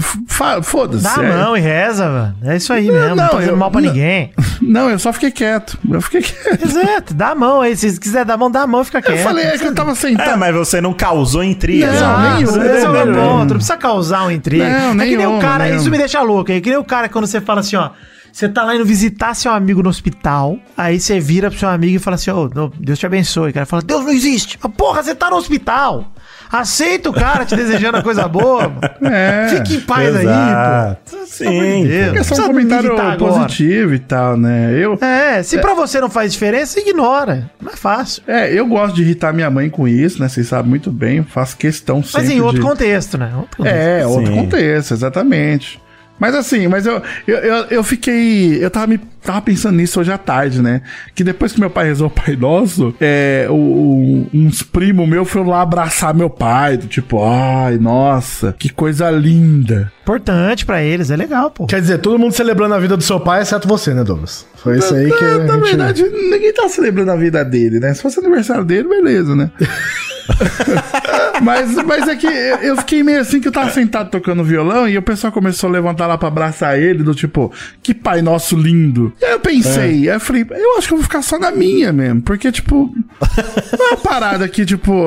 [0.62, 1.02] Foda-se.
[1.04, 1.36] Dá a é.
[1.36, 2.36] mão e reza, mano.
[2.44, 3.08] É isso aí mesmo.
[3.10, 3.88] Não, não, tô fazendo eu- mal pra não.
[3.88, 4.32] ninguém.
[4.62, 5.76] Não, eu só fiquei quieto.
[5.90, 6.64] Eu fiquei quieto.
[6.64, 7.76] Exato, dá a mão aí.
[7.76, 9.18] Se quiser dar a mão, dá a mão e fica quieto.
[9.18, 10.38] Eu falei, é que eu tava É, sentado.
[10.38, 11.90] mas você não causou intriga.
[11.92, 12.34] Não, né?
[12.36, 12.62] nenhum.
[12.62, 13.18] Esse é o meu nenhum.
[13.24, 13.48] ponto.
[13.48, 14.94] Não precisa causar um intriga.
[14.94, 15.64] Não, é que nem o cara.
[15.64, 15.80] nenhuma.
[15.80, 16.52] Isso me deixa louco.
[16.52, 17.90] É que nem o cara quando você fala assim, ó.
[18.32, 21.96] Você tá lá indo visitar seu amigo no hospital, aí você vira pro seu amigo
[21.96, 23.50] e fala assim, ô, não, Deus te abençoe.
[23.50, 24.58] O cara fala, Deus não existe.
[24.62, 26.10] Mas, porra, você tá no hospital.
[26.52, 28.68] Aceita o cara te desejando a coisa boa.
[28.68, 28.80] mano.
[29.14, 29.48] É.
[29.48, 31.10] Fique em paz aí, Exato.
[31.10, 31.26] pô.
[31.26, 31.86] Sim.
[31.86, 31.94] Deus.
[31.94, 33.32] É só um Precisa comentário militar agora.
[33.32, 34.70] positivo e tal, né?
[34.76, 37.50] Eu, É, se pra você não faz diferença, ignora.
[37.60, 38.22] Não é fácil.
[38.26, 40.28] é, eu gosto de irritar minha mãe com isso, né?
[40.28, 42.66] Vocês sabem muito bem, faço questão sempre Mas em outro de...
[42.66, 43.32] contexto, né?
[43.34, 43.76] Outro contexto.
[43.78, 44.34] É, outro Sim.
[44.40, 45.80] contexto, exatamente.
[46.20, 48.64] Mas assim, mas eu, eu, eu, eu fiquei.
[48.64, 50.82] Eu tava, me, tava pensando nisso hoje à tarde, né?
[51.16, 55.28] Que depois que meu pai rezou o Pai Nosso, é, o, o- uns primos meus
[55.28, 56.76] foram lá abraçar meu pai.
[56.76, 59.90] do Tipo, ai, nossa, que coisa linda.
[60.02, 61.66] Importante pra eles, é legal, pô.
[61.66, 64.46] Quer dizer, todo mundo celebrando a vida do seu pai, exceto você, né, Douglas?
[64.56, 65.60] Foi isso aí que a na gente...
[65.66, 67.92] verdade, ninguém tá celebrando a vida dele, né?
[67.94, 69.50] Se fosse aniversário dele, beleza, né?
[71.42, 74.96] mas, mas é que eu fiquei meio assim que eu tava sentado tocando violão e
[74.96, 77.52] o pessoal começou a levantar lá pra abraçar ele, do tipo,
[77.82, 79.12] que pai nosso lindo.
[79.20, 81.50] E aí eu pensei, aí eu falei, eu acho que eu vou ficar só na
[81.50, 82.94] minha mesmo, porque, tipo,
[83.72, 85.04] é uma parada que, tipo,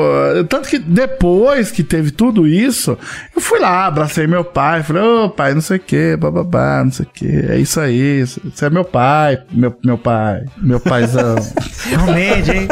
[0.49, 2.97] tanto que depois que teve tudo isso,
[3.35, 6.91] eu fui lá, abracei meu pai, falei, ô pai, não sei o que, bababá, não
[6.91, 11.35] sei o que, é isso aí, você é meu pai, meu, meu pai, meu paizão.
[11.89, 12.67] Realmente, hein?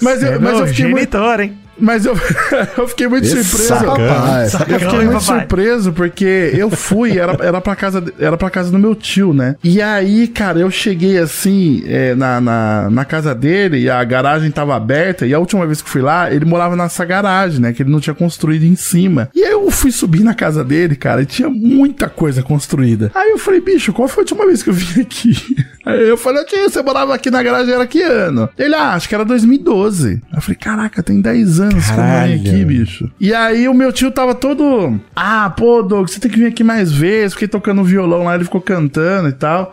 [0.00, 1.58] Mas eu, É mas eu fiquei muito, genitor, hein?
[1.80, 2.14] Mas eu,
[2.76, 3.84] eu fiquei muito Esse surpreso.
[3.84, 5.40] Papai, Eu Sacão, fiquei muito papai?
[5.40, 9.56] surpreso porque eu fui, era, era, pra casa, era pra casa do meu tio, né?
[9.62, 14.50] E aí, cara, eu cheguei assim é, na, na, na casa dele e a garagem
[14.50, 15.26] tava aberta.
[15.26, 17.72] E a última vez que fui lá, ele morava nessa garagem, né?
[17.72, 19.28] Que ele não tinha construído em cima.
[19.34, 23.10] E aí eu fui subir na casa dele, cara, e tinha muita coisa construída.
[23.14, 25.56] Aí eu falei, bicho, qual foi a última vez que eu vim aqui?
[25.84, 28.48] Aí eu falei, tio, você morava aqui na garagem, era que ano?
[28.58, 30.08] Ele, ah, acho que era 2012.
[30.10, 33.10] Aí eu falei, caraca, tem 10 anos não venho aqui, bicho.
[33.20, 34.98] E aí o meu tio tava todo.
[35.14, 37.32] Ah, pô, Doug, você tem que vir aqui mais vezes.
[37.34, 39.72] Fiquei tocando violão lá, ele ficou cantando e tal.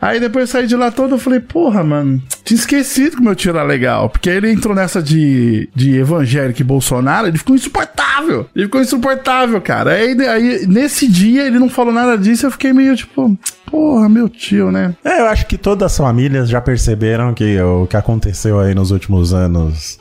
[0.00, 3.24] Aí depois eu saí de lá todo, eu falei, porra, mano, tinha esquecido que o
[3.24, 4.08] meu tio era legal.
[4.08, 8.48] Porque aí ele entrou nessa de, de evangélico e Bolsonaro, ele ficou insuportável.
[8.54, 9.92] Ele ficou insuportável, cara.
[9.92, 13.36] Aí, aí nesse dia ele não falou nada disso, eu fiquei meio tipo,
[13.66, 14.94] porra, meu tio, né?
[15.04, 18.90] É, eu acho que todas as famílias já perceberam que o que aconteceu aí nos
[18.90, 19.98] últimos anos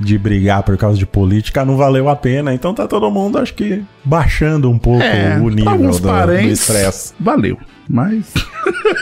[0.00, 2.54] de brigar por causa de política não valeu a pena.
[2.54, 7.12] Então tá todo mundo, acho que, baixando um pouco É, o nível do estresse.
[7.20, 7.56] valeu.
[7.88, 8.32] Mas.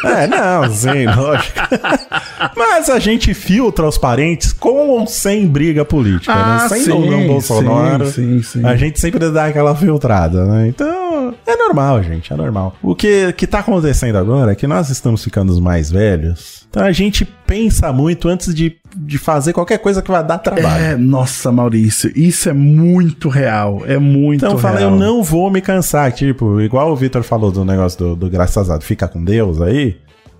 [0.05, 1.59] É, não, sim, lógico.
[2.57, 6.69] Mas a gente filtra os parentes com ou sem briga política, Ah, né?
[6.69, 8.07] Sem sim, não Bolsonaro.
[8.11, 8.65] sim, sim.
[8.65, 10.69] A gente sempre dá aquela filtrada, né?
[10.69, 12.77] Então, é normal, gente, é normal.
[12.83, 16.67] O que, que tá acontecendo agora é que nós estamos ficando mais velhos.
[16.71, 18.77] Então a gente pensa muito antes de,
[19.09, 20.85] de fazer qualquer coisa que vai dar trabalho.
[20.85, 23.83] É, nossa, Maurício, isso é muito real.
[23.87, 24.91] É muito Então eu falei, real.
[24.91, 26.13] eu não vou me cansar.
[26.13, 29.63] Tipo, igual o Vitor falou do negócio do, do graças a Deus, fica com Deus
[29.63, 29.97] aí,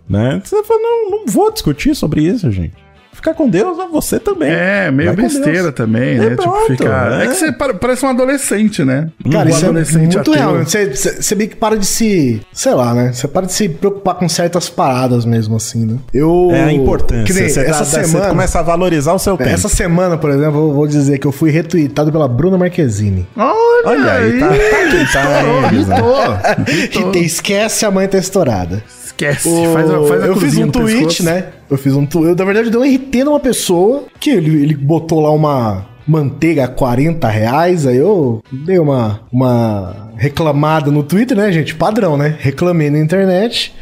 [0.07, 0.43] né?
[0.45, 2.75] Você falou, não, não vou discutir sobre isso, gente.
[3.19, 4.49] Ficar com Deus é você também.
[4.49, 5.75] É, meio besteira Deus.
[5.75, 6.31] também, É né?
[6.31, 7.21] tipo, pronto, ficar.
[7.21, 7.25] É.
[7.25, 7.27] é.
[7.27, 9.09] que você pare- parece um adolescente, né?
[9.31, 10.33] Cara, um isso é muito ateu.
[10.35, 10.57] real.
[10.65, 12.41] Você, você, você meio que para de se.
[12.53, 13.11] Sei lá, né?
[13.13, 15.97] Você para de se preocupar com certas paradas mesmo, assim, né?
[16.15, 16.51] Eu.
[16.53, 17.35] É a importância.
[17.35, 18.29] Nem você, essa você semana.
[18.29, 19.51] começa a valorizar o seu tempo.
[19.51, 23.27] Essa semana, por exemplo, eu vou dizer que eu fui retweetado pela Bruna Marquezine.
[23.37, 28.81] Olha, Olha aí, tá, tá aqui, tá aí, tem, esquece a mãe tá estourada.
[29.19, 31.25] Esquece, O- faz a, faz a eu fiz um tweet, pescoço.
[31.25, 31.45] né?
[31.69, 32.39] Eu fiz um tweet.
[32.39, 36.65] Na verdade, eu dei um RT numa pessoa que ele, ele botou lá uma manteiga
[36.65, 37.87] a 40 reais.
[37.87, 41.75] Aí eu dei uma, uma reclamada no Twitter, né, gente?
[41.75, 42.37] Padrão, né?
[42.39, 43.75] Reclamei na internet.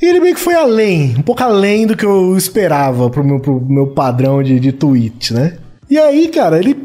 [0.00, 3.40] E ele meio que foi além, um pouco além do que eu esperava pro meu,
[3.40, 5.54] pro meu padrão de, de tweet, né?
[5.90, 6.76] E aí, cara, ele.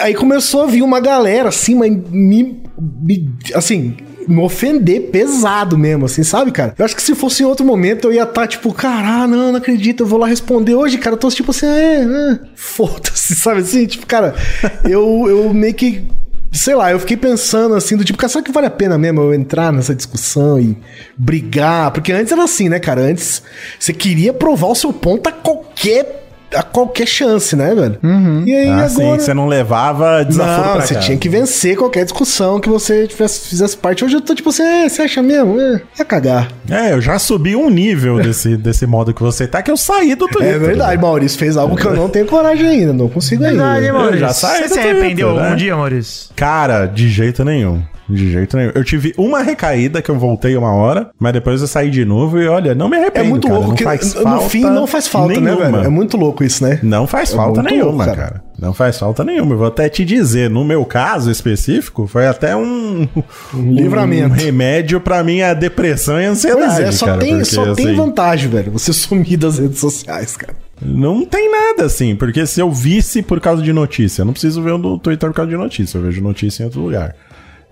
[0.00, 2.60] Aí começou a vir uma galera assim, mas me.
[2.78, 3.94] me assim,
[4.28, 6.74] me ofender pesado mesmo, assim, sabe, cara?
[6.78, 9.52] Eu acho que se fosse em outro momento eu ia estar tipo, cara, ah, não,
[9.52, 11.14] não acredito, eu vou lá responder hoje, cara.
[11.14, 13.86] Eu tô tipo assim, é, é foda-se, sabe assim?
[13.86, 14.34] Tipo, cara,
[14.84, 16.04] eu, eu meio que.
[16.50, 19.20] Sei lá, eu fiquei pensando assim, do tipo, cara, será que vale a pena mesmo
[19.20, 20.76] eu entrar nessa discussão e
[21.16, 21.90] brigar?
[21.90, 23.02] Porque antes era assim, né, cara?
[23.02, 23.42] Antes
[23.78, 27.98] você queria provar o seu ponto a qualquer a qualquer chance, né, velho?
[28.46, 29.20] E aí Ah, sim, agora.
[29.20, 31.06] você não levava desaforo Não, pra você casa.
[31.06, 34.04] tinha que vencer qualquer discussão que você tivesse, fizesse parte.
[34.04, 35.60] Hoje eu tô tipo assim, é, você acha mesmo?
[35.60, 36.48] É, é cagar.
[36.70, 40.14] É, eu já subi um nível desse, desse modo que você tá, que eu saí
[40.14, 40.54] do Twitter.
[40.54, 43.56] É verdade, Maurício fez algo que eu não tenho coragem ainda, não consigo ainda.
[43.74, 44.18] Verdade, Maurício?
[44.20, 45.44] já saí Você do se arrependeu né?
[45.44, 46.30] algum dia, Maurício?
[46.34, 47.82] Cara, de jeito nenhum.
[48.08, 48.72] De jeito nenhum.
[48.74, 52.38] Eu tive uma recaída que eu voltei uma hora, mas depois eu saí de novo
[52.40, 53.28] e olha, não me É arrependo.
[53.28, 55.70] muito cara, louco não que no fim não faz falta, né, nenhuma.
[55.78, 55.84] velho?
[55.86, 56.78] É muito louco isso, né?
[56.82, 58.16] Não faz É falta nenhuma, louco, cara.
[58.16, 58.42] cara.
[58.58, 59.52] Não faz falta nenhuma.
[59.54, 63.06] Eu vou até te dizer, no meu caso específico, foi até um,
[63.54, 64.34] um livramento.
[64.34, 66.64] remédio pra minha depressão e ansiedade.
[66.76, 68.72] Pois é, só, cara, tem, porque, só tem assim, vantagem, velho.
[68.72, 70.54] Você sumir das redes sociais, cara.
[70.80, 74.62] Não tem nada assim, porque se eu visse por causa de notícia, eu não preciso
[74.62, 77.16] ver o do Twitter por causa de notícia, eu vejo notícia em outro lugar.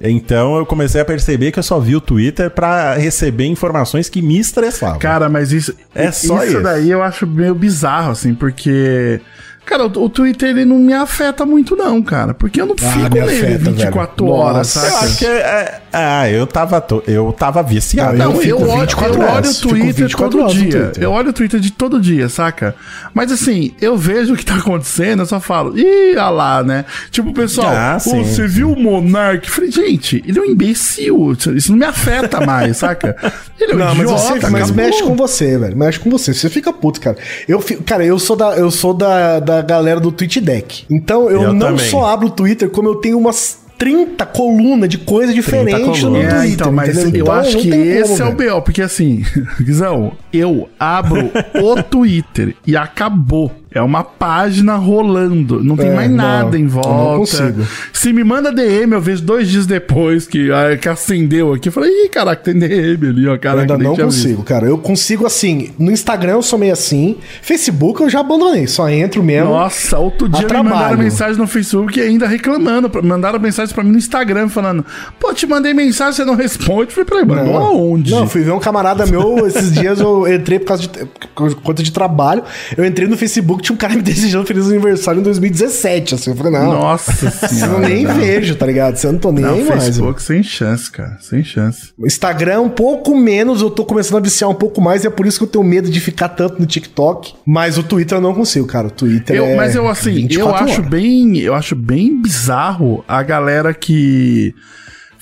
[0.01, 4.21] Então eu comecei a perceber que eu só vi o Twitter pra receber informações que
[4.21, 4.99] me estressavam.
[4.99, 6.63] Cara, mas isso, É só isso.
[6.63, 9.21] daí eu acho meio bizarro, assim, porque.
[9.67, 12.33] Cara, o, o Twitter ele não me afeta muito, não, cara.
[12.33, 14.37] Porque eu não Ah, fico nele afeta, 24 velho.
[14.39, 14.81] horas, Nossa.
[14.81, 14.93] saca?
[14.95, 18.17] eu acho que é, é- ah, eu tava eu tava viciado.
[18.17, 20.93] Não, Não, eu olho, 24 eu olho o Twitter 24 todo dia.
[21.01, 22.75] Eu olho o Twitter de todo dia, saca?
[23.13, 26.85] Mas assim, eu vejo o que tá acontecendo, eu só falo, ih, olha lá, né?
[27.11, 29.49] Tipo, pessoal, Ah, "Ô, sim, você viu o Monark?
[29.49, 31.37] Eu Falei, gente, ele é um imbecil.
[31.57, 33.17] Isso não me afeta mais, saca?
[33.59, 35.75] Ele é um Não, mas, idiota, você, mas mexe com você, velho.
[35.75, 36.35] Mexe com você.
[36.35, 37.17] Você fica puto, cara.
[37.49, 40.85] Eu, fico- cara, eu sou da, eu sou da, da galera do Tweet Deck.
[40.91, 41.89] Então eu, Eu não também.
[41.91, 46.25] só abro o Twitter, como eu tenho umas 30 colunas de coisa diferente no colunas.
[46.25, 46.53] É, Twitter.
[46.55, 47.19] então, mas entendeu?
[47.19, 48.33] eu Então, acho que como, esse é o.
[48.33, 49.23] BO, porque assim,
[49.61, 51.31] Guizão, eu abro
[51.63, 53.53] o Twitter e acabou.
[53.77, 57.19] É uma página rolando, não tem É, mais não, nada em eu não volta.
[57.19, 57.67] consigo.
[57.93, 61.69] Se me manda DM, eu vejo dois dias depois que, ah, que acendeu aqui.
[61.69, 63.61] Eu falei, ih, caraca, tem DM ali, ó, Eu caraca.
[63.63, 64.67] ainda nem não tinha visto." consigo, cara.
[64.67, 65.71] Eu consigo assim.
[65.79, 67.17] No Instagram eu sou meio assim.
[67.43, 68.67] Facebook eu já abandonei.
[68.67, 69.51] Só entro mesmo.
[69.51, 70.75] Nossa, outro dia me trabalho.
[70.75, 72.91] mandaram mensagem no Facebook ainda reclamando.
[73.03, 74.85] Mandaram mensagem pra mim no Instagram falando:
[75.21, 76.91] Pô, te mandei mensagem, você não responde.
[76.97, 78.11] Eu Falei, peraí, mandou aonde?
[78.11, 80.89] Não, fui ver um camarada meu, esses dias eu entrei por causa de
[81.35, 82.43] por conta de trabalho.
[82.77, 86.15] Eu entrei no Facebook, tinha um cara me desejando feliz aniversário em 2017.
[86.15, 86.67] Assim, eu falei, não.
[86.67, 87.73] Nossa senhora.
[87.73, 88.15] eu nem não.
[88.15, 88.97] vejo, tá ligado?
[88.97, 89.85] Você não tô nem Não, mais.
[89.85, 91.19] Facebook sem chance, cara.
[91.21, 91.93] Sem chance.
[91.99, 95.11] O Instagram um pouco menos, eu tô começando a viciar um pouco mais, e é
[95.11, 97.35] por isso que eu tenho medo de ficar tanto no TikTok.
[97.45, 98.87] Mas o Twitter eu não consigo, cara.
[98.87, 100.91] O Twitter Eu, é mas eu assim, eu 24 acho horas.
[100.91, 104.55] bem, eu acho bem bizarro a galera que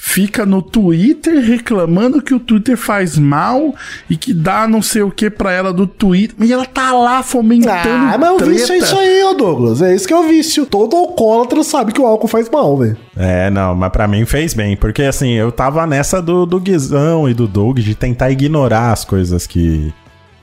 [0.06, 3.74] fica no Twitter reclamando que o Twitter faz mal
[4.08, 6.36] e que dá não sei o que pra ela do Twitter.
[6.46, 9.80] E ela tá lá fomentando Ah, mas o vício é isso aí, ô Douglas.
[9.80, 10.66] É isso que é o vício.
[10.66, 12.98] Todo alcoólatra sabe que o álcool faz mal, velho.
[13.16, 17.26] É, não, mas pra mim fez bem, porque assim, eu tava nessa do, do Guizão
[17.26, 19.92] e do Doug de tentar ignorar as coisas que,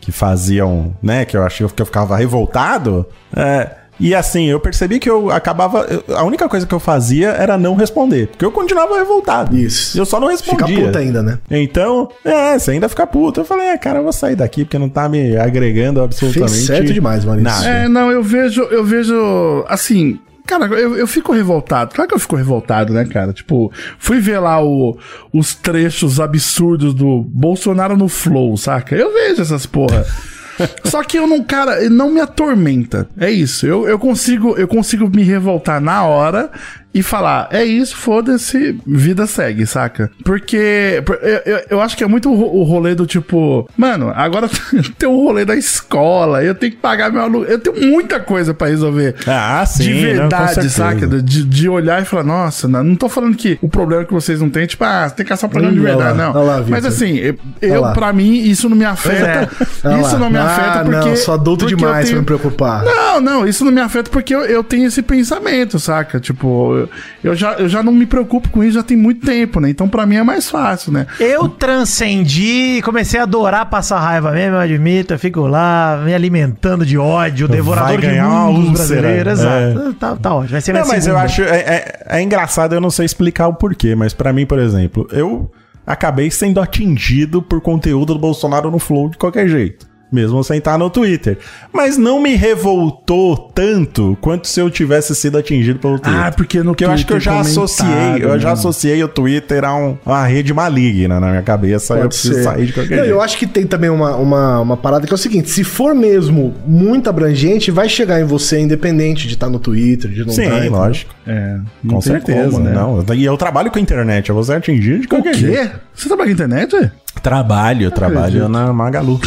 [0.02, 3.06] que faziam, né, que eu achei que eu ficava revoltado.
[3.34, 3.70] É,
[4.02, 5.86] e assim, eu percebi que eu acabava.
[5.90, 9.56] eu- A única coisa que eu fazia era não responder, porque eu continuava revoltado.
[9.56, 9.96] Isso.
[9.96, 10.86] E eu só não Fica respondia.
[10.88, 11.40] puta ainda, né?
[11.50, 13.40] Então, é, você ainda fica puto.
[13.42, 16.52] Eu falei, é, cara, eu vou sair daqui porque não tá me agregando absolutamente.
[16.54, 17.50] Fez certo demais, Maurício.
[17.50, 17.68] nada.
[17.68, 21.94] É, não, eu vejo, eu vejo, assim, cara, eu, eu fico revoltado.
[21.94, 23.32] Claro que eu fico revoltado, né, cara?
[23.32, 24.98] Tipo, fui ver lá o-
[25.34, 28.96] os trechos absurdos do Bolsonaro no Flow, saca?
[28.96, 30.06] Eu vejo essas porra.
[30.86, 33.08] Só que eu não, cara, não me atormenta.
[33.18, 33.66] É isso.
[33.66, 36.50] Eu, eu consigo eu consigo me revoltar na hora
[36.94, 40.12] e falar, é isso, foda-se, vida segue, saca?
[40.26, 43.70] Porque por- eu, eu, eu acho que é muito o ro- o rolê do tipo,
[43.78, 44.50] mano, agora
[45.00, 48.54] tem o rolê da escola, eu tenho que pagar meu aluno, eu tenho muita coisa
[48.54, 49.16] pra resolver.
[49.26, 49.84] Ah, sim.
[49.84, 50.76] de não, verdade, certeza.
[50.76, 51.08] saca?
[51.08, 54.42] De, de olhar e falar, nossa, não, não tô falando que o problema que vocês
[54.42, 56.44] não têm, tipo, ah, tem que caçar um problema de Ih, olha verdade, lá, não.
[56.46, 56.64] lá.
[56.68, 57.18] Mas assim,
[57.62, 59.50] eu, pra mim, isso não me afeta.
[59.84, 61.10] Olha Isso não me afeta ah, porque.
[61.10, 62.84] Não, sou adulto demais tenho- pra me preocupar.
[62.84, 66.20] não, não, isso não me afeta porque eu, eu tenho esse pensamento, saca?
[66.20, 66.90] Tipo, eu,
[67.32, 69.70] eu já, eu já não me preocupo com isso já tem muito tempo, né?
[69.70, 71.08] Então pra mim é mais fácil, né?
[71.20, 75.14] Eu transcendi, comecei a adorar passar raiva mesmo, eu admito.
[75.14, 79.30] Eu fico lá me alimentando de ódio, devorador de mundos brasileiro.
[79.30, 79.34] É.
[79.34, 79.94] Exato.
[80.00, 80.52] Tá, tá ótimo.
[80.52, 81.22] Vai ser Não, mas eu segunda.
[81.24, 81.42] acho.
[81.44, 85.08] É, é- é engraçado, eu não sei explicar o porquê, mas pra mim, por exemplo,
[85.12, 85.52] eu
[85.86, 89.91] acabei sendo atingido por conteúdo do Bolsonaro no Flow de qualquer jeito.
[90.12, 91.38] Mesmo sem estar no Twitter.
[91.72, 96.22] Mas não me revoltou tanto quanto se eu tivesse sido atingido pelo Twitter.
[96.26, 98.54] Ah, porque no Porque eu acho que eu já Twitter associei, eu já né?
[98.54, 101.94] associei o Twitter a um- uma rede maligna na minha cabeça.
[101.94, 102.44] eu Pode preciso ser.
[102.44, 103.14] sair de qualquer Não, jeito.
[103.16, 105.96] eu acho que tem também uma, uma, uma parada que é o seguinte: se for
[105.96, 110.44] mesmo muito abrangente, vai chegar em você, independente de estar no Twitter, de não Sim,
[110.44, 110.56] estar.
[110.58, 110.72] entendeu?
[110.74, 111.16] lógico.
[111.26, 112.72] É, não Com certeza, como, né?
[112.74, 113.04] Não.
[113.16, 115.70] E eu trabalho com a internet, eu vou ser atingido de O qualquer jeito.
[115.70, 115.76] quê?
[115.96, 116.92] Você trabalha com internet?
[117.24, 118.50] Trabalho, trabalho acredito.
[118.50, 119.20] na Magalu.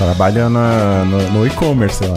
[0.00, 2.16] Trabalha na- no, no e-commerce lá.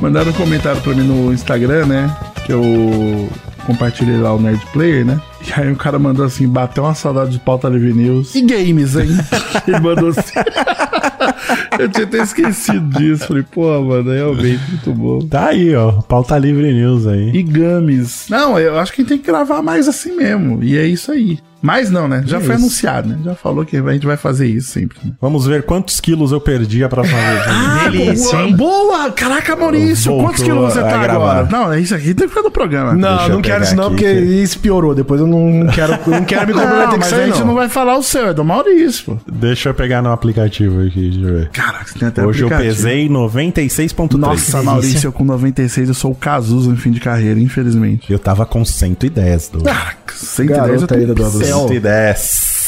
[0.00, 2.14] Mandaram um comentário pra mim no Instagram, né?
[2.44, 3.28] Que eu
[3.66, 5.18] compartilhei lá o Nerd Player, né?
[5.46, 8.34] E aí o cara mandou assim, bateu uma saudade de pauta livre news.
[8.34, 9.08] E games, hein?
[9.66, 10.32] Ele mandou assim.
[11.78, 13.26] eu tinha até esquecido disso.
[13.28, 15.18] Falei, pô, mano, realmente muito bom.
[15.20, 15.92] Tá aí, ó.
[16.02, 17.30] Pauta Livre News aí.
[17.34, 18.26] E games.
[18.28, 20.62] Não, eu acho que a gente tem que gravar mais assim mesmo.
[20.62, 21.38] E é isso aí.
[21.62, 22.22] Mas não, né?
[22.26, 22.64] Já É foi isso.
[22.64, 23.18] anunciado, né?
[23.24, 24.98] Já falou que a gente vai fazer isso sempre.
[25.04, 25.12] Né?
[25.20, 27.90] Vamos ver quantos quilos eu perdi pra fazer.
[27.90, 29.10] Delícia, boa, boa!
[29.12, 31.40] Caraca, Maurício, quantos quilos você a tá gravar.
[31.40, 31.48] agora?
[31.50, 32.94] Não, isso aqui tem que ficar no programa.
[32.94, 34.94] Não, Deixa eu não quero isso não, porque que- isso piorou.
[34.94, 37.40] Depois eu não quero, não quero me comprometer Não, com mas isso a aí, gente
[37.40, 37.46] não.
[37.48, 39.16] não vai falar o seu, é do Maurício, pô.
[39.30, 41.48] Deixa eu pegar no aplicativo aqui, deixa eu ver.
[41.50, 42.76] Caraca, você tem até Hoje eu aplicativo.
[42.76, 44.18] pesei 96.3.
[44.18, 48.10] Nossa, Maurício, eu com 96 eu sou o Cazuza no fim de carreira, infelizmente.
[48.12, 49.62] Eu tava com 110 do.
[49.62, 50.94] Caraca, 110 eu tô
[51.50, 52.18] Garota aí no da Duas.
[52.18, 52.20] céu.
[52.20, 52.60] 110.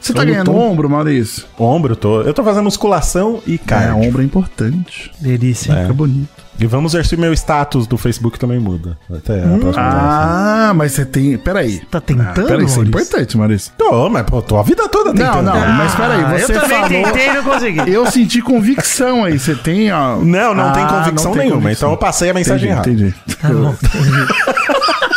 [0.00, 1.44] Você tá ganhando ombro, Maurício?
[1.58, 2.22] Ombro, tô.
[2.22, 4.08] Eu tô fazendo musculação e É, cardio.
[4.08, 5.10] ombro é importante.
[5.20, 5.72] Delícia.
[5.72, 5.82] É.
[5.82, 6.28] Fica bonito.
[6.60, 8.98] E vamos ver se meu status do Facebook também muda.
[9.14, 9.74] Até a próxima.
[9.78, 11.36] Ah, mas você tem.
[11.36, 11.80] Peraí.
[11.90, 12.88] Tá tentando, Peraí, isso é Maurício?
[12.88, 13.72] importante, Maurício.
[13.76, 15.44] Tô, mas pô, tô a vida toda Não, tentando.
[15.44, 16.88] não, mas peraí, Ah, você eu também falou.
[16.88, 17.92] tentei e não consegui.
[17.92, 19.38] Eu senti convicção aí.
[19.38, 20.16] Você tem, ó.
[20.16, 21.62] Não, não tem Ah, convicção não tem nenhuma.
[21.62, 21.88] convicção.
[21.88, 23.50] Então eu passei a mensagem Entendi, errada.
[23.50, 23.54] entendi.
[23.60, 23.78] Nossa,
[25.02, 25.07] eu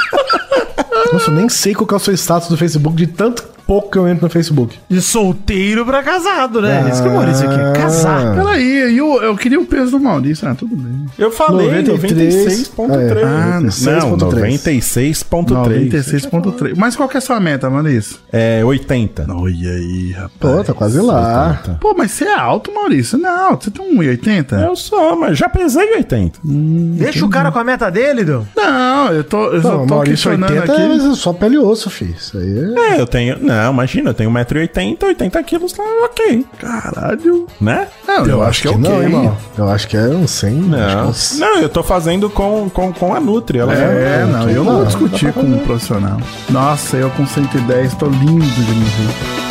[1.32, 4.26] nem sei qual é o seu status do Facebook de tanto pouco que eu entro
[4.26, 4.78] no Facebook.
[4.90, 6.90] De solteiro pra casado, né?
[6.92, 7.80] Isso que o Maurício aqui.
[7.80, 8.36] Casar.
[8.36, 10.46] Peraí, eu, eu queria o peso do Maurício.
[10.46, 11.06] Ah, tudo bem.
[11.18, 12.70] Eu falei 93.
[12.76, 13.24] 96.3.
[13.24, 15.24] Ah, não, 96.3.
[15.30, 16.30] 96.3.
[16.30, 16.74] 96.3.
[16.76, 18.18] Mas qual que é a sua meta, Maurício?
[18.30, 19.28] É 80.
[19.30, 20.32] Olha aí, rapaz.
[20.38, 21.62] Pô, tá quase lá.
[21.80, 23.18] Pô, mas você é alto, Maurício.
[23.18, 24.66] Não, você tem 1,80?
[24.66, 26.40] Eu sou, mas já pesei 80.
[26.44, 28.46] Deixa o cara com a meta dele, Du.
[28.54, 31.12] Não, eu tô, eu só Não, tô Maurício questionando 80 aqui.
[31.12, 32.16] é só pele e osso, filho.
[32.18, 32.96] Isso aí é...
[32.96, 33.38] É, eu tenho.
[33.42, 36.46] Não, imagina, eu tenho 1,80m, 80 quilos, tá ok.
[36.58, 37.46] Caralho.
[37.60, 37.88] Né?
[38.08, 38.82] Não, eu, acho que é ok.
[38.82, 39.38] Não, irmão.
[39.58, 40.60] Eu acho que é um 100.
[40.60, 43.60] acho que é Não, uns- não, eu tô fazendo com, com, com a Nutri.
[43.60, 46.18] Ela É, não, eu não vou Não, discutir com um profissional.
[46.50, 49.42] Nossa, eu com 110 tô lindo de me ver.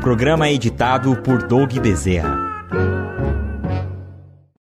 [0.00, 2.43] Programa editado por Doug Bezerra.